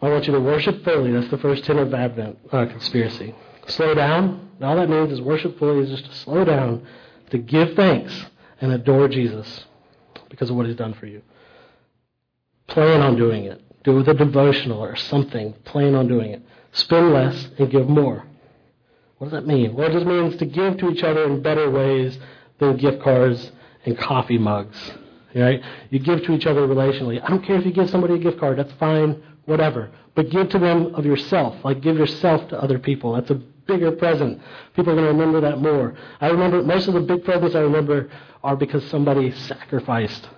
I 0.00 0.08
want 0.08 0.26
you 0.26 0.32
to 0.32 0.40
worship 0.40 0.82
fully. 0.84 1.12
That's 1.12 1.30
the 1.30 1.38
first 1.38 1.64
tenet 1.64 1.86
of 1.86 1.94
Advent 1.94 2.38
uh, 2.50 2.66
conspiracy. 2.66 3.34
Slow 3.66 3.94
down. 3.94 4.50
All 4.60 4.76
that 4.76 4.88
means 4.88 5.12
is 5.12 5.20
worship 5.20 5.58
fully 5.58 5.84
is 5.84 5.90
just 5.90 6.04
to 6.06 6.14
slow 6.18 6.44
down, 6.44 6.86
to 7.30 7.38
give 7.38 7.74
thanks, 7.74 8.26
and 8.60 8.72
adore 8.72 9.08
Jesus 9.08 9.64
because 10.28 10.50
of 10.50 10.56
what 10.56 10.66
he's 10.66 10.76
done 10.76 10.94
for 10.94 11.06
you. 11.06 11.22
Plan 12.68 13.00
on 13.00 13.16
doing 13.16 13.44
it. 13.44 13.60
Do 13.84 13.92
it 13.92 13.96
with 13.98 14.08
a 14.08 14.14
devotional 14.14 14.80
or 14.80 14.96
something. 14.96 15.52
Plan 15.64 15.94
on 15.94 16.08
doing 16.08 16.30
it. 16.30 16.42
Spend 16.72 17.12
less 17.12 17.48
and 17.58 17.70
give 17.70 17.88
more. 17.88 18.24
What 19.22 19.30
does 19.30 19.40
that 19.40 19.46
mean? 19.46 19.74
Well, 19.74 19.88
it 19.88 19.92
just 19.92 20.04
means 20.04 20.34
to 20.38 20.46
give 20.46 20.78
to 20.78 20.90
each 20.90 21.04
other 21.04 21.22
in 21.26 21.42
better 21.42 21.70
ways 21.70 22.18
than 22.58 22.76
gift 22.76 23.00
cards 23.02 23.52
and 23.86 23.96
coffee 23.96 24.36
mugs. 24.36 24.76
Right? 25.32 25.62
You 25.90 26.00
give 26.00 26.24
to 26.24 26.32
each 26.32 26.44
other 26.44 26.66
relationally. 26.66 27.22
I 27.22 27.28
don't 27.28 27.44
care 27.44 27.56
if 27.56 27.64
you 27.64 27.72
give 27.72 27.88
somebody 27.88 28.14
a 28.14 28.18
gift 28.18 28.40
card, 28.40 28.58
that's 28.58 28.72
fine, 28.80 29.22
whatever. 29.44 29.92
But 30.16 30.30
give 30.30 30.48
to 30.48 30.58
them 30.58 30.96
of 30.96 31.06
yourself. 31.06 31.64
Like 31.64 31.82
give 31.82 31.96
yourself 31.98 32.48
to 32.48 32.60
other 32.60 32.80
people. 32.80 33.12
That's 33.12 33.30
a 33.30 33.36
bigger 33.36 33.92
present. 33.92 34.40
People 34.74 34.92
are 34.92 34.96
going 34.96 35.06
to 35.06 35.12
remember 35.12 35.40
that 35.42 35.60
more. 35.60 35.94
I 36.20 36.26
remember 36.26 36.60
most 36.60 36.88
of 36.88 36.94
the 36.94 37.00
big 37.00 37.22
presents 37.22 37.54
I 37.54 37.60
remember 37.60 38.10
are 38.42 38.56
because 38.56 38.84
somebody 38.90 39.30
sacrificed 39.30 40.28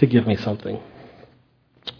to 0.00 0.06
give 0.06 0.26
me 0.26 0.34
something. 0.34 0.82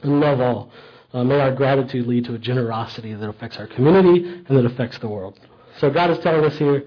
And 0.03 0.19
love 0.19 0.41
all. 0.41 0.73
Uh, 1.13 1.23
may 1.23 1.39
our 1.39 1.55
gratitude 1.55 2.09
lead 2.09 2.25
to 2.25 2.35
a 2.35 2.39
generosity 2.39 3.15
that 3.15 3.29
affects 3.29 3.59
our 3.59 3.69
community 3.69 4.25
and 4.25 4.59
that 4.59 4.67
affects 4.67 4.99
the 4.99 5.07
world. 5.07 5.39
So 5.83 5.91
God 5.91 6.11
is 6.11 6.19
telling 6.21 6.45
us 6.45 6.57
here 6.57 6.85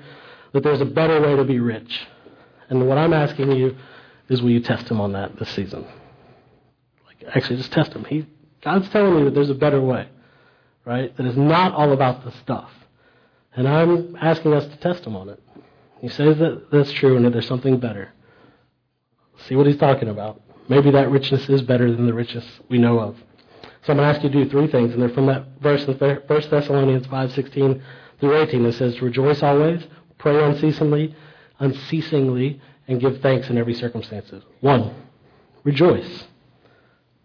that 0.53 0.63
there's 0.63 0.79
a 0.79 0.85
better 0.85 1.19
way 1.19 1.35
to 1.35 1.43
be 1.43 1.59
rich. 1.59 2.07
And 2.69 2.87
what 2.87 2.97
I'm 2.97 3.11
asking 3.11 3.51
you 3.51 3.75
is 4.29 4.41
will 4.41 4.51
you 4.51 4.61
test 4.61 4.87
him 4.87 5.01
on 5.01 5.11
that 5.11 5.37
this 5.37 5.49
season? 5.49 5.85
Like 7.05 7.35
actually 7.35 7.57
just 7.57 7.73
test 7.73 7.91
him. 7.91 8.05
He 8.05 8.25
God's 8.61 8.87
telling 8.91 9.17
me 9.17 9.25
that 9.25 9.33
there's 9.35 9.49
a 9.49 9.53
better 9.53 9.81
way. 9.81 10.07
Right? 10.85 11.15
That 11.17 11.25
is 11.25 11.35
not 11.35 11.73
all 11.73 11.91
about 11.91 12.23
the 12.23 12.31
stuff. 12.43 12.71
And 13.53 13.67
I'm 13.67 14.15
asking 14.15 14.53
us 14.53 14.65
to 14.65 14.77
test 14.77 15.03
him 15.03 15.17
on 15.17 15.27
it. 15.27 15.43
He 15.99 16.07
says 16.07 16.37
that 16.37 16.71
that's 16.71 16.93
true 16.93 17.17
and 17.17 17.25
that 17.25 17.31
there's 17.31 17.49
something 17.49 17.77
better. 17.81 18.13
See 19.47 19.57
what 19.57 19.67
he's 19.67 19.75
talking 19.75 20.07
about. 20.07 20.41
Maybe 20.69 20.89
that 20.91 21.11
richness 21.11 21.49
is 21.49 21.61
better 21.63 21.91
than 21.91 22.05
the 22.05 22.13
richness 22.13 22.45
we 22.69 22.77
know 22.77 22.99
of. 22.99 23.17
So 23.81 23.91
I'm 23.91 23.97
going 23.97 24.09
to 24.09 24.15
ask 24.15 24.23
you 24.23 24.29
to 24.29 24.45
do 24.45 24.49
three 24.49 24.67
things, 24.67 24.93
and 24.93 25.01
they're 25.01 25.09
from 25.09 25.25
that 25.27 25.45
verse 25.61 25.85
in 25.85 25.95
1 25.95 26.21
Thessalonians 26.27 27.07
5:16 27.07 27.81
through 28.19 28.37
18. 28.37 28.65
It 28.65 28.73
says, 28.73 29.01
"Rejoice 29.01 29.43
always, 29.43 29.85
pray 30.17 30.43
unceasingly, 30.43 31.15
unceasingly, 31.59 32.59
and 32.87 32.99
give 32.99 33.21
thanks 33.21 33.49
in 33.49 33.57
every 33.57 33.73
circumstance." 33.73 34.31
One, 34.61 34.91
rejoice. 35.63 36.25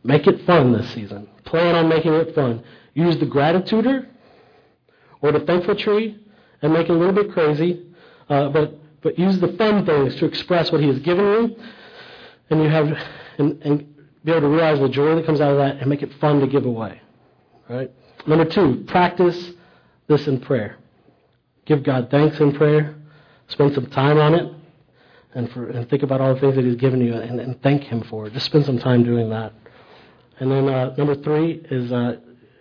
Make 0.02 0.26
it 0.26 0.40
fun 0.42 0.72
this 0.72 0.88
season. 0.90 1.28
Plan 1.44 1.74
on 1.74 1.88
making 1.88 2.14
it 2.14 2.34
fun. 2.34 2.62
Use 2.94 3.18
the 3.18 3.26
gratituder 3.26 4.06
or 5.20 5.32
the 5.32 5.40
thankful 5.40 5.74
tree 5.74 6.18
and 6.62 6.72
make 6.72 6.88
it 6.88 6.92
a 6.92 6.94
little 6.94 7.14
bit 7.14 7.32
crazy, 7.32 7.86
uh, 8.28 8.48
but 8.48 8.78
but 9.02 9.18
use 9.18 9.38
the 9.40 9.48
fun 9.54 9.86
things 9.86 10.14
to 10.16 10.26
express 10.26 10.70
what 10.70 10.80
He 10.80 10.88
has 10.88 10.98
given 11.00 11.24
you, 11.24 11.56
and 12.50 12.62
you 12.62 12.68
have 12.68 12.86
and, 13.38 13.60
and 13.62 13.94
be 14.24 14.32
able 14.32 14.42
to 14.42 14.48
realize 14.48 14.78
the 14.78 14.88
joy 14.88 15.14
that 15.14 15.24
comes 15.24 15.40
out 15.40 15.52
of 15.52 15.58
that 15.58 15.78
and 15.78 15.88
make 15.88 16.02
it 16.02 16.12
fun 16.14 16.40
to 16.40 16.46
give 16.46 16.66
away. 16.66 17.00
Right? 17.68 17.90
Number 18.26 18.44
two, 18.44 18.84
practice 18.86 19.52
this 20.10 20.26
in 20.26 20.40
prayer. 20.40 20.76
Give 21.64 21.82
God 21.82 22.08
thanks 22.10 22.38
in 22.40 22.52
prayer. 22.52 22.96
Spend 23.48 23.74
some 23.74 23.86
time 23.86 24.18
on 24.18 24.34
it. 24.34 24.52
And, 25.32 25.50
for, 25.52 25.70
and 25.70 25.88
think 25.88 26.02
about 26.02 26.20
all 26.20 26.34
the 26.34 26.40
things 26.40 26.56
that 26.56 26.64
He's 26.64 26.76
given 26.76 27.00
you 27.00 27.14
and, 27.14 27.40
and 27.40 27.62
thank 27.62 27.84
Him 27.84 28.02
for 28.02 28.26
it. 28.26 28.32
Just 28.32 28.46
spend 28.46 28.66
some 28.66 28.78
time 28.78 29.04
doing 29.04 29.30
that. 29.30 29.52
And 30.40 30.50
then 30.50 30.68
uh, 30.68 30.94
number 30.96 31.14
three 31.14 31.62
is 31.70 31.92
uh, 31.92 32.16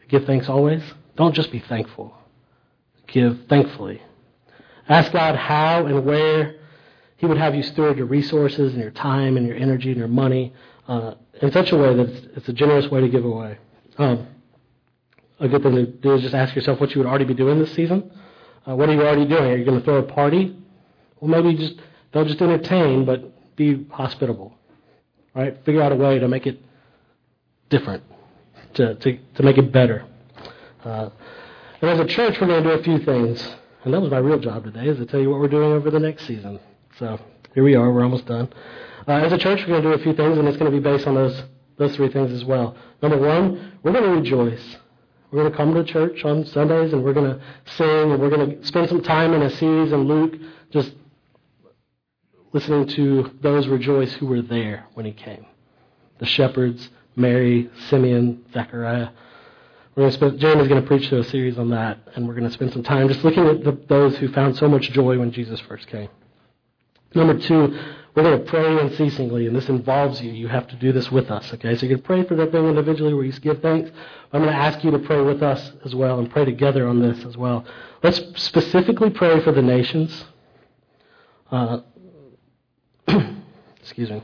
give 0.08 0.26
thanks 0.26 0.48
always. 0.48 0.84
Don't 1.16 1.34
just 1.34 1.52
be 1.52 1.60
thankful. 1.60 2.14
Give 3.08 3.40
thankfully. 3.50 4.02
Ask 4.88 5.12
God 5.12 5.36
how 5.36 5.88
and 5.88 6.06
where 6.06 6.58
He 7.18 7.26
would 7.26 7.38
have 7.38 7.56
you 7.56 7.64
steward 7.64 7.98
your 7.98 8.06
resources 8.06 8.74
and 8.74 8.82
your 8.82 8.92
time 8.92 9.36
and 9.36 9.48
your 9.48 9.58
energy 9.58 9.90
and 9.90 9.98
your 9.98 10.08
money 10.08 10.54
uh, 10.88 11.16
in 11.42 11.52
such 11.52 11.72
a 11.72 11.78
way 11.78 11.96
that 11.96 12.10
it's, 12.10 12.28
it's, 12.38 12.50
a 12.50 12.54
generous 12.54 12.88
way 12.90 13.02
to 13.02 13.10
give 13.10 13.26
away. 13.26 13.58
Um, 13.98 14.28
a 15.40 15.48
good 15.48 15.64
thing 15.64 15.76
to 15.76 15.86
do 15.86 16.14
is 16.16 16.22
just 16.22 16.36
ask 16.36 16.56
yourself 16.56 16.80
what 16.80 16.92
you 16.92 17.00
would 17.00 17.08
already 17.08 17.26
be 17.26 17.34
doing 17.34 17.60
this 17.60 17.74
season. 17.74 18.12
Uh, 18.68 18.76
what 18.76 18.90
are 18.90 18.94
you 18.94 19.02
already 19.02 19.26
doing? 19.26 19.52
Are 19.52 19.58
you 19.58 19.66
going 19.66 19.80
to 19.80 19.86
throw 19.86 19.98
a 19.98 20.04
party? 20.04 20.56
Well, 21.20 21.32
maybe 21.32 21.58
just 21.58 21.76
don't 22.12 22.28
just 22.28 22.42
entertain, 22.42 23.06
but 23.06 23.56
be 23.56 23.86
hospitable. 23.90 24.54
Right? 25.34 25.58
Figure 25.66 25.82
out 25.82 25.92
a 25.92 25.96
way 25.96 26.20
to 26.20 26.28
make 26.28 26.48
it 26.48 26.60
different, 27.70 28.04
to 28.76 28.96
to, 28.96 29.18
to 29.36 29.44
make 29.44 29.58
it 29.58 29.72
better. 29.72 30.06
Uh, 30.84 31.10
and 31.82 31.90
as 31.90 32.00
a 32.00 32.06
church, 32.06 32.38
we're 32.40 32.48
going 32.48 32.64
to 32.64 32.70
do 32.70 32.80
a 32.80 32.84
few 32.84 33.00
things, 33.00 33.42
and 33.84 33.94
that 33.94 34.02
was 34.02 34.12
my 34.12 34.18
real 34.18 34.40
job 34.40 34.64
today, 34.66 34.88
is 34.88 34.98
to 34.98 35.06
tell 35.06 35.20
you 35.20 35.30
what 35.30 35.40
we're 35.40 35.48
doing 35.48 35.72
over 35.72 35.90
the 35.90 36.00
next 36.00 36.26
season. 36.28 36.60
So 36.98 37.20
here 37.54 37.64
we 37.64 37.76
are. 37.76 37.92
We're 37.92 38.04
almost 38.04 38.26
done. 38.26 38.50
Uh, 39.08 39.14
as 39.14 39.32
a 39.32 39.38
church, 39.38 39.62
we're 39.62 39.68
going 39.68 39.84
to 39.84 39.90
do 39.90 39.94
a 39.94 40.04
few 40.04 40.14
things, 40.14 40.38
and 40.38 40.48
it's 40.48 40.58
going 40.58 40.72
to 40.72 40.78
be 40.78 40.84
based 40.84 41.08
on 41.08 41.16
those 41.16 41.42
those 41.78 41.96
three 41.96 42.10
things 42.10 42.32
as 42.32 42.44
well. 42.44 42.76
Number 43.02 43.18
one, 43.18 43.80
we're 43.84 43.94
going 43.94 44.04
to 44.04 44.10
rejoice. 44.12 44.78
We're 45.32 45.42
going 45.42 45.52
to 45.52 45.58
come 45.58 45.74
to 45.76 45.84
church 45.84 46.26
on 46.26 46.46
Sundays, 46.46 46.92
and 46.92 47.04
we're 47.04 47.14
going 47.14 47.30
to 47.30 47.42
sing, 47.78 48.12
and 48.12 48.20
we're 48.20 48.32
going 48.32 48.60
to 48.60 48.66
spend 48.66 48.90
some 48.90 49.04
time 49.04 49.34
in 49.34 49.44
Isaiah 49.44 49.94
and 49.94 50.08
Luke, 50.08 50.36
just 50.72 50.92
listening 52.52 52.88
to 52.88 53.32
those 53.42 53.68
rejoice 53.68 54.12
who 54.14 54.26
were 54.26 54.42
there 54.42 54.88
when 54.96 55.06
he 55.06 55.12
came. 55.12 55.46
The 56.18 56.26
shepherds, 56.26 56.90
Mary, 57.16 57.70
Simeon, 57.90 58.44
Zechariah. 58.54 59.10
We're 59.96 60.04
going 60.04 60.12
to 60.12 60.18
spend, 60.18 60.40
Jeremy's 60.40 60.68
going 60.68 60.82
to 60.82 60.88
preach 60.88 61.10
to 61.10 61.20
a 61.20 61.24
series 61.26 61.60
on 61.60 61.70
that, 61.70 62.00
and 62.16 62.28
we're 62.28 62.34
going 62.34 62.48
to 62.48 62.54
spend 62.54 62.74
some 62.74 62.84
time 62.84 63.08
just 63.08 63.24
looking 63.24 63.46
at 63.46 63.64
the, 63.64 63.78
those 63.88 64.18
who 64.18 64.30
found 64.30 64.58
so 64.58 64.68
much 64.68 64.90
joy 64.92 65.20
when 65.20 65.32
Jesus 65.32 65.60
first 65.62 65.88
came. 65.88 66.10
Number 67.14 67.38
two, 67.40 67.78
we're 68.20 68.32
going 68.32 68.44
to 68.44 68.50
pray 68.50 68.78
unceasingly, 68.80 69.48
and 69.48 69.56
this 69.56 69.70
involves 69.70 70.22
you. 70.22 70.32
You 70.32 70.50
have 70.50 70.68
to 70.68 70.76
do 70.76 70.92
this 70.92 71.10
with 71.10 71.32
us, 71.32 71.54
okay? 71.54 71.76
So 71.76 71.86
you 71.86 71.96
can 71.96 72.04
pray 72.04 72.24
for 72.24 72.36
that 72.36 72.52
thing 72.52 72.68
individually 72.68 73.14
where 73.14 73.24
you 73.24 73.32
give 73.32 73.62
thanks. 73.62 73.92
I'm 74.34 74.42
going 74.42 74.52
to 74.52 74.60
ask 74.60 74.84
you 74.84 74.92
to 74.92 75.00
pray 75.00 75.22
with 75.22 75.42
us 75.42 75.72
as 75.86 75.96
well 75.96 76.20
and 76.20 76.30
pray 76.30 76.44
together 76.44 76.86
on 76.86 77.00
this 77.02 77.24
as 77.24 77.38
well. 77.38 77.66
Let's 78.04 78.22
specifically 78.36 79.10
pray 79.10 79.40
for 79.40 79.54
the 79.54 79.62
nations. 79.62 80.26
Uh, 81.50 81.80
excuse 83.80 84.10
me. 84.10 84.22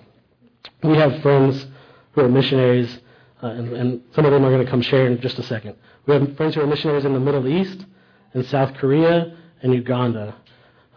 We 0.84 0.98
have 0.98 1.22
friends 1.22 1.66
who 2.12 2.22
are 2.22 2.30
missionaries, 2.30 3.00
uh, 3.42 3.48
and, 3.48 3.74
and 3.74 4.04
some 4.14 4.26
of 4.26 4.32
them 4.32 4.44
are 4.44 4.52
going 4.52 4.66
to 4.66 4.70
come 4.70 4.82
share 4.82 5.08
in 5.08 5.22
just 5.22 5.40
a 5.40 5.44
second. 5.44 5.76
We 6.06 6.16
have 6.16 6.36
friends 6.36 6.56
who 6.56 6.62
are 6.62 6.68
missionaries 6.68 7.06
in 7.06 7.14
the 7.14 7.20
Middle 7.20 7.48
East, 7.48 7.86
in 8.34 8.44
South 8.44 8.74
Korea, 8.74 9.38
and 9.62 9.74
Uganda. 9.74 10.36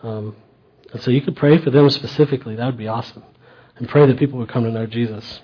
Um, 0.03 0.34
and 0.93 1.03
so 1.03 1.11
you 1.11 1.20
could 1.20 1.36
pray 1.36 1.59
for 1.59 1.70
them 1.70 1.89
specifically. 1.91 2.57
That 2.57 2.66
would 2.66 2.78
be 2.78 2.89
awesome. 2.89 3.22
And 3.76 3.89
pray 3.89 4.07
that 4.07 4.18
people 4.18 4.39
would 4.39 4.49
come 4.49 4.64
to 4.64 4.70
know 4.70 4.86
Jesus. 4.86 5.41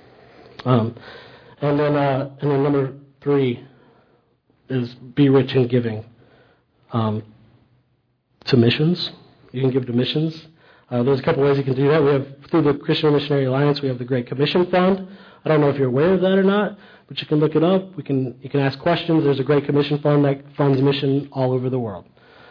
Um, 0.64 0.96
and 1.60 1.78
then, 1.78 1.96
uh, 1.96 2.30
and 2.40 2.50
then 2.50 2.62
number 2.62 2.94
three 3.20 3.64
is 4.68 4.94
be 4.94 5.28
rich 5.28 5.54
in 5.54 5.68
giving 5.68 6.04
um, 6.92 7.22
to 8.46 8.56
missions. 8.56 9.10
You 9.52 9.60
can 9.60 9.70
give 9.70 9.86
to 9.86 9.92
missions. 9.92 10.46
Uh, 10.90 11.02
there's 11.02 11.20
a 11.20 11.22
couple 11.22 11.42
ways 11.42 11.56
you 11.56 11.64
can 11.64 11.74
do 11.74 11.88
that. 11.88 12.02
We 12.02 12.10
have 12.10 12.26
through 12.50 12.62
the 12.62 12.74
Christian 12.74 13.12
Missionary 13.12 13.44
Alliance, 13.46 13.80
we 13.80 13.88
have 13.88 13.98
the 13.98 14.04
Great 14.04 14.26
Commission 14.26 14.70
Fund. 14.70 15.08
I 15.44 15.48
don't 15.48 15.60
know 15.60 15.68
if 15.68 15.76
you're 15.76 15.88
aware 15.88 16.14
of 16.14 16.20
that 16.20 16.32
or 16.32 16.42
not, 16.42 16.78
but 17.08 17.20
you 17.20 17.26
can 17.26 17.38
look 17.38 17.54
it 17.54 17.62
up. 17.62 17.94
We 17.96 18.02
can 18.02 18.38
you 18.42 18.50
can 18.50 18.60
ask 18.60 18.78
questions. 18.78 19.24
There's 19.24 19.40
a 19.40 19.44
Great 19.44 19.66
Commission 19.66 19.98
Fund 20.00 20.24
that 20.24 20.42
funds 20.56 20.80
mission 20.80 21.28
all 21.32 21.52
over 21.52 21.70
the 21.70 21.78
world, 21.78 22.06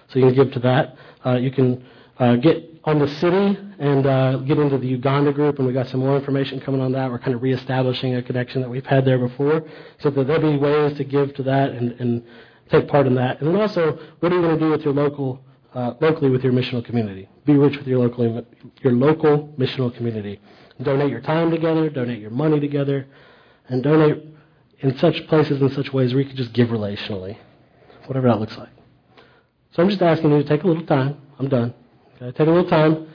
so 0.10 0.20
you 0.20 0.26
can 0.26 0.36
give 0.36 0.52
to 0.54 0.60
that. 0.60 0.96
Uh, 1.26 1.36
you 1.36 1.52
can 1.52 1.86
uh, 2.20 2.36
get 2.36 2.70
on 2.84 3.00
the 3.00 3.08
city 3.08 3.58
and 3.80 4.06
uh, 4.06 4.38
get 4.38 4.58
into 4.58 4.78
the 4.78 4.88
Uganda 4.88 5.32
group, 5.32 5.58
and 5.58 5.68
we 5.68 5.74
got 5.74 5.88
some 5.88 6.02
more 6.02 6.18
information 6.18 6.60
coming 6.60 6.82
on 6.82 6.92
that. 6.92 7.10
We're 7.10 7.20
kind 7.20 7.34
of 7.34 7.42
reestablishing 7.42 8.16
a 8.16 8.22
connection 8.22 8.62
that 8.62 8.70
we've 8.70 8.86
had 8.86 9.06
there 9.06 9.18
before, 9.18 9.64
so 10.00 10.10
that 10.10 10.28
there'll 10.28 10.52
be 10.52 10.58
ways 10.58 10.98
to 10.98 11.04
give 11.04 11.34
to 11.36 11.44
that 11.44 11.72
and, 11.72 11.94
and 11.94 12.24
take 12.70 12.88
part 12.88 13.08
in 13.08 13.16
that. 13.16 13.42
And 13.42 13.50
then 13.50 13.62
also, 13.62 13.98
what 14.20 14.32
are 14.32 14.36
you 14.36 14.42
going 14.42 14.60
to 14.60 14.66
do 14.66 14.72
with 14.72 14.82
your 14.82 14.94
local, 14.94 15.44
uh, 15.74 15.94
locally 16.02 16.30
with 16.30 16.44
your 16.44 16.54
missional 16.54 16.84
community? 16.84 17.30
Be 17.46 17.58
rich 17.58 17.78
with 17.78 17.88
your 17.88 18.00
local, 18.00 18.46
your 18.82 18.94
local 18.94 19.54
missional 19.58 19.96
community. 19.96 20.40
Donate 20.82 21.10
your 21.10 21.22
time 21.22 21.52
together, 21.52 21.90
donate 21.90 22.20
your 22.20 22.32
money 22.32 22.60
together, 22.60 23.08
and 23.70 23.82
donate 23.82 24.24
in 24.80 24.98
such 24.98 25.26
places 25.28 25.62
in 25.62 25.70
such 25.72 25.94
ways 25.94 26.14
where 26.14 26.22
you 26.22 26.28
can 26.28 26.36
just 26.36 26.54
give 26.54 26.70
relationally, 26.70 27.38
whatever 28.06 28.28
that 28.28 28.40
looks 28.40 28.58
like. 28.58 28.70
So 29.72 29.82
I'm 29.82 29.90
just 29.90 30.02
asking 30.02 30.32
you 30.32 30.44
to 30.44 30.48
take 30.48 30.64
a 30.64 30.68
little 30.68 30.86
time. 30.86 31.22
I'm 31.40 31.48
done. 31.48 31.74
Okay? 32.24 32.38
Take 32.38 32.48
a 32.48 32.52
little 32.52 32.70
time 32.70 33.08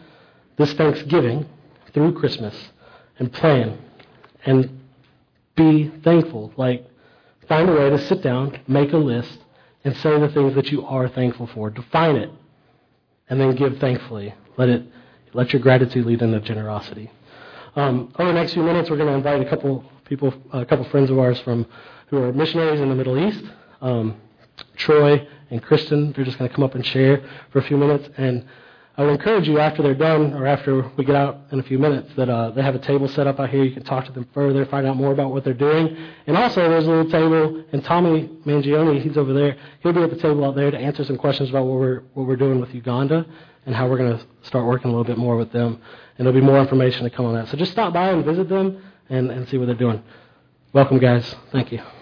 this 0.56 0.72
Thanksgiving 0.74 1.46
through 1.92 2.12
Christmas 2.12 2.54
and 3.18 3.32
plan 3.32 3.78
and 4.44 4.80
be 5.56 5.90
thankful. 6.04 6.52
Like, 6.56 6.86
find 7.48 7.68
a 7.68 7.72
way 7.72 7.90
to 7.90 7.98
sit 8.06 8.22
down, 8.22 8.58
make 8.68 8.92
a 8.92 8.96
list, 8.96 9.38
and 9.84 9.96
say 9.96 10.18
the 10.18 10.28
things 10.28 10.54
that 10.54 10.70
you 10.70 10.84
are 10.84 11.08
thankful 11.08 11.46
for. 11.48 11.70
Define 11.70 12.16
it, 12.16 12.30
and 13.28 13.40
then 13.40 13.54
give 13.54 13.78
thankfully. 13.78 14.34
Let 14.56 14.68
it, 14.68 14.82
let 15.32 15.52
your 15.52 15.62
gratitude 15.62 16.04
lead 16.04 16.22
into 16.22 16.40
generosity. 16.40 17.10
Um, 17.76 18.12
over 18.18 18.32
the 18.32 18.38
next 18.38 18.54
few 18.54 18.62
minutes, 18.62 18.90
we're 18.90 18.96
going 18.96 19.08
to 19.08 19.14
invite 19.14 19.40
a 19.40 19.48
couple 19.48 19.84
people, 20.04 20.34
a 20.52 20.64
couple 20.66 20.84
friends 20.86 21.10
of 21.10 21.18
ours 21.18 21.40
from 21.40 21.66
who 22.08 22.18
are 22.18 22.32
missionaries 22.32 22.80
in 22.80 22.88
the 22.88 22.94
Middle 22.94 23.18
East. 23.18 23.44
Um, 23.80 24.16
Troy 24.76 25.26
and 25.50 25.62
Kristen, 25.62 26.12
they're 26.12 26.24
just 26.24 26.38
going 26.38 26.48
to 26.48 26.54
come 26.54 26.64
up 26.64 26.74
and 26.74 26.84
share 26.84 27.22
for 27.50 27.60
a 27.60 27.62
few 27.62 27.76
minutes. 27.76 28.08
And 28.16 28.44
I 28.98 29.02
would 29.02 29.12
encourage 29.12 29.46
you 29.46 29.60
after 29.60 29.80
they're 29.80 29.94
done 29.94 30.34
or 30.34 30.44
after 30.44 30.90
we 30.96 31.04
get 31.04 31.14
out 31.14 31.38
in 31.52 31.60
a 31.60 31.62
few 31.62 31.78
minutes 31.78 32.10
that 32.16 32.28
uh, 32.28 32.50
they 32.50 32.62
have 32.62 32.74
a 32.74 32.80
table 32.80 33.06
set 33.06 33.28
up 33.28 33.38
out 33.38 33.48
here. 33.48 33.62
You 33.62 33.70
can 33.70 33.84
talk 33.84 34.04
to 34.06 34.12
them 34.12 34.26
further, 34.34 34.66
find 34.66 34.88
out 34.88 34.96
more 34.96 35.12
about 35.12 35.30
what 35.30 35.44
they're 35.44 35.54
doing. 35.54 35.96
And 36.26 36.36
also, 36.36 36.68
there's 36.68 36.84
a 36.84 36.90
little 36.90 37.08
table, 37.08 37.64
and 37.70 37.84
Tommy 37.84 38.28
Mangione, 38.44 39.00
he's 39.00 39.16
over 39.16 39.32
there. 39.32 39.56
He'll 39.84 39.92
be 39.92 40.02
at 40.02 40.10
the 40.10 40.16
table 40.16 40.44
out 40.44 40.56
there 40.56 40.72
to 40.72 40.76
answer 40.76 41.04
some 41.04 41.16
questions 41.16 41.48
about 41.48 41.66
what 41.66 41.78
we're 41.78 42.00
what 42.14 42.26
we're 42.26 42.34
doing 42.36 42.60
with 42.60 42.74
Uganda 42.74 43.24
and 43.66 43.74
how 43.76 43.88
we're 43.88 43.98
going 43.98 44.18
to 44.18 44.26
start 44.42 44.66
working 44.66 44.90
a 44.90 44.90
little 44.90 45.04
bit 45.04 45.16
more 45.16 45.36
with 45.36 45.52
them. 45.52 45.80
And 46.18 46.26
there'll 46.26 46.40
be 46.40 46.44
more 46.44 46.58
information 46.58 47.04
to 47.04 47.10
come 47.10 47.24
on 47.24 47.34
that. 47.34 47.46
So 47.48 47.56
just 47.56 47.70
stop 47.70 47.92
by 47.92 48.10
and 48.10 48.24
visit 48.24 48.48
them 48.48 48.82
and, 49.08 49.30
and 49.30 49.48
see 49.48 49.58
what 49.58 49.66
they're 49.66 49.76
doing. 49.76 50.02
Welcome, 50.72 50.98
guys. 50.98 51.36
Thank 51.52 51.70
you. 51.70 51.97